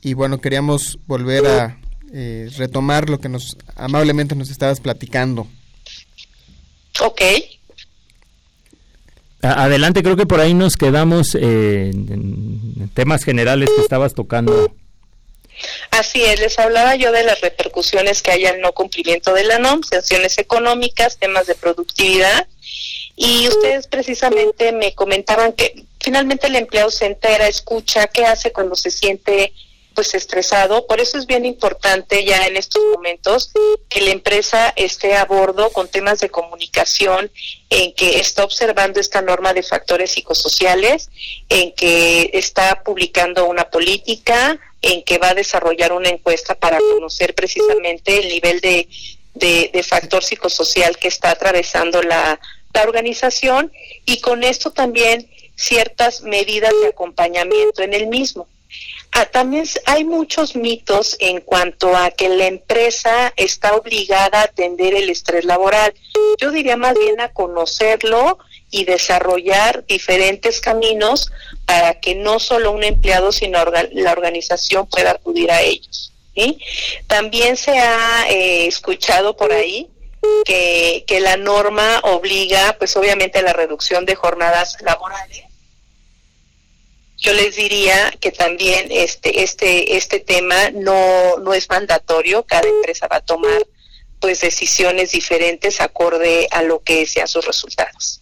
y 0.02 0.14
bueno, 0.14 0.40
queríamos 0.40 0.98
volver 1.06 1.46
a 1.46 1.78
eh, 2.12 2.50
retomar 2.56 3.08
lo 3.08 3.18
que 3.18 3.28
nos 3.28 3.56
amablemente 3.76 4.34
nos 4.34 4.50
estabas 4.50 4.80
platicando. 4.80 5.46
Ok. 7.00 7.22
Adelante, 9.42 10.02
creo 10.02 10.16
que 10.16 10.26
por 10.26 10.40
ahí 10.40 10.52
nos 10.52 10.76
quedamos 10.76 11.34
eh, 11.34 11.90
en 11.92 12.90
temas 12.92 13.24
generales 13.24 13.70
que 13.74 13.80
estabas 13.80 14.12
tocando. 14.12 14.74
Así 15.90 16.24
es, 16.24 16.40
les 16.40 16.58
hablaba 16.58 16.94
yo 16.94 17.12
de 17.12 17.24
las 17.24 17.40
repercusiones 17.40 18.22
que 18.22 18.30
hay 18.30 18.46
al 18.46 18.60
no 18.60 18.72
cumplimiento 18.72 19.34
de 19.34 19.44
la 19.44 19.58
NOM, 19.58 19.82
sanciones 19.82 20.38
económicas, 20.38 21.18
temas 21.18 21.46
de 21.46 21.54
productividad, 21.54 22.46
y 23.16 23.48
ustedes 23.48 23.86
precisamente 23.86 24.72
me 24.72 24.94
comentaban 24.94 25.52
que 25.52 25.84
finalmente 26.00 26.46
el 26.46 26.56
empleado 26.56 26.90
se 26.90 27.06
entera, 27.06 27.48
escucha, 27.48 28.06
qué 28.06 28.24
hace 28.24 28.52
cuando 28.52 28.74
se 28.76 28.90
siente 28.90 29.52
pues 29.94 30.14
estresado. 30.14 30.86
Por 30.86 31.00
eso 31.00 31.18
es 31.18 31.26
bien 31.26 31.44
importante 31.44 32.24
ya 32.24 32.46
en 32.46 32.56
estos 32.56 32.82
momentos 32.92 33.52
que 33.88 34.00
la 34.00 34.10
empresa 34.12 34.72
esté 34.76 35.14
a 35.14 35.24
bordo 35.24 35.70
con 35.70 35.88
temas 35.88 36.20
de 36.20 36.30
comunicación, 36.30 37.30
en 37.68 37.92
que 37.92 38.18
está 38.18 38.44
observando 38.44 39.00
esta 39.00 39.20
norma 39.20 39.52
de 39.52 39.62
factores 39.62 40.12
psicosociales, 40.12 41.10
en 41.48 41.74
que 41.74 42.30
está 42.34 42.82
publicando 42.82 43.46
una 43.46 43.68
política, 43.68 44.58
en 44.82 45.02
que 45.02 45.18
va 45.18 45.30
a 45.30 45.34
desarrollar 45.34 45.92
una 45.92 46.08
encuesta 46.08 46.54
para 46.54 46.78
conocer 46.78 47.34
precisamente 47.34 48.18
el 48.18 48.28
nivel 48.28 48.60
de, 48.60 48.88
de, 49.34 49.82
factor 49.82 50.22
psicosocial 50.22 50.96
que 50.96 51.08
está 51.08 51.30
atravesando 51.30 52.02
la, 52.02 52.40
la 52.72 52.82
organización 52.82 53.72
y 54.04 54.20
con 54.20 54.42
esto 54.42 54.70
también 54.72 55.28
ciertas 55.56 56.22
medidas 56.22 56.72
de 56.82 56.88
acompañamiento 56.88 57.82
en 57.82 57.94
el 57.94 58.06
mismo. 58.06 58.48
Ah, 59.12 59.26
también 59.26 59.64
hay 59.86 60.04
muchos 60.04 60.54
mitos 60.54 61.16
en 61.18 61.40
cuanto 61.40 61.96
a 61.96 62.12
que 62.12 62.28
la 62.28 62.46
empresa 62.46 63.32
está 63.36 63.74
obligada 63.74 64.40
a 64.40 64.44
atender 64.44 64.94
el 64.94 65.10
estrés 65.10 65.44
laboral. 65.44 65.92
Yo 66.38 66.52
diría 66.52 66.76
más 66.76 66.94
bien 66.96 67.20
a 67.20 67.32
conocerlo 67.32 68.38
y 68.70 68.84
desarrollar 68.84 69.84
diferentes 69.86 70.60
caminos 70.60 71.32
para 71.66 72.00
que 72.00 72.14
no 72.14 72.38
solo 72.38 72.72
un 72.72 72.84
empleado, 72.84 73.32
sino 73.32 73.58
la 73.64 74.12
organización 74.12 74.86
pueda 74.86 75.12
acudir 75.12 75.50
a 75.50 75.62
ellos. 75.62 76.12
También 77.06 77.56
se 77.56 77.78
ha 77.78 78.30
eh, 78.30 78.66
escuchado 78.66 79.36
por 79.36 79.52
ahí 79.52 79.88
que, 80.44 81.04
que 81.06 81.20
la 81.20 81.36
norma 81.36 82.00
obliga, 82.04 82.76
pues 82.78 82.96
obviamente, 82.96 83.40
a 83.40 83.42
la 83.42 83.52
reducción 83.52 84.06
de 84.06 84.14
jornadas 84.14 84.76
laborales. 84.80 85.44
Yo 87.18 87.34
les 87.34 87.56
diría 87.56 88.14
que 88.18 88.32
también 88.32 88.88
este 88.90 89.42
este 89.42 89.98
este 89.98 90.20
tema 90.20 90.70
no 90.70 91.36
no 91.36 91.52
es 91.52 91.68
mandatorio. 91.68 92.44
Cada 92.44 92.66
empresa 92.66 93.08
va 93.08 93.16
a 93.16 93.20
tomar 93.20 93.66
pues 94.20 94.40
decisiones 94.40 95.12
diferentes 95.12 95.82
acorde 95.82 96.48
a 96.50 96.62
lo 96.62 96.82
que 96.82 97.04
sean 97.04 97.28
sus 97.28 97.44
resultados 97.44 98.19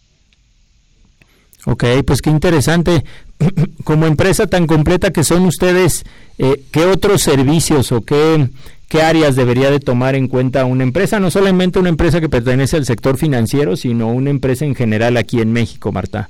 Ok, 1.67 1.85
pues 2.07 2.23
qué 2.23 2.31
interesante. 2.31 3.05
Como 3.85 4.07
empresa 4.07 4.47
tan 4.47 4.67
completa 4.67 5.13
que 5.13 5.25
son 5.25 5.45
ustedes, 5.47 6.05
eh, 6.39 6.63
¿qué 6.73 6.87
otros 6.87 7.23
servicios 7.23 7.93
o 7.93 8.03
qué, 8.03 8.49
qué 8.89 9.03
áreas 9.03 9.37
debería 9.37 9.71
de 9.71 9.81
tomar 9.81 10.15
en 10.15 10.29
cuenta 10.29 10.65
una 10.65 10.83
empresa? 10.83 11.21
No 11.21 11.31
solamente 11.31 11.79
una 11.79 11.89
empresa 11.89 12.21
que 12.21 12.29
pertenece 12.29 12.77
al 12.77 12.87
sector 12.87 13.19
financiero, 13.19 13.77
sino 13.77 14.09
una 14.09 14.31
empresa 14.31 14.65
en 14.65 14.75
general 14.75 15.17
aquí 15.17 15.41
en 15.41 15.53
México, 15.53 15.93
Marta. 15.93 16.29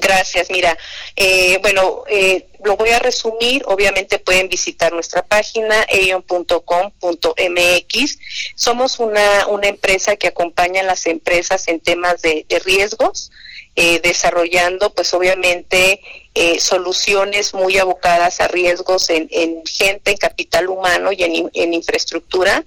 Gracias, 0.00 0.50
mira, 0.50 0.76
eh, 1.14 1.58
bueno, 1.62 2.02
eh, 2.08 2.48
lo 2.64 2.76
voy 2.76 2.90
a 2.90 2.98
resumir, 2.98 3.62
obviamente 3.66 4.18
pueden 4.18 4.48
visitar 4.48 4.92
nuestra 4.92 5.22
página 5.22 5.84
eion.com.mx. 5.88 6.58
Somos 8.56 8.98
una, 8.98 9.46
una 9.46 9.68
empresa 9.68 10.16
que 10.16 10.26
acompaña 10.26 10.80
a 10.80 10.84
las 10.84 11.06
empresas 11.06 11.68
en 11.68 11.78
temas 11.78 12.22
de, 12.22 12.44
riesgos, 12.64 13.30
eh, 13.76 14.00
desarrollando 14.00 14.92
pues 14.94 15.12
obviamente 15.14 16.00
soluciones 16.58 17.54
muy 17.54 17.78
abocadas 17.78 18.40
a 18.40 18.48
riesgos 18.48 19.08
en, 19.08 19.28
en, 19.30 19.62
gente, 19.66 20.10
en 20.10 20.16
capital 20.16 20.68
humano 20.68 21.12
y 21.12 21.22
en, 21.22 21.74
infraestructura 21.74 22.64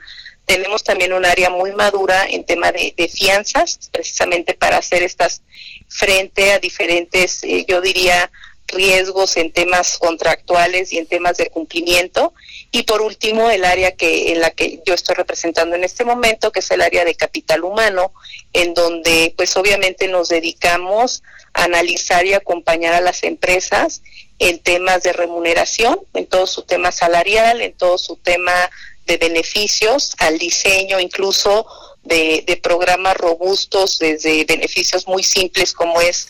tenemos 0.47 0.81
también 0.81 1.11
un 1.11 1.25
área 1.25 1.49
muy 1.49 1.73
madura 1.73 2.25
en 2.25 2.45
tema 2.45 2.71
de, 2.71 3.11
fianzas, 3.13 3.89
precisamente 3.91 4.53
para 4.53 4.77
hacer 4.77 5.03
estas 5.03 5.41
frente 5.89 6.53
a 6.53 6.59
diferentes, 6.59 7.43
eh, 7.43 7.65
yo 7.67 7.81
diría, 7.81 8.31
riesgos 8.67 9.35
en 9.35 9.51
temas 9.51 9.97
contractuales 9.97 10.93
y 10.93 10.99
en 10.99 11.05
temas 11.05 11.37
de 11.37 11.49
cumplimiento. 11.49 12.33
Y 12.71 12.83
por 12.83 13.01
último, 13.01 13.49
el 13.49 13.63
área 13.63 13.95
que 13.95 14.31
en 14.33 14.41
la 14.41 14.51
que 14.51 14.81
yo 14.85 14.93
estoy 14.93 15.15
representando 15.15 15.75
en 15.75 15.83
este 15.83 16.03
momento, 16.03 16.51
que 16.51 16.59
es 16.59 16.71
el 16.71 16.81
área 16.81 17.05
de 17.05 17.15
capital 17.15 17.63
humano, 17.63 18.13
en 18.53 18.73
donde 18.73 19.33
pues 19.37 19.55
obviamente 19.55 20.07
nos 20.07 20.29
dedicamos 20.29 21.23
a 21.53 21.63
analizar 21.63 22.25
y 22.25 22.33
acompañar 22.33 22.93
a 22.93 23.01
las 23.01 23.23
empresas 23.23 24.01
en 24.39 24.59
temas 24.59 25.03
de 25.03 25.13
remuneración, 25.13 25.99
en 26.13 26.27
todo 26.27 26.45
su 26.45 26.63
tema 26.63 26.91
salarial, 26.91 27.61
en 27.61 27.73
todo 27.73 27.97
su 27.97 28.17
tema 28.17 28.69
de 29.07 29.17
beneficios 29.17 30.15
al 30.19 30.37
diseño 30.37 30.99
incluso 30.99 31.65
de, 32.07 32.59
programas 32.61 33.15
robustos, 33.17 33.99
desde 33.99 34.45
beneficios 34.45 35.07
muy 35.07 35.23
simples 35.23 35.73
como 35.73 36.01
es 36.01 36.27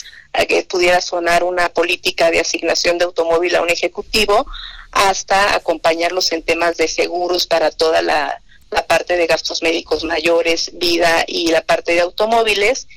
que 0.48 0.64
pudiera 0.64 1.02
sonar 1.02 1.44
una 1.44 1.70
política 1.70 2.30
de 2.30 2.40
asignación 2.40 2.98
de 2.98 3.06
automóvil 3.06 3.56
a 3.56 3.62
un 3.62 3.70
ejecutivo, 3.70 4.46
hasta 4.92 5.56
acompañarlos 5.56 6.32
en 6.32 6.44
temas 6.44 6.78
de 6.78 6.88
seguros 6.88 7.48
para 7.48 7.72
toda 7.72 8.02
la, 8.02 8.42
parte 8.88 9.16
de 9.16 9.28
gastos 9.28 9.64
médicos 9.64 10.04
mayores, 10.04 10.72
vida 10.74 11.24
y 11.26 11.48
la 11.48 11.62
parte 11.62 11.94
de 11.94 12.02
automóviles. 12.02 12.88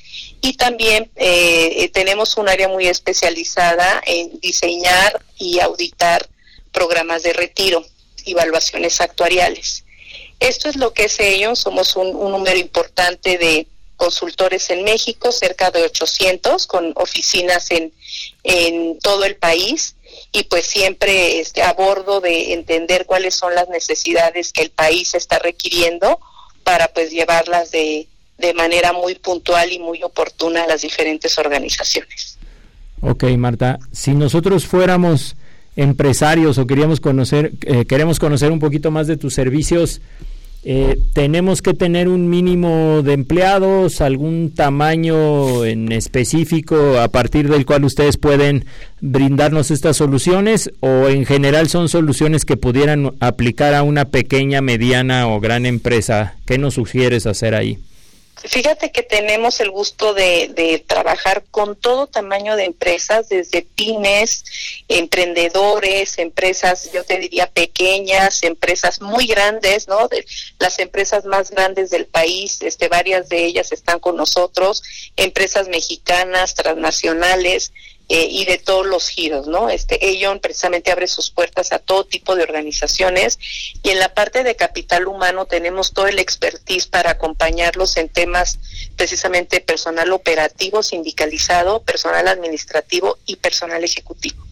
Y 0.41 0.57
también 0.57 1.09
eh, 1.15 1.89
tenemos 1.93 2.35
un 2.37 2.49
área 2.49 2.67
muy 2.67 2.87
especializada 2.87 4.01
en 4.05 4.39
diseñar 4.41 5.21
y 5.37 5.59
auditar 5.59 6.27
programas 6.71 7.23
de 7.23 7.33
retiro 7.33 7.85
evaluaciones 8.25 9.01
actuariales. 9.01 9.83
Esto 10.41 10.69
es 10.69 10.75
lo 10.75 10.91
que 10.91 11.05
es 11.05 11.19
ello, 11.19 11.55
somos 11.55 11.95
un, 11.95 12.13
número 12.13 12.57
importante 12.57 13.37
de 13.37 13.67
consultores 13.95 14.71
en 14.71 14.83
México, 14.83 15.31
cerca 15.31 15.69
de 15.69 15.83
800, 15.83 16.65
con 16.65 16.93
oficinas 16.95 17.69
en, 17.69 17.93
en 18.43 18.97
todo 18.99 19.23
el 19.23 19.35
país 19.35 19.95
y 20.31 20.43
pues 20.45 20.65
siempre 20.65 21.39
este, 21.39 21.61
a 21.61 21.73
bordo 21.73 22.21
de 22.21 22.53
entender 22.53 23.05
cuáles 23.05 23.35
son 23.35 23.53
las 23.53 23.69
necesidades 23.69 24.51
que 24.51 24.63
el 24.63 24.71
país 24.71 25.13
está 25.13 25.37
requiriendo 25.37 26.19
para 26.63 26.87
pues 26.87 27.11
llevarlas 27.11 27.69
de, 27.69 28.07
de 28.39 28.53
manera 28.55 28.93
muy 28.93 29.13
puntual 29.13 29.71
y 29.71 29.77
muy 29.77 30.01
oportuna 30.01 30.63
a 30.63 30.67
las 30.67 30.81
diferentes 30.81 31.37
organizaciones. 31.37 32.39
Ok, 33.01 33.25
Marta, 33.37 33.77
si 33.91 34.15
nosotros 34.15 34.65
fuéramos 34.65 35.35
empresarios 35.81 36.57
o 36.57 36.67
queríamos 36.67 36.99
conocer, 36.99 37.53
eh, 37.65 37.85
queremos 37.85 38.19
conocer 38.19 38.51
un 38.51 38.59
poquito 38.59 38.91
más 38.91 39.07
de 39.07 39.17
tus 39.17 39.33
servicios, 39.33 40.01
eh, 40.63 40.99
tenemos 41.13 41.63
que 41.63 41.73
tener 41.73 42.07
un 42.07 42.29
mínimo 42.29 43.01
de 43.01 43.13
empleados, 43.13 43.99
algún 43.99 44.51
tamaño 44.53 45.65
en 45.65 45.91
específico 45.91 46.99
a 46.99 47.07
partir 47.07 47.49
del 47.49 47.65
cual 47.65 47.83
ustedes 47.83 48.17
pueden 48.17 48.65
brindarnos 48.99 49.71
estas 49.71 49.97
soluciones 49.97 50.71
o 50.79 51.07
en 51.07 51.25
general 51.25 51.67
son 51.67 51.89
soluciones 51.89 52.45
que 52.45 52.57
pudieran 52.57 53.11
aplicar 53.19 53.73
a 53.73 53.81
una 53.81 54.05
pequeña, 54.05 54.61
mediana 54.61 55.27
o 55.27 55.39
gran 55.39 55.65
empresa. 55.65 56.35
¿Qué 56.45 56.59
nos 56.59 56.75
sugieres 56.75 57.25
hacer 57.25 57.55
ahí? 57.55 57.79
Fíjate 58.43 58.91
que 58.91 59.03
tenemos 59.03 59.59
el 59.59 59.69
gusto 59.69 60.13
de, 60.13 60.83
trabajar 60.87 61.43
con 61.51 61.75
todo 61.75 62.07
tamaño 62.07 62.55
de 62.55 62.65
empresas, 62.65 63.29
desde 63.29 63.61
pymes, 63.61 64.43
emprendedores, 64.87 66.17
empresas, 66.17 66.91
yo 66.91 67.03
te 67.03 67.17
diría 67.17 67.47
pequeñas, 67.47 68.43
empresas 68.43 69.01
muy 69.01 69.27
grandes, 69.27 69.87
¿no? 69.87 70.07
De, 70.07 70.25
las 70.59 70.79
empresas 70.79 71.25
más 71.25 71.51
grandes 71.51 71.91
del 71.91 72.07
país, 72.07 72.61
este, 72.61 72.87
varias 72.87 73.29
de 73.29 73.45
ellas 73.45 73.71
están 73.71 73.99
con 73.99 74.15
nosotros, 74.15 74.81
empresas 75.17 75.67
mexicanas, 75.67 76.55
transnacionales, 76.55 77.71
eh, 78.13 78.27
y 78.29 78.43
de 78.43 78.57
todos 78.57 78.85
los 78.85 79.07
giros, 79.07 79.47
¿no? 79.47 79.69
Este 79.69 79.97
Aon 80.25 80.41
precisamente 80.41 80.91
abre 80.91 81.07
sus 81.07 81.31
puertas 81.31 81.71
a 81.71 81.79
todo 81.79 82.03
tipo 82.03 82.35
de 82.35 82.43
organizaciones 82.43 83.39
y 83.83 83.89
en 83.89 83.99
la 83.99 84.13
parte 84.13 84.43
de 84.43 84.57
capital 84.57 85.07
humano 85.07 85.45
tenemos 85.45 85.93
todo 85.93 86.07
el 86.07 86.19
expertise 86.19 86.87
para 86.87 87.11
acompañarlos 87.11 87.95
en 87.95 88.09
temas 88.09 88.59
precisamente 88.97 89.61
personal 89.61 90.11
operativo, 90.11 90.83
sindicalizado, 90.83 91.83
personal 91.83 92.27
administrativo 92.27 93.17
y 93.25 93.37
personal 93.37 93.81
ejecutivo. 93.81 94.45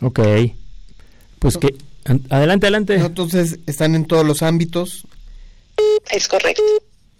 Ok. 0.00 0.18
Pues 1.38 1.56
que 1.56 1.76
adelante, 2.30 2.66
adelante. 2.66 2.94
Entonces 2.96 3.60
están 3.68 3.94
en 3.94 4.06
todos 4.06 4.26
los 4.26 4.42
ámbitos. 4.42 5.06
Es 6.10 6.26
correcto. 6.26 6.64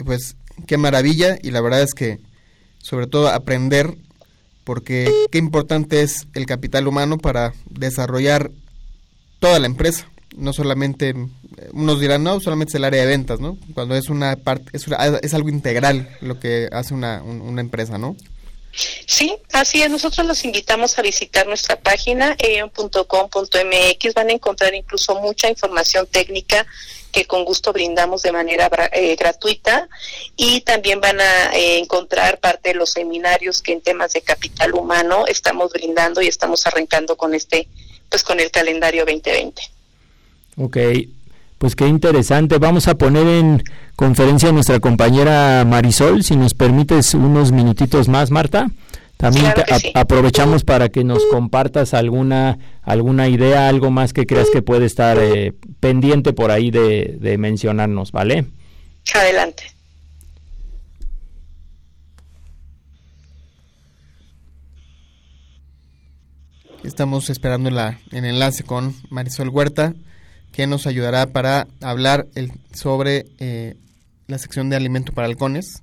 Pues 0.05 0.35
qué 0.67 0.77
maravilla 0.77 1.39
y 1.41 1.53
la 1.53 1.61
verdad 1.61 1.83
es 1.83 1.95
que 1.95 2.19
sobre 2.79 3.07
todo 3.07 3.29
aprender 3.29 3.95
porque 4.65 5.11
qué 5.31 5.39
importante 5.39 6.03
es 6.03 6.27
el 6.35 6.47
capital 6.47 6.87
humano 6.87 7.19
para 7.19 7.53
desarrollar 7.69 8.51
toda 9.39 9.59
la 9.59 9.67
empresa, 9.67 10.09
no 10.37 10.53
solamente 10.53 11.15
unos 11.73 12.01
dirán 12.01 12.23
no, 12.23 12.41
solamente 12.41 12.71
es 12.71 12.75
el 12.77 12.85
área 12.85 13.01
de 13.03 13.09
ventas, 13.09 13.41
¿no? 13.41 13.57
Cuando 13.75 13.97
es 13.97 14.09
una 14.09 14.37
parte 14.37 14.71
es, 14.73 14.87
es 15.23 15.35
algo 15.35 15.49
integral 15.49 16.17
lo 16.21 16.39
que 16.39 16.69
hace 16.73 16.95
una, 16.95 17.23
una 17.23 17.61
empresa, 17.61 17.99
¿no? 17.99 18.17
Sí, 18.73 19.37
así 19.53 19.83
es. 19.83 19.91
Nosotros 19.91 20.27
los 20.27 20.45
invitamos 20.45 20.99
a 20.99 21.03
visitar 21.03 21.47
nuestra 21.47 21.77
página 21.77 22.37
eon.com.mx. 22.39 24.15
Van 24.15 24.29
a 24.29 24.33
encontrar 24.33 24.75
incluso 24.75 25.21
mucha 25.21 25.49
información 25.49 26.07
técnica 26.07 26.67
que 27.11 27.25
con 27.27 27.45
gusto 27.45 27.73
brindamos 27.73 28.23
de 28.23 28.33
manera 28.33 28.71
eh, 28.93 29.17
gratuita 29.17 29.89
y 30.37 30.61
también 30.63 31.01
van 31.01 31.21
a 31.21 31.55
eh, 31.55 31.79
encontrar 31.79 32.39
parte 32.39 32.71
de 32.71 32.75
los 32.77 32.91
seminarios 32.91 33.63
que 33.63 33.73
en 33.73 33.81
temas 33.81 34.13
de 34.13 34.23
capital 34.23 34.75
humano 34.75 35.27
estamos 35.27 35.73
brindando 35.73 36.23
y 36.23 36.29
estamos 36.29 36.67
arrancando 36.67 37.17
con 37.17 37.35
este, 37.35 37.69
pues 38.09 38.23
con 38.23 38.41
el 38.41 38.51
calendario 38.51 39.05
2020. 39.05 39.63
Ok, 40.57 40.77
pues 41.59 41.77
qué 41.77 41.87
interesante. 41.87 42.59
Vamos 42.59 42.89
a 42.89 42.95
poner 42.95 43.27
en 43.27 43.63
conferencia 43.97 44.49
a 44.49 44.53
nuestra 44.53 44.81
compañera 44.81 45.65
Marisol, 45.67 46.25
si 46.25 46.37
nos 46.37 46.55
permites 46.55 47.15
unos 47.15 47.53
minutitos 47.53 48.09
más, 48.09 48.31
Marta. 48.31 48.69
También 49.21 49.53
aprovechamos 49.95 50.65
para 50.65 50.89
que 50.89 51.05
nos 51.05 51.27
compartas 51.27 51.93
alguna 51.93 52.59
alguna 52.83 53.29
idea, 53.29 53.69
algo 53.69 53.91
más 53.91 54.15
que 54.15 54.27
creas 54.27 54.49
que 54.51 54.63
puede 54.63 54.87
estar 54.87 55.19
eh, 55.19 55.53
pendiente 55.79 56.33
por 56.33 56.51
ahí 56.51 56.71
de, 56.71 57.19
de 57.21 57.37
mencionarnos, 57.37 58.13
¿vale? 58.13 58.47
Adelante. 59.15 59.65
Estamos 66.83 67.29
esperando 67.29 67.71
la, 67.71 68.01
el 68.11 68.25
enlace 68.25 68.65
con 68.65 68.97
Marisol 69.11 69.51
Huerta 69.51 69.93
que 70.51 70.67
nos 70.67 70.87
ayudará 70.87 71.27
para 71.27 71.67
hablar 71.83 72.27
el, 72.35 72.53
sobre 72.73 73.27
eh, 73.39 73.77
la 74.27 74.39
sección 74.39 74.71
de 74.71 74.77
alimento 74.77 75.13
para 75.13 75.27
halcones. 75.27 75.83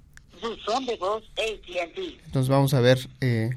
Entonces 2.25 2.49
vamos 2.49 2.73
a 2.73 2.81
ver 2.81 2.99
eh, 3.21 3.51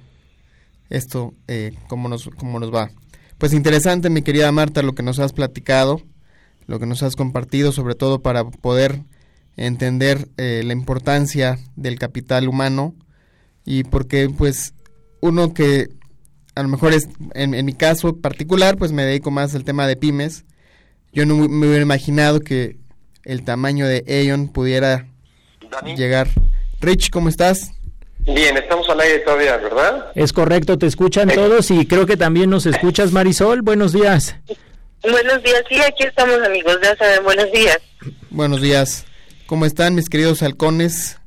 esto, 0.89 1.35
eh, 1.49 1.75
cómo, 1.89 2.09
nos, 2.09 2.29
cómo 2.37 2.59
nos 2.61 2.73
va. 2.73 2.91
Pues 3.39 3.53
interesante, 3.53 4.11
mi 4.11 4.23
querida 4.23 4.51
Marta, 4.53 4.83
lo 4.83 4.95
que 4.95 5.03
nos 5.03 5.19
has 5.19 5.33
platicado, 5.33 6.03
lo 6.67 6.79
que 6.79 6.87
nos 6.87 7.03
has 7.03 7.17
compartido, 7.17 7.73
sobre 7.73 7.95
todo 7.95 8.21
para 8.21 8.45
poder 8.45 9.03
entender 9.57 10.29
la 10.37 10.73
importancia 10.73 11.59
del 11.77 11.99
capital 11.99 12.49
humano 12.49 12.95
y 13.65 13.85
porque 13.85 14.31
pues 14.31 14.75
uno 15.21 15.53
que 15.53 15.89
a 16.55 16.63
lo 16.63 16.69
mejor 16.69 16.93
es, 16.93 17.09
en, 17.35 17.55
en 17.55 17.67
mi 17.67 17.73
caso 17.73 18.17
particular, 18.17 18.77
pues 18.77 18.93
me 18.93 19.05
dedico 19.05 19.31
más 19.31 19.55
al 19.55 19.65
tema 19.65 19.87
de 19.87 19.97
pymes, 19.97 20.45
yo 21.13 21.27
no 21.27 21.37
me 21.37 21.67
hubiera 21.67 21.83
imaginado 21.83 22.41
que 22.41 22.79
el 23.25 23.43
tamaño 23.43 23.87
de 23.87 24.05
Aeon 24.07 24.49
pudiera 24.49 25.09
llegar. 25.97 26.29
Rich, 26.81 27.11
¿cómo 27.11 27.29
estás? 27.29 27.73
Bien, 28.21 28.57
estamos 28.57 28.89
al 28.89 29.01
aire 29.01 29.19
todavía, 29.21 29.57
¿verdad? 29.59 30.13
Es 30.15 30.33
correcto, 30.33 30.79
te 30.79 30.87
escuchan 30.87 31.29
todos 31.29 31.71
y 31.71 31.87
creo 31.87 32.07
que 32.07 32.17
también 32.17 32.51
nos 32.51 32.67
escuchas, 32.67 33.13
Marisol. 33.13 33.63
Buenos 33.63 33.93
días. 33.93 34.37
Buenos 35.03 35.43
días, 35.43 35.63
sí, 35.69 35.81
aquí 35.81 36.05
estamos 36.05 36.37
amigos, 36.45 36.79
ya 36.83 36.95
saben, 36.97 37.25
buenos 37.25 37.51
días. 37.53 37.79
Buenos 38.31 38.61
días. 38.61 39.07
¿Cómo 39.47 39.65
están 39.65 39.95
mis 39.95 40.09
queridos 40.09 40.43
halcones 40.43 41.19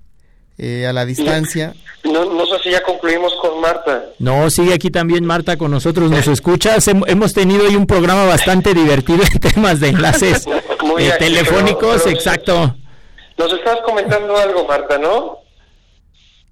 eh, 0.58 0.86
a 0.88 0.94
la 0.94 1.06
distancia? 1.06 1.74
No, 2.04 2.26
no 2.26 2.46
sé 2.46 2.60
si 2.64 2.72
ya 2.72 2.82
concluimos 2.84 3.34
con 3.42 3.60
Marta. 3.62 4.06
No, 4.20 4.50
sigue 4.50 4.74
aquí 4.74 4.92
también 4.92 5.26
Marta 5.26 5.58
con 5.58 5.72
nosotros, 5.72 6.12
nos 6.12 6.28
escuchas. 6.28 6.88
Hemos 6.88 7.34
tenido 7.34 7.66
hoy 7.66 7.76
un 7.76 7.88
programa 7.88 8.26
bastante 8.26 8.74
divertido 8.76 9.24
en 9.24 9.40
temas 9.40 9.80
de 9.80 9.90
enlaces 9.90 10.46
eh, 10.48 11.12
telefónicos, 11.20 12.08
exacto. 12.08 12.76
Nos 13.38 13.52
estás 13.52 13.80
comentando 13.86 14.38
algo, 14.38 14.66
Marta, 14.66 14.98
¿no? 15.00 15.43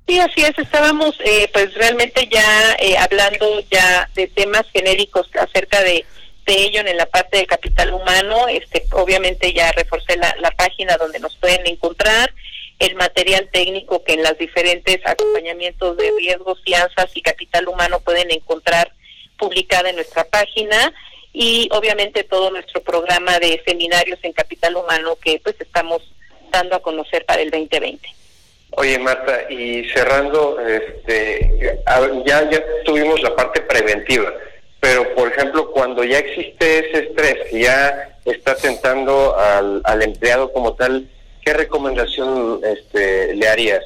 Sí, 0.08 0.20
así 0.20 0.42
es. 0.42 0.58
Estábamos, 0.58 1.16
eh, 1.24 1.50
pues 1.54 1.74
realmente 1.76 2.28
ya 2.30 2.76
eh, 2.80 2.98
hablando 2.98 3.62
ya 3.70 4.10
de 4.16 4.28
temas 4.28 4.66
genéricos 4.74 5.30
acerca 5.40 5.82
de, 5.82 6.06
de 6.46 6.54
ello 6.54 6.82
en 6.82 6.98
la 6.98 7.06
parte 7.06 7.38
de 7.38 7.46
capital 7.46 7.94
humano. 7.94 8.48
Este, 8.48 8.86
obviamente 8.92 9.54
ya 9.54 9.72
reforcé 9.72 10.18
la, 10.18 10.36
la 10.40 10.52
página 10.52 10.98
donde 10.98 11.20
nos 11.20 11.36
pueden 11.38 11.66
encontrar 11.68 12.34
el 12.80 12.96
material 12.96 13.48
técnico 13.52 14.04
que 14.04 14.14
en 14.14 14.24
las 14.24 14.38
diferentes 14.40 15.00
acompañamientos 15.06 15.96
de 15.98 16.12
riesgos, 16.18 16.62
fianzas 16.64 17.12
y 17.14 17.22
capital 17.22 17.68
humano 17.68 18.00
pueden 18.00 18.32
encontrar 18.32 18.92
publicada 19.38 19.92
en 19.92 19.98
nuestra 19.98 20.24
página 20.24 20.92
y 21.32 21.70
obviamente 21.72 22.24
todo 22.24 22.50
nuestro 22.50 22.82
programa 22.82 23.40
de 23.40 23.62
seminarios 23.66 24.20
en 24.24 24.34
capital 24.34 24.76
humano 24.76 25.16
que 25.24 25.40
pues 25.44 25.56
estamos 25.60 26.02
dando 26.52 26.76
a 26.76 26.82
conocer 26.82 27.24
para 27.26 27.42
el 27.42 27.52
2020. 27.52 28.21
Oye 28.72 28.98
Marta, 29.00 29.50
y 29.50 29.84
cerrando, 29.90 30.58
este, 30.60 31.76
ya, 32.26 32.50
ya 32.50 32.64
tuvimos 32.86 33.22
la 33.22 33.36
parte 33.36 33.62
preventiva, 33.62 34.34
pero 34.80 35.14
por 35.14 35.28
ejemplo 35.28 35.72
cuando 35.72 36.04
ya 36.04 36.20
existe 36.20 36.80
ese 36.80 37.06
estrés 37.06 37.50
que 37.50 37.62
ya 37.64 38.18
está 38.24 38.56
tentando 38.56 39.38
al, 39.38 39.82
al 39.84 40.02
empleado 40.02 40.54
como 40.54 40.74
tal, 40.74 41.06
¿qué 41.44 41.54
recomendación 41.54 42.62
este, 42.64 43.36
le 43.36 43.48
harías? 43.48 43.84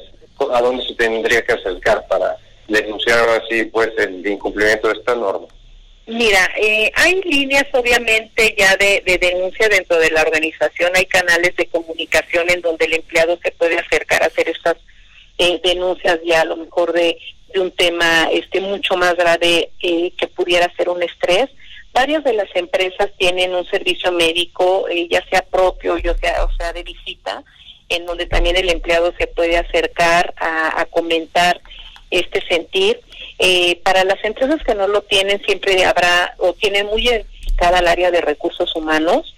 ¿A 0.52 0.60
dónde 0.60 0.86
se 0.86 0.94
tendría 0.94 1.42
que 1.42 1.54
acercar 1.54 2.06
para 2.06 2.36
denunciar 2.68 3.28
así 3.30 3.64
pues 3.64 3.90
el 3.98 4.24
incumplimiento 4.26 4.86
de 4.88 4.94
esta 4.94 5.14
norma? 5.14 5.48
Mira, 6.06 6.50
eh, 6.56 6.92
hay 6.94 7.20
líneas 7.22 7.66
obviamente 7.72 8.54
ya 8.56 8.76
de, 8.76 9.02
denuncia 9.20 9.68
dentro 9.68 9.98
de 9.98 10.10
la 10.10 10.22
organización, 10.22 10.92
hay 10.94 11.06
canales 11.06 11.56
de 11.56 11.66
comunicación 11.66 12.48
en 12.48 12.60
donde 12.60 12.84
el 12.84 12.94
empleado 12.94 13.38
se 13.42 13.50
puede 13.50 13.78
acercar 13.78 14.22
a 14.22 14.26
hacer 14.26 14.48
estas 14.48 14.76
eh, 15.38 15.60
denuncias 15.64 16.20
ya 16.24 16.42
a 16.42 16.44
lo 16.44 16.56
mejor 16.56 16.92
de, 16.92 17.18
un 17.54 17.70
tema 17.70 18.28
este 18.32 18.60
mucho 18.60 18.96
más 18.96 19.16
grave 19.16 19.70
eh, 19.80 20.12
que 20.16 20.26
pudiera 20.28 20.72
ser 20.76 20.88
un 20.88 21.02
estrés. 21.02 21.48
Varias 21.92 22.24
de 22.24 22.34
las 22.34 22.54
empresas 22.54 23.10
tienen 23.16 23.54
un 23.54 23.64
servicio 23.66 24.12
médico, 24.12 24.86
eh, 24.88 25.08
ya 25.10 25.24
sea 25.30 25.42
propio, 25.42 25.96
ya 25.96 26.14
sea, 26.18 26.44
o 26.44 26.52
sea, 26.56 26.72
de 26.72 26.82
visita, 26.82 27.42
en 27.88 28.04
donde 28.04 28.26
también 28.26 28.56
el 28.56 28.68
empleado 28.68 29.14
se 29.18 29.26
puede 29.26 29.56
acercar 29.56 30.34
a, 30.36 30.84
comentar 30.90 31.60
este 32.10 32.46
sentir. 32.46 33.00
Eh, 33.38 33.80
para 33.82 34.04
las 34.04 34.22
empresas 34.24 34.62
que 34.64 34.74
no 34.74 34.88
lo 34.88 35.02
tienen, 35.02 35.42
siempre 35.44 35.84
habrá 35.84 36.34
o 36.38 36.54
tienen 36.54 36.86
muy 36.86 37.06
identificada 37.08 37.80
el 37.80 37.88
área 37.88 38.10
de 38.10 38.20
recursos 38.20 38.74
humanos 38.74 39.34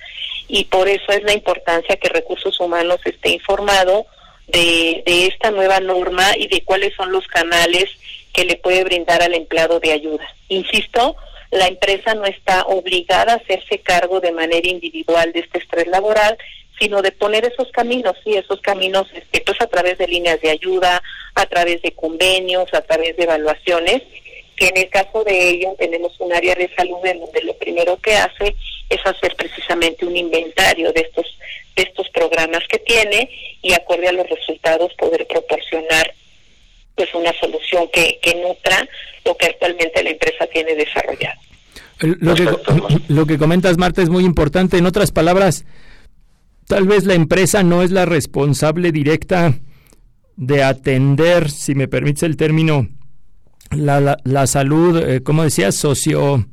y 0.47 0.65
por 0.65 0.89
eso 0.89 1.13
es 1.13 1.23
la 1.25 1.35
importancia 1.35 1.97
que 1.97 2.09
recursos 2.09 2.59
humanos 2.61 3.01
esté 3.05 3.31
informado 3.31 4.07
de, 4.47 5.03
de 5.05 5.27
esta 5.27 5.51
nueva 5.51 5.81
norma 5.81 6.37
y 6.37 6.47
de 6.49 6.63
cuáles 6.63 6.95
son 6.95 7.13
los 7.13 7.27
canales 7.27 7.91
que 8.33 8.45
le 8.45 8.57
puede 8.57 8.85
brindar 8.85 9.23
al 9.23 9.35
empleado 9.35 9.81
de 9.81 9.93
ayuda. 9.93 10.27
Insisto, 10.49 11.17
la 11.51 11.67
empresa 11.67 12.15
no 12.15 12.25
está 12.25 12.63
obligada 12.63 13.33
a 13.33 13.37
hacerse 13.37 13.81
cargo 13.81 14.21
de 14.21 14.33
manera 14.33 14.69
individual 14.69 15.33
de 15.33 15.41
este 15.41 15.59
estrés 15.59 15.87
laboral, 15.89 16.37
sino 16.79 17.03
de 17.03 17.12
poner 17.12 17.45
esos 17.45 17.70
caminos, 17.72 18.16
sí, 18.24 18.35
esos 18.35 18.61
caminos 18.61 19.07
este, 19.14 19.41
pues 19.41 19.61
a 19.61 19.66
través 19.66 19.99
de 19.99 20.07
líneas 20.07 20.41
de 20.41 20.51
ayuda, 20.51 21.03
a 21.35 21.47
través 21.47 21.83
de 21.83 21.93
convenios, 21.93 22.72
a 22.72 22.83
través 22.83 23.16
de 23.16 23.24
evaluaciones, 23.24 24.03
que 24.57 24.68
en 24.68 24.76
el 24.76 24.89
caso 24.89 25.24
de 25.24 25.51
ello 25.51 25.74
tenemos 25.79 26.18
un 26.20 26.33
área 26.33 26.55
de 26.55 26.70
salud 26.74 27.05
en 27.05 27.20
donde 27.20 27.43
lo 27.43 27.55
primero 27.55 27.97
que 27.99 28.16
hace 28.16 28.55
es 28.89 29.01
hacer 29.05 29.35
precisamente 29.37 30.05
un 30.05 30.16
inventario 30.16 30.93
de 30.93 31.01
estos 31.01 31.26
de 31.76 31.85
estos 31.85 32.09
programas 32.11 32.66
que 32.68 32.79
tiene 32.81 33.31
y 33.62 33.72
acorde 33.72 34.09
a 34.09 34.12
los 34.12 34.29
resultados 34.29 34.93
poder 34.95 35.26
proporcionar 35.29 36.12
pues 36.97 37.14
una 37.14 37.33
solución 37.39 37.89
que, 37.93 38.18
que 38.20 38.35
nutra 38.35 38.89
lo 39.24 39.37
que 39.37 39.47
actualmente 39.47 40.03
la 40.03 40.11
empresa 40.11 40.47
tiene 40.49 40.74
desarrollado. 40.74 41.41
Lo 42.01 42.35
que, 42.35 42.49
lo 43.09 43.26
que 43.26 43.39
comentas, 43.39 43.76
Marta, 43.76 44.03
es 44.03 44.09
muy 44.09 44.24
importante. 44.24 44.79
En 44.79 44.87
otras 44.87 45.11
palabras, 45.11 45.64
tal 46.69 46.87
vez 46.87 47.05
la 47.05 47.14
empresa 47.14 47.64
no 47.64 47.83
es 47.83 47.91
la 47.91 48.05
responsable 48.05 48.93
directa 48.93 49.55
de 50.37 50.62
atender, 50.62 51.51
si 51.51 51.75
me 51.75 51.89
permites 51.89 52.23
el 52.23 52.37
término, 52.37 52.87
la, 53.71 54.19
la, 54.23 54.47
salud, 54.47 54.97
eh, 54.99 55.23
¿cómo 55.23 55.43
decías? 55.43 55.75
Socio 55.75 56.47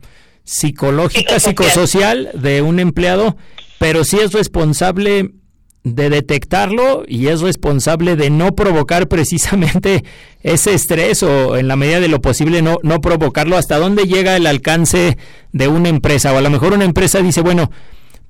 psicológica, 0.44 1.40
psicosocial 1.40 2.32
de 2.34 2.62
un 2.62 2.80
empleado, 2.80 3.38
pero 3.78 4.04
sí 4.04 4.18
es 4.18 4.32
responsable 4.32 5.32
de 5.84 6.10
detectarlo 6.10 7.04
y 7.08 7.28
es 7.28 7.42
responsable 7.42 8.16
de 8.16 8.32
no 8.32 8.56
provocar 8.56 9.08
precisamente 9.08 10.04
ese 10.44 10.74
estrés 10.74 11.22
o 11.24 11.58
en 11.58 11.68
la 11.68 11.76
medida 11.76 12.00
de 12.00 12.08
lo 12.08 12.22
posible 12.22 12.62
no, 12.62 12.78
no 12.84 13.02
provocarlo. 13.02 13.58
¿Hasta 13.58 13.78
dónde 13.78 14.06
llega 14.06 14.36
el 14.36 14.48
alcance 14.48 15.18
de 15.52 15.68
una 15.68 15.90
empresa? 15.90 16.34
O 16.34 16.38
a 16.38 16.42
lo 16.42 16.50
mejor 16.50 16.74
una 16.74 16.86
empresa 16.86 17.22
dice, 17.22 17.42
bueno, 17.42 17.70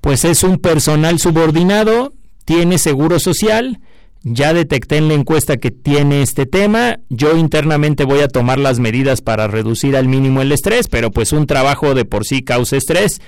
pues 0.06 0.24
es 0.24 0.44
un 0.44 0.58
personal 0.58 1.18
subordinado, 1.18 2.12
tiene 2.44 2.78
seguro 2.78 3.18
social, 3.18 3.80
ya 4.22 4.54
detecté 4.54 4.98
en 4.98 5.08
la 5.08 5.14
encuesta 5.14 5.56
que 5.56 5.72
tiene 5.72 6.22
este 6.22 6.46
tema, 6.46 7.00
yo 7.08 7.36
internamente 7.36 8.04
voy 8.04 8.20
a 8.20 8.28
tomar 8.28 8.60
las 8.60 8.78
medidas 8.78 9.20
para 9.20 9.48
reducir 9.48 9.96
al 9.96 10.06
mínimo 10.06 10.42
el 10.42 10.52
estrés, 10.52 10.86
pero 10.86 11.10
pues 11.10 11.32
un 11.32 11.48
trabajo 11.48 11.92
de 11.96 12.04
por 12.04 12.24
sí 12.24 12.42
causa 12.44 12.76
estrés, 12.76 13.20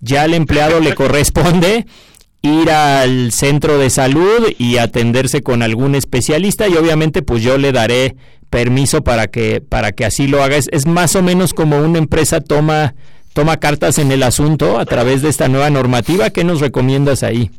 ya 0.00 0.22
al 0.22 0.34
empleado 0.34 0.80
le 0.80 0.92
corresponde 0.96 1.86
ir 2.42 2.68
al 2.68 3.30
centro 3.30 3.78
de 3.78 3.90
salud 3.90 4.48
y 4.58 4.78
atenderse 4.78 5.40
con 5.40 5.62
algún 5.62 5.94
especialista 5.94 6.66
y 6.66 6.74
obviamente 6.74 7.22
pues 7.22 7.44
yo 7.44 7.58
le 7.58 7.70
daré 7.70 8.16
permiso 8.50 9.04
para 9.04 9.28
que 9.28 9.60
para 9.60 9.92
que 9.92 10.04
así 10.04 10.26
lo 10.26 10.42
haga. 10.42 10.56
Es, 10.56 10.68
es 10.72 10.84
más 10.84 11.14
o 11.14 11.22
menos 11.22 11.54
como 11.54 11.78
una 11.78 11.98
empresa 11.98 12.40
toma 12.40 12.96
toma 13.34 13.60
cartas 13.60 13.98
en 13.98 14.12
el 14.12 14.22
asunto 14.22 14.78
a 14.78 14.86
través 14.86 15.20
de 15.20 15.28
esta 15.28 15.48
nueva 15.48 15.68
normativa. 15.68 16.30
¿Qué 16.30 16.44
nos 16.44 16.60
recomiendas 16.60 17.22
ahí? 17.22 17.50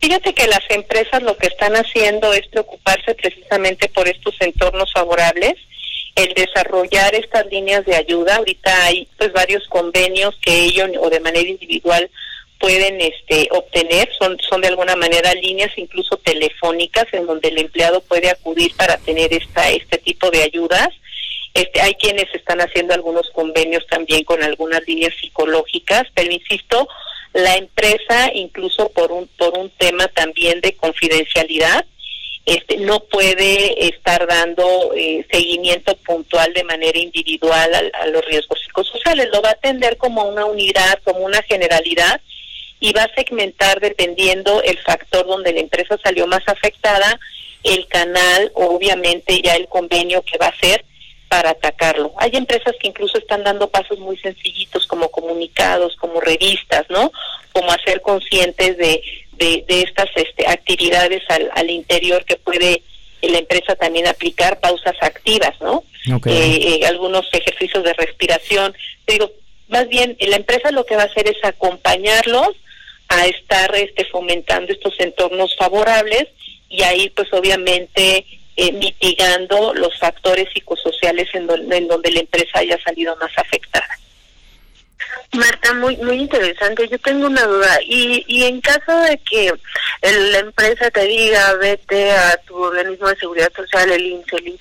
Fíjate 0.00 0.34
que 0.34 0.46
las 0.46 0.62
empresas 0.68 1.22
lo 1.22 1.36
que 1.36 1.46
están 1.46 1.74
haciendo 1.74 2.32
es 2.32 2.46
preocuparse 2.48 3.14
precisamente 3.14 3.88
por 3.88 4.06
estos 4.06 4.34
entornos 4.40 4.92
favorables, 4.92 5.54
el 6.14 6.34
desarrollar 6.34 7.14
estas 7.14 7.46
líneas 7.46 7.86
de 7.86 7.96
ayuda. 7.96 8.36
Ahorita 8.36 8.84
hay 8.84 9.08
pues 9.16 9.32
varios 9.32 9.66
convenios 9.68 10.36
que 10.42 10.64
ellos 10.64 10.90
o 11.00 11.08
de 11.08 11.20
manera 11.20 11.48
individual 11.48 12.10
pueden 12.58 13.00
este, 13.00 13.48
obtener, 13.50 14.08
son, 14.18 14.38
son 14.40 14.60
de 14.60 14.68
alguna 14.68 14.94
manera 14.94 15.34
líneas 15.34 15.72
incluso 15.76 16.16
telefónicas 16.18 17.06
en 17.12 17.26
donde 17.26 17.48
el 17.48 17.58
empleado 17.58 18.00
puede 18.02 18.30
acudir 18.30 18.72
para 18.76 18.98
tener 18.98 19.32
esta, 19.32 19.70
este 19.70 19.98
tipo 19.98 20.30
de 20.30 20.42
ayudas. 20.42 20.88
Este, 21.54 21.80
hay 21.82 21.94
quienes 21.94 22.34
están 22.34 22.60
haciendo 22.60 22.94
algunos 22.94 23.28
convenios 23.30 23.86
también 23.86 24.24
con 24.24 24.42
algunas 24.42 24.86
líneas 24.86 25.14
psicológicas, 25.20 26.04
pero 26.14 26.30
insisto, 26.32 26.88
la 27.34 27.56
empresa, 27.56 28.30
incluso 28.34 28.90
por 28.90 29.12
un, 29.12 29.28
por 29.38 29.56
un 29.58 29.70
tema 29.70 30.08
también 30.08 30.60
de 30.60 30.74
confidencialidad, 30.74 31.84
este, 32.44 32.78
no 32.78 33.00
puede 33.00 33.86
estar 33.86 34.26
dando 34.26 34.92
eh, 34.96 35.24
seguimiento 35.30 35.94
puntual 35.98 36.52
de 36.52 36.64
manera 36.64 36.98
individual 36.98 37.92
a, 37.94 38.06
los 38.08 38.24
riesgos 38.24 38.60
psicosociales. 38.60 39.28
Lo 39.32 39.40
va 39.42 39.50
a 39.50 39.52
atender 39.52 39.96
como 39.96 40.24
una 40.24 40.44
unidad, 40.46 40.98
como 41.04 41.20
una 41.20 41.40
generalidad 41.42 42.20
y 42.80 42.92
va 42.92 43.04
a 43.04 43.14
segmentar 43.14 43.78
dependiendo 43.78 44.60
el 44.62 44.76
factor 44.78 45.24
donde 45.24 45.52
la 45.52 45.60
empresa 45.60 45.96
salió 46.02 46.26
más 46.26 46.42
afectada, 46.46 47.20
el 47.62 47.86
canal, 47.86 48.50
obviamente 48.54 49.40
ya 49.40 49.54
el 49.54 49.68
convenio 49.68 50.22
que 50.22 50.36
va 50.36 50.46
a 50.46 50.50
hacer 50.50 50.84
para 51.32 51.48
atacarlo. 51.48 52.12
Hay 52.18 52.32
empresas 52.34 52.74
que 52.78 52.88
incluso 52.88 53.16
están 53.16 53.42
dando 53.42 53.70
pasos 53.70 53.98
muy 53.98 54.18
sencillitos 54.18 54.86
como 54.86 55.10
comunicados, 55.10 55.96
como 55.96 56.20
revistas, 56.20 56.84
¿no? 56.90 57.10
Como 57.52 57.72
hacer 57.72 58.02
conscientes 58.02 58.76
de, 58.76 59.02
de, 59.38 59.64
estas 59.80 60.10
este, 60.14 60.46
actividades 60.46 61.22
al, 61.30 61.50
al 61.54 61.70
interior 61.70 62.26
que 62.26 62.36
puede 62.36 62.82
la 63.22 63.38
empresa 63.38 63.74
también 63.76 64.06
aplicar 64.08 64.60
pausas 64.60 64.94
activas, 65.00 65.58
¿no? 65.62 65.84
Eh, 66.26 66.80
eh, 66.82 66.86
algunos 66.86 67.24
ejercicios 67.32 67.82
de 67.82 67.94
respiración. 67.94 68.74
Digo, 69.06 69.32
más 69.68 69.88
bien 69.88 70.18
la 70.20 70.36
empresa 70.36 70.70
lo 70.70 70.84
que 70.84 70.96
va 70.96 71.04
a 71.04 71.06
hacer 71.06 71.30
es 71.30 71.42
acompañarlos 71.44 72.50
a 73.08 73.24
estar 73.24 73.74
este, 73.74 74.04
fomentando 74.04 74.70
estos 74.70 75.00
entornos 75.00 75.56
favorables 75.56 76.28
y 76.68 76.82
ahí 76.82 77.08
pues 77.08 77.32
obviamente 77.32 78.26
eh, 78.56 78.72
mitigando 78.72 79.74
los 79.74 79.98
factores 79.98 80.48
psicosociales 80.52 81.28
en, 81.34 81.48
en 81.72 81.88
donde 81.88 82.10
la 82.10 82.20
empresa 82.20 82.58
haya 82.58 82.78
salido 82.82 83.16
más 83.16 83.32
afectada. 83.36 83.98
Marta, 85.34 85.72
muy 85.74 85.96
muy 85.96 86.16
interesante. 86.16 86.88
Yo 86.88 86.98
tengo 86.98 87.26
una 87.26 87.44
duda. 87.44 87.78
Y, 87.86 88.24
y 88.26 88.44
en 88.44 88.60
caso 88.60 88.94
de 89.02 89.18
que 89.18 89.52
la 90.02 90.38
empresa 90.40 90.90
te 90.90 91.04
diga, 91.04 91.54
vete 91.54 92.10
a 92.12 92.36
tu 92.46 92.56
organismo 92.56 93.08
de 93.08 93.16
seguridad 93.16 93.52
social, 93.54 93.90
el 93.90 94.04
INSE, 94.04 94.36
el 94.36 94.58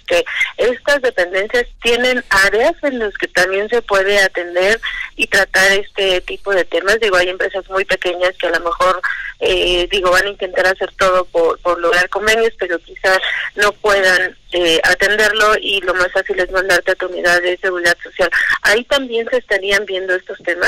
estas 0.57 1.01
dependencias 1.01 1.65
tienen 1.82 2.24
áreas 2.30 2.74
en 2.84 2.99
las 2.99 3.13
que 3.15 3.28
también 3.28 3.67
se 3.69 3.82
puede 3.82 4.19
atender 4.19 4.80
y 5.15 5.28
tratar 5.28 5.72
este 5.72 6.22
tipo 6.22 6.51
de 6.51 6.63
temas. 6.65 6.99
Digo, 6.99 7.17
hay 7.17 7.30
empresas 7.30 7.67
muy 7.69 7.84
pequeñas 7.86 8.34
que 8.38 8.47
a 8.47 8.51
lo 8.51 8.59
mejor, 8.59 9.01
eh, 9.39 9.88
digo, 9.91 10.11
van 10.11 10.28
a 10.28 10.30
intentar 10.30 10.67
hacer 10.67 10.91
todo 10.97 11.26
por, 11.26 11.59
por 11.59 11.80
lograr 11.80 12.07
convenios, 12.09 12.53
pero 12.59 12.80
quizás 12.80 13.19
no 13.55 13.72
puedan 13.74 14.38
eh, 14.53 14.80
atenderlo 14.84 15.55
y 15.59 15.82
lo 15.82 15.93
más 15.93 16.11
fácil 16.11 16.39
es 16.39 16.51
mandarte 16.51 16.91
a 16.91 16.95
tu 16.95 17.07
unidad 17.07 17.41
de 17.41 17.57
seguridad 17.57 17.97
social. 18.03 18.30
Ahí 18.63 18.84
también 18.86 19.28
se 19.30 19.38
estarían 19.38 19.86
viendo 19.86 20.13
estos 20.13 20.38
temas. 20.43 20.61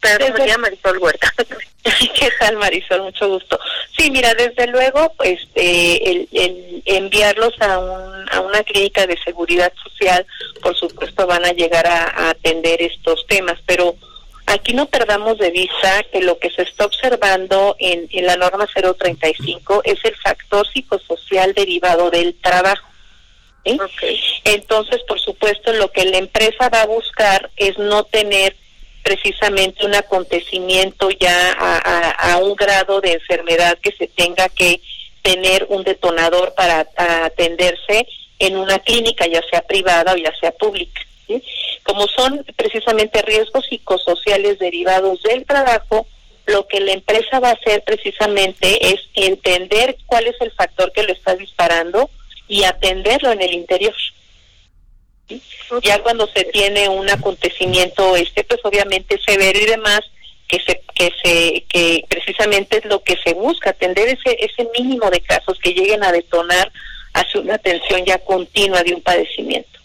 Pero 0.00 0.32
me 0.32 0.58
Marisol 0.58 0.98
Huerta. 0.98 1.32
¿Qué 1.82 2.30
tal, 2.38 2.56
Marisol? 2.56 3.02
Mucho 3.02 3.28
gusto. 3.28 3.58
Sí, 3.96 4.10
mira, 4.10 4.32
desde 4.34 4.66
luego, 4.68 5.12
pues, 5.16 5.40
el, 5.54 6.26
enviarlos 6.86 7.54
a, 7.60 7.78
un, 7.78 8.28
a 8.30 8.40
una 8.40 8.62
clínica 8.62 9.06
de 9.06 9.18
seguridad 9.22 9.72
social, 9.82 10.26
por 10.62 10.74
supuesto, 10.74 11.26
van 11.26 11.44
a 11.44 11.52
llegar 11.52 11.86
a, 11.86 12.30
atender 12.30 12.80
estos 12.80 13.26
temas, 13.26 13.58
pero 13.66 13.94
aquí 14.46 14.72
no 14.72 14.86
perdamos 14.86 15.36
de 15.38 15.50
vista 15.50 16.02
que 16.10 16.22
lo 16.22 16.38
que 16.38 16.50
se 16.50 16.62
está 16.62 16.86
observando 16.86 17.76
en, 17.78 18.08
en 18.10 18.26
la 18.26 18.36
norma 18.36 18.66
035 18.66 19.82
es 19.84 20.02
el 20.04 20.16
factor 20.16 20.66
psicosocial 20.66 21.52
derivado 21.52 22.10
del 22.10 22.34
trabajo. 22.40 22.88
Entonces, 23.64 25.02
por 25.06 25.20
supuesto, 25.20 25.74
lo 25.74 25.92
que 25.92 26.06
la 26.06 26.16
empresa 26.16 26.70
va 26.70 26.80
a 26.80 26.86
buscar 26.86 27.50
es 27.56 27.76
no 27.76 28.04
tener 28.04 28.56
precisamente 29.02 29.84
un 29.84 29.94
acontecimiento 29.94 31.10
ya 31.10 31.52
a, 31.52 32.38
un 32.38 32.54
grado 32.54 33.00
de 33.00 33.12
enfermedad 33.12 33.78
que 33.78 33.92
se 33.92 34.06
tenga 34.08 34.48
que 34.48 34.80
tener 35.22 35.66
un 35.68 35.84
detonador 35.84 36.54
para 36.54 36.86
atenderse 36.96 38.06
en 38.38 38.56
una 38.56 38.78
clínica, 38.78 39.26
ya 39.26 39.42
sea 39.50 39.62
privada 39.62 40.12
o 40.12 40.16
ya 40.16 40.32
sea 40.40 40.52
pública. 40.52 41.02
Como 41.82 42.08
son 42.08 42.44
precisamente 42.56 43.22
riesgos 43.22 43.66
psicosociales 43.66 44.58
derivados 44.58 45.22
del 45.22 45.44
trabajo, 45.44 46.06
lo 46.46 46.66
que 46.66 46.80
la 46.80 46.92
empresa 46.92 47.38
va 47.38 47.50
a 47.50 47.52
hacer 47.52 47.82
precisamente 47.84 48.92
es 48.92 49.00
entender 49.14 49.96
cuál 50.06 50.26
es 50.26 50.36
el 50.40 50.50
factor 50.52 50.92
que 50.92 51.04
lo 51.04 51.12
está 51.12 51.36
disparando 51.36 52.10
y 52.48 52.64
atenderlo 52.64 53.30
en 53.30 53.42
el 53.42 53.54
interior. 53.54 53.94
Ya 55.82 56.02
cuando 56.02 56.26
se 56.28 56.44
tiene 56.44 56.88
un 56.88 57.08
acontecimiento 57.08 58.16
este, 58.16 58.44
pues 58.44 58.60
obviamente 58.64 59.20
severo 59.24 59.58
y 59.58 59.66
demás, 59.66 60.00
que 60.48 60.60
se 60.60 60.82
que 60.94 61.12
se 61.22 61.64
que 61.68 62.04
precisamente 62.08 62.78
es 62.78 62.84
lo 62.86 63.02
que 63.02 63.16
se 63.24 63.34
busca 63.34 63.70
atender 63.70 64.08
ese 64.08 64.36
ese 64.40 64.68
mínimo 64.76 65.08
de 65.10 65.20
casos 65.20 65.58
que 65.60 65.72
lleguen 65.72 66.02
a 66.02 66.10
detonar 66.10 66.72
hacia 67.14 67.40
una 67.40 67.54
atención 67.54 68.04
ya 68.04 68.18
continua 68.18 68.82
de 68.82 68.94
un 68.94 69.00
padecimiento. 69.00 69.78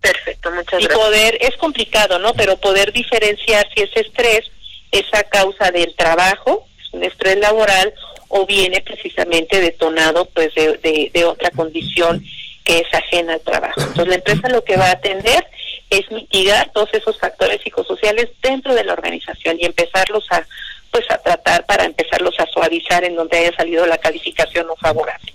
Perfecto, 0.00 0.50
muchas 0.52 0.80
gracias. 0.80 0.92
Y 0.92 0.96
poder 0.96 1.38
es 1.40 1.56
complicado, 1.56 2.18
¿no? 2.20 2.34
Pero 2.34 2.56
poder 2.56 2.92
diferenciar 2.92 3.68
si 3.74 3.82
ese 3.82 4.00
estrés 4.00 4.44
es 4.92 5.04
a 5.12 5.24
causa 5.24 5.70
del 5.72 5.94
trabajo, 5.96 6.66
es 6.80 6.92
un 6.92 7.02
estrés 7.02 7.36
laboral 7.38 7.92
o 8.28 8.46
viene 8.46 8.80
precisamente 8.80 9.60
detonado 9.60 10.26
pues 10.26 10.54
de, 10.54 11.10
de 11.12 11.24
otra 11.24 11.50
condición 11.50 12.24
que 12.68 12.78
es 12.80 12.94
ajena 12.94 13.32
al 13.32 13.40
trabajo. 13.40 13.80
Entonces 13.80 14.08
la 14.08 14.14
empresa 14.16 14.48
lo 14.50 14.62
que 14.62 14.76
va 14.76 14.88
a 14.88 14.92
atender 14.92 15.42
es 15.88 16.02
mitigar 16.10 16.70
todos 16.74 16.90
esos 16.92 17.18
factores 17.18 17.62
psicosociales 17.62 18.28
dentro 18.42 18.74
de 18.74 18.84
la 18.84 18.92
organización 18.92 19.56
y 19.58 19.64
empezarlos 19.64 20.26
a 20.30 20.46
pues 20.90 21.04
a 21.10 21.16
tratar 21.18 21.64
para 21.66 21.84
empezarlos 21.84 22.34
a 22.38 22.46
suavizar 22.46 23.04
en 23.04 23.16
donde 23.16 23.38
haya 23.38 23.56
salido 23.56 23.86
la 23.86 23.96
calificación 23.98 24.66
no 24.66 24.76
favorable. 24.76 25.32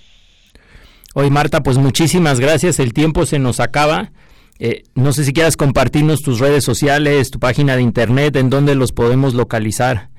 Hoy 1.16 1.30
Marta, 1.32 1.62
pues 1.62 1.78
muchísimas 1.78 2.40
gracias, 2.40 2.80
el 2.80 2.94
tiempo 2.94 3.26
se 3.26 3.40
nos 3.40 3.60
acaba. 3.60 4.12
Eh, 4.60 4.84
no 4.94 5.12
sé 5.14 5.24
si 5.24 5.34
quieras 5.34 5.58
compartirnos 5.58 6.22
tus 6.22 6.40
redes 6.40 6.64
sociales, 6.64 7.32
tu 7.32 7.40
página 7.40 7.76
de 7.76 7.82
internet, 7.82 8.36
en 8.36 8.52
donde 8.52 8.76
los 8.76 8.92
podemos 8.92 9.34
localizar. 9.34 10.10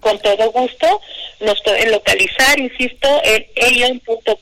Con 0.00 0.18
todo 0.20 0.50
gusto, 0.52 1.00
nos 1.40 1.60
pueden 1.62 1.90
localizar, 1.92 2.58
insisto, 2.58 3.08
en 3.24 3.46
elion.com.mx 3.54 4.40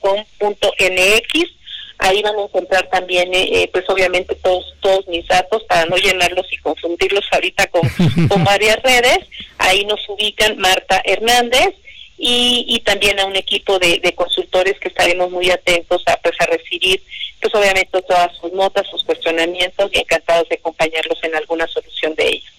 Ahí 1.98 2.22
van 2.22 2.38
a 2.38 2.42
encontrar 2.42 2.88
también, 2.90 3.32
eh, 3.34 3.62
eh, 3.62 3.70
pues 3.72 3.84
obviamente 3.88 4.34
todos 4.36 4.64
todos 4.80 5.06
mis 5.08 5.26
datos 5.26 5.64
para 5.64 5.84
no 5.86 5.96
llenarlos 5.96 6.46
y 6.52 6.56
confundirlos 6.58 7.24
ahorita 7.32 7.66
con, 7.66 7.82
con 8.28 8.44
varias 8.44 8.80
redes. 8.82 9.18
Ahí 9.58 9.84
nos 9.84 10.00
ubican 10.08 10.58
Marta 10.58 11.02
Hernández 11.04 11.74
y, 12.16 12.64
y 12.68 12.80
también 12.80 13.18
a 13.20 13.26
un 13.26 13.36
equipo 13.36 13.78
de, 13.78 14.00
de, 14.02 14.14
consultores 14.14 14.78
que 14.80 14.88
estaremos 14.88 15.30
muy 15.30 15.50
atentos 15.50 16.02
a, 16.06 16.16
pues, 16.16 16.34
a 16.40 16.46
recibir, 16.46 17.00
pues 17.40 17.54
obviamente 17.54 18.02
todas 18.02 18.36
sus 18.40 18.52
notas, 18.52 18.86
sus 18.90 19.04
cuestionamientos 19.04 19.90
y 19.92 19.98
encantados 19.98 20.48
de 20.48 20.56
acompañarlos 20.56 21.18
en 21.22 21.34
alguna 21.36 21.66
solución 21.68 22.14
de 22.16 22.28
ellos. 22.28 22.52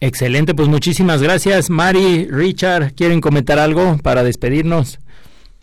Excelente, 0.00 0.54
pues 0.54 0.68
muchísimas 0.68 1.22
gracias. 1.22 1.70
Mari, 1.70 2.28
Richard, 2.30 2.94
¿quieren 2.94 3.20
comentar 3.20 3.58
algo 3.58 3.98
para 4.02 4.22
despedirnos? 4.22 5.00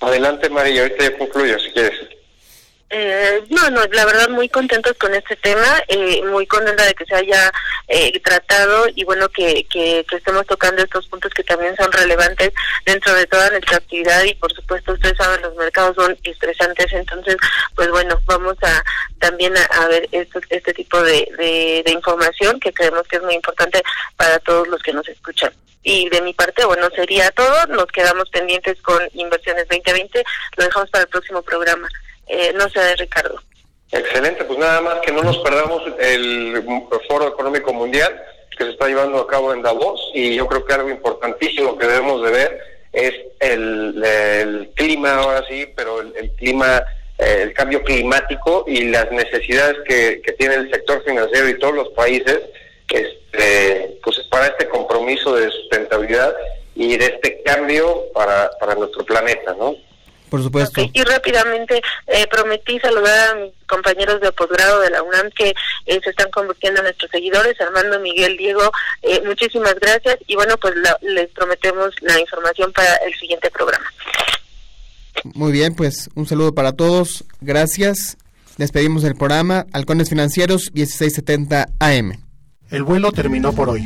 Adelante, 0.02 0.50
Mari, 0.50 0.78
ahorita 0.78 1.04
ya 1.04 1.18
concluyo 1.18 1.60
si 1.60 1.72
quieres. 1.72 2.14
Eh, 2.91 3.43
no, 3.49 3.69
no, 3.71 3.83
la 3.91 4.05
verdad 4.05 4.29
muy 4.29 4.47
contentos 4.47 4.93
con 4.99 5.13
este 5.15 5.36
tema, 5.38 5.83
eh, 5.88 6.21
muy 6.25 6.45
contenta 6.45 6.86
de 6.86 6.93
que 6.93 7.05
se 7.05 7.15
haya 7.15 7.51
eh, 7.88 8.19
tratado 8.19 8.86
y 8.93 9.03
bueno 9.03 9.27
que, 9.29 9.65
que, 9.65 10.05
que, 10.07 10.15
estemos 10.17 10.45
tocando 10.45 10.83
estos 10.83 11.07
puntos 11.07 11.33
que 11.33 11.43
también 11.43 11.75
son 11.77 11.91
relevantes 11.91 12.53
dentro 12.86 13.13
de 13.15 13.25
toda 13.25 13.49
nuestra 13.49 13.77
actividad 13.77 14.23
y 14.23 14.36
por 14.36 14.53
supuesto 14.53 14.93
ustedes 14.93 15.17
saben 15.17 15.41
los 15.41 15.55
mercados 15.55 15.95
son 15.95 16.15
estresantes, 16.23 16.93
entonces 16.93 17.38
pues 17.75 17.89
bueno, 17.89 18.21
vamos 18.27 18.55
a 18.61 18.83
también 19.19 19.55
a, 19.57 19.88
ver 19.88 20.07
esto, 20.11 20.39
este 20.49 20.73
tipo 20.73 21.01
de, 21.01 21.83
de 21.83 21.91
información 21.91 22.59
que 22.59 22.71
creemos 22.71 23.07
que 23.07 23.15
es 23.17 23.23
muy 23.23 23.33
importante 23.33 23.81
para 24.15 24.38
todos 24.39 24.67
los 24.67 24.81
que 24.83 24.93
nos 24.93 25.07
escuchan. 25.09 25.51
Y 25.88 26.09
de 26.09 26.19
mi 26.21 26.33
parte, 26.33 26.65
bueno, 26.65 26.89
sería 26.95 27.29
todo. 27.29 27.67
Nos 27.67 27.86
quedamos 27.86 28.27
pendientes 28.31 28.81
con 28.81 28.99
Inversiones 29.13 29.67
2020. 29.69 30.23
Lo 30.57 30.63
dejamos 30.65 30.89
para 30.89 31.03
el 31.03 31.09
próximo 31.09 31.43
programa. 31.43 31.88
Eh, 32.28 32.53
no 32.53 32.69
sé, 32.69 32.95
Ricardo. 32.97 33.39
Excelente, 33.91 34.43
pues 34.45 34.59
nada 34.59 34.82
más 34.82 34.99
que 35.01 35.11
no 35.11 35.23
nos 35.23 35.38
perdamos 35.39 35.84
el 35.99 36.63
Foro 37.07 37.28
Económico 37.28 37.71
Mundial 37.71 38.19
que 38.57 38.63
se 38.63 38.71
está 38.71 38.88
llevando 38.88 39.19
a 39.19 39.28
cabo 39.28 39.53
en 39.53 39.61
Davos 39.61 40.11
y 40.13 40.36
yo 40.36 40.47
creo 40.47 40.65
que 40.65 40.73
algo 40.73 40.89
importantísimo 40.89 41.78
que 41.78 41.88
debemos 41.88 42.23
de 42.23 42.32
ver 42.32 42.59
es 42.93 43.13
el, 43.39 44.71
clima 44.76 45.15
ahora 45.15 45.43
sí, 45.47 45.67
pero 45.76 46.01
el, 46.01 46.32
clima, 46.38 46.82
eh, 47.17 47.39
el 47.43 47.53
cambio 47.53 47.84
climático 47.84 48.63
y 48.67 48.86
las 48.86 49.11
necesidades 49.11 49.78
que, 49.88 50.21
que 50.21 50.32
tiene 50.34 50.55
el 50.55 50.71
sector 50.71 51.03
financiero 51.03 51.49
y 51.49 51.59
todos 51.59 51.76
los 51.76 51.89
países 51.89 52.41
este, 52.89 53.99
pues 54.03 54.19
para 54.30 54.47
este 54.47 54.69
compromiso 54.69 55.36
de 55.36 55.49
sustentabilidad 55.51 56.34
y 56.76 56.97
de 56.97 57.05
este 57.05 57.41
cambio 57.43 58.03
para 58.13 58.76
nuestro 58.78 59.03
planeta, 59.03 59.55
¿no? 59.57 59.76
Por 60.30 60.41
supuesto. 60.41 60.82
Okay. 60.82 60.91
Y 60.93 61.03
rápidamente 61.03 61.82
eh, 62.07 62.28
prometí 62.28 62.80
saludar 62.80 63.30
a 63.30 63.36
mis 63.36 63.53
compañeros 63.67 64.21
de 64.21 64.32
posgrado 64.32 64.80
de 64.82 64.89
la 64.89 65.03
UNAM 65.03 65.30
que 65.32 65.53
eh, 65.86 65.99
se 66.03 66.09
están 66.09 66.30
convirtiendo 66.32 66.80
en 66.80 66.86
nuestros 66.86 67.11
seguidores, 67.11 67.59
Armando, 67.61 67.99
Miguel, 67.99 68.38
Diego, 68.38 68.71
eh, 69.01 69.21
muchísimas 69.26 69.76
gracias 69.76 70.17
y 70.28 70.36
bueno, 70.36 70.57
pues 70.57 70.76
la, 70.78 70.97
les 71.01 71.30
prometemos 71.32 71.93
la 72.01 72.19
información 72.19 72.71
para 72.73 72.95
el 72.97 73.13
siguiente 73.15 73.49
programa. 73.51 73.86
Muy 75.34 75.51
bien, 75.51 75.76
pues 75.76 76.09
un 76.15 76.28
saludo 76.28 76.53
para 76.53 76.73
todos, 76.73 77.23
gracias. 77.41 78.17
Despedimos 78.57 79.03
el 79.03 79.15
programa 79.15 79.65
Halcones 79.73 80.09
Financieros 80.09 80.71
1670 80.73 81.67
AM. 81.80 82.23
El 82.71 82.84
vuelo 82.84 83.11
terminó 83.11 83.53
por 83.53 83.69
hoy. 83.69 83.86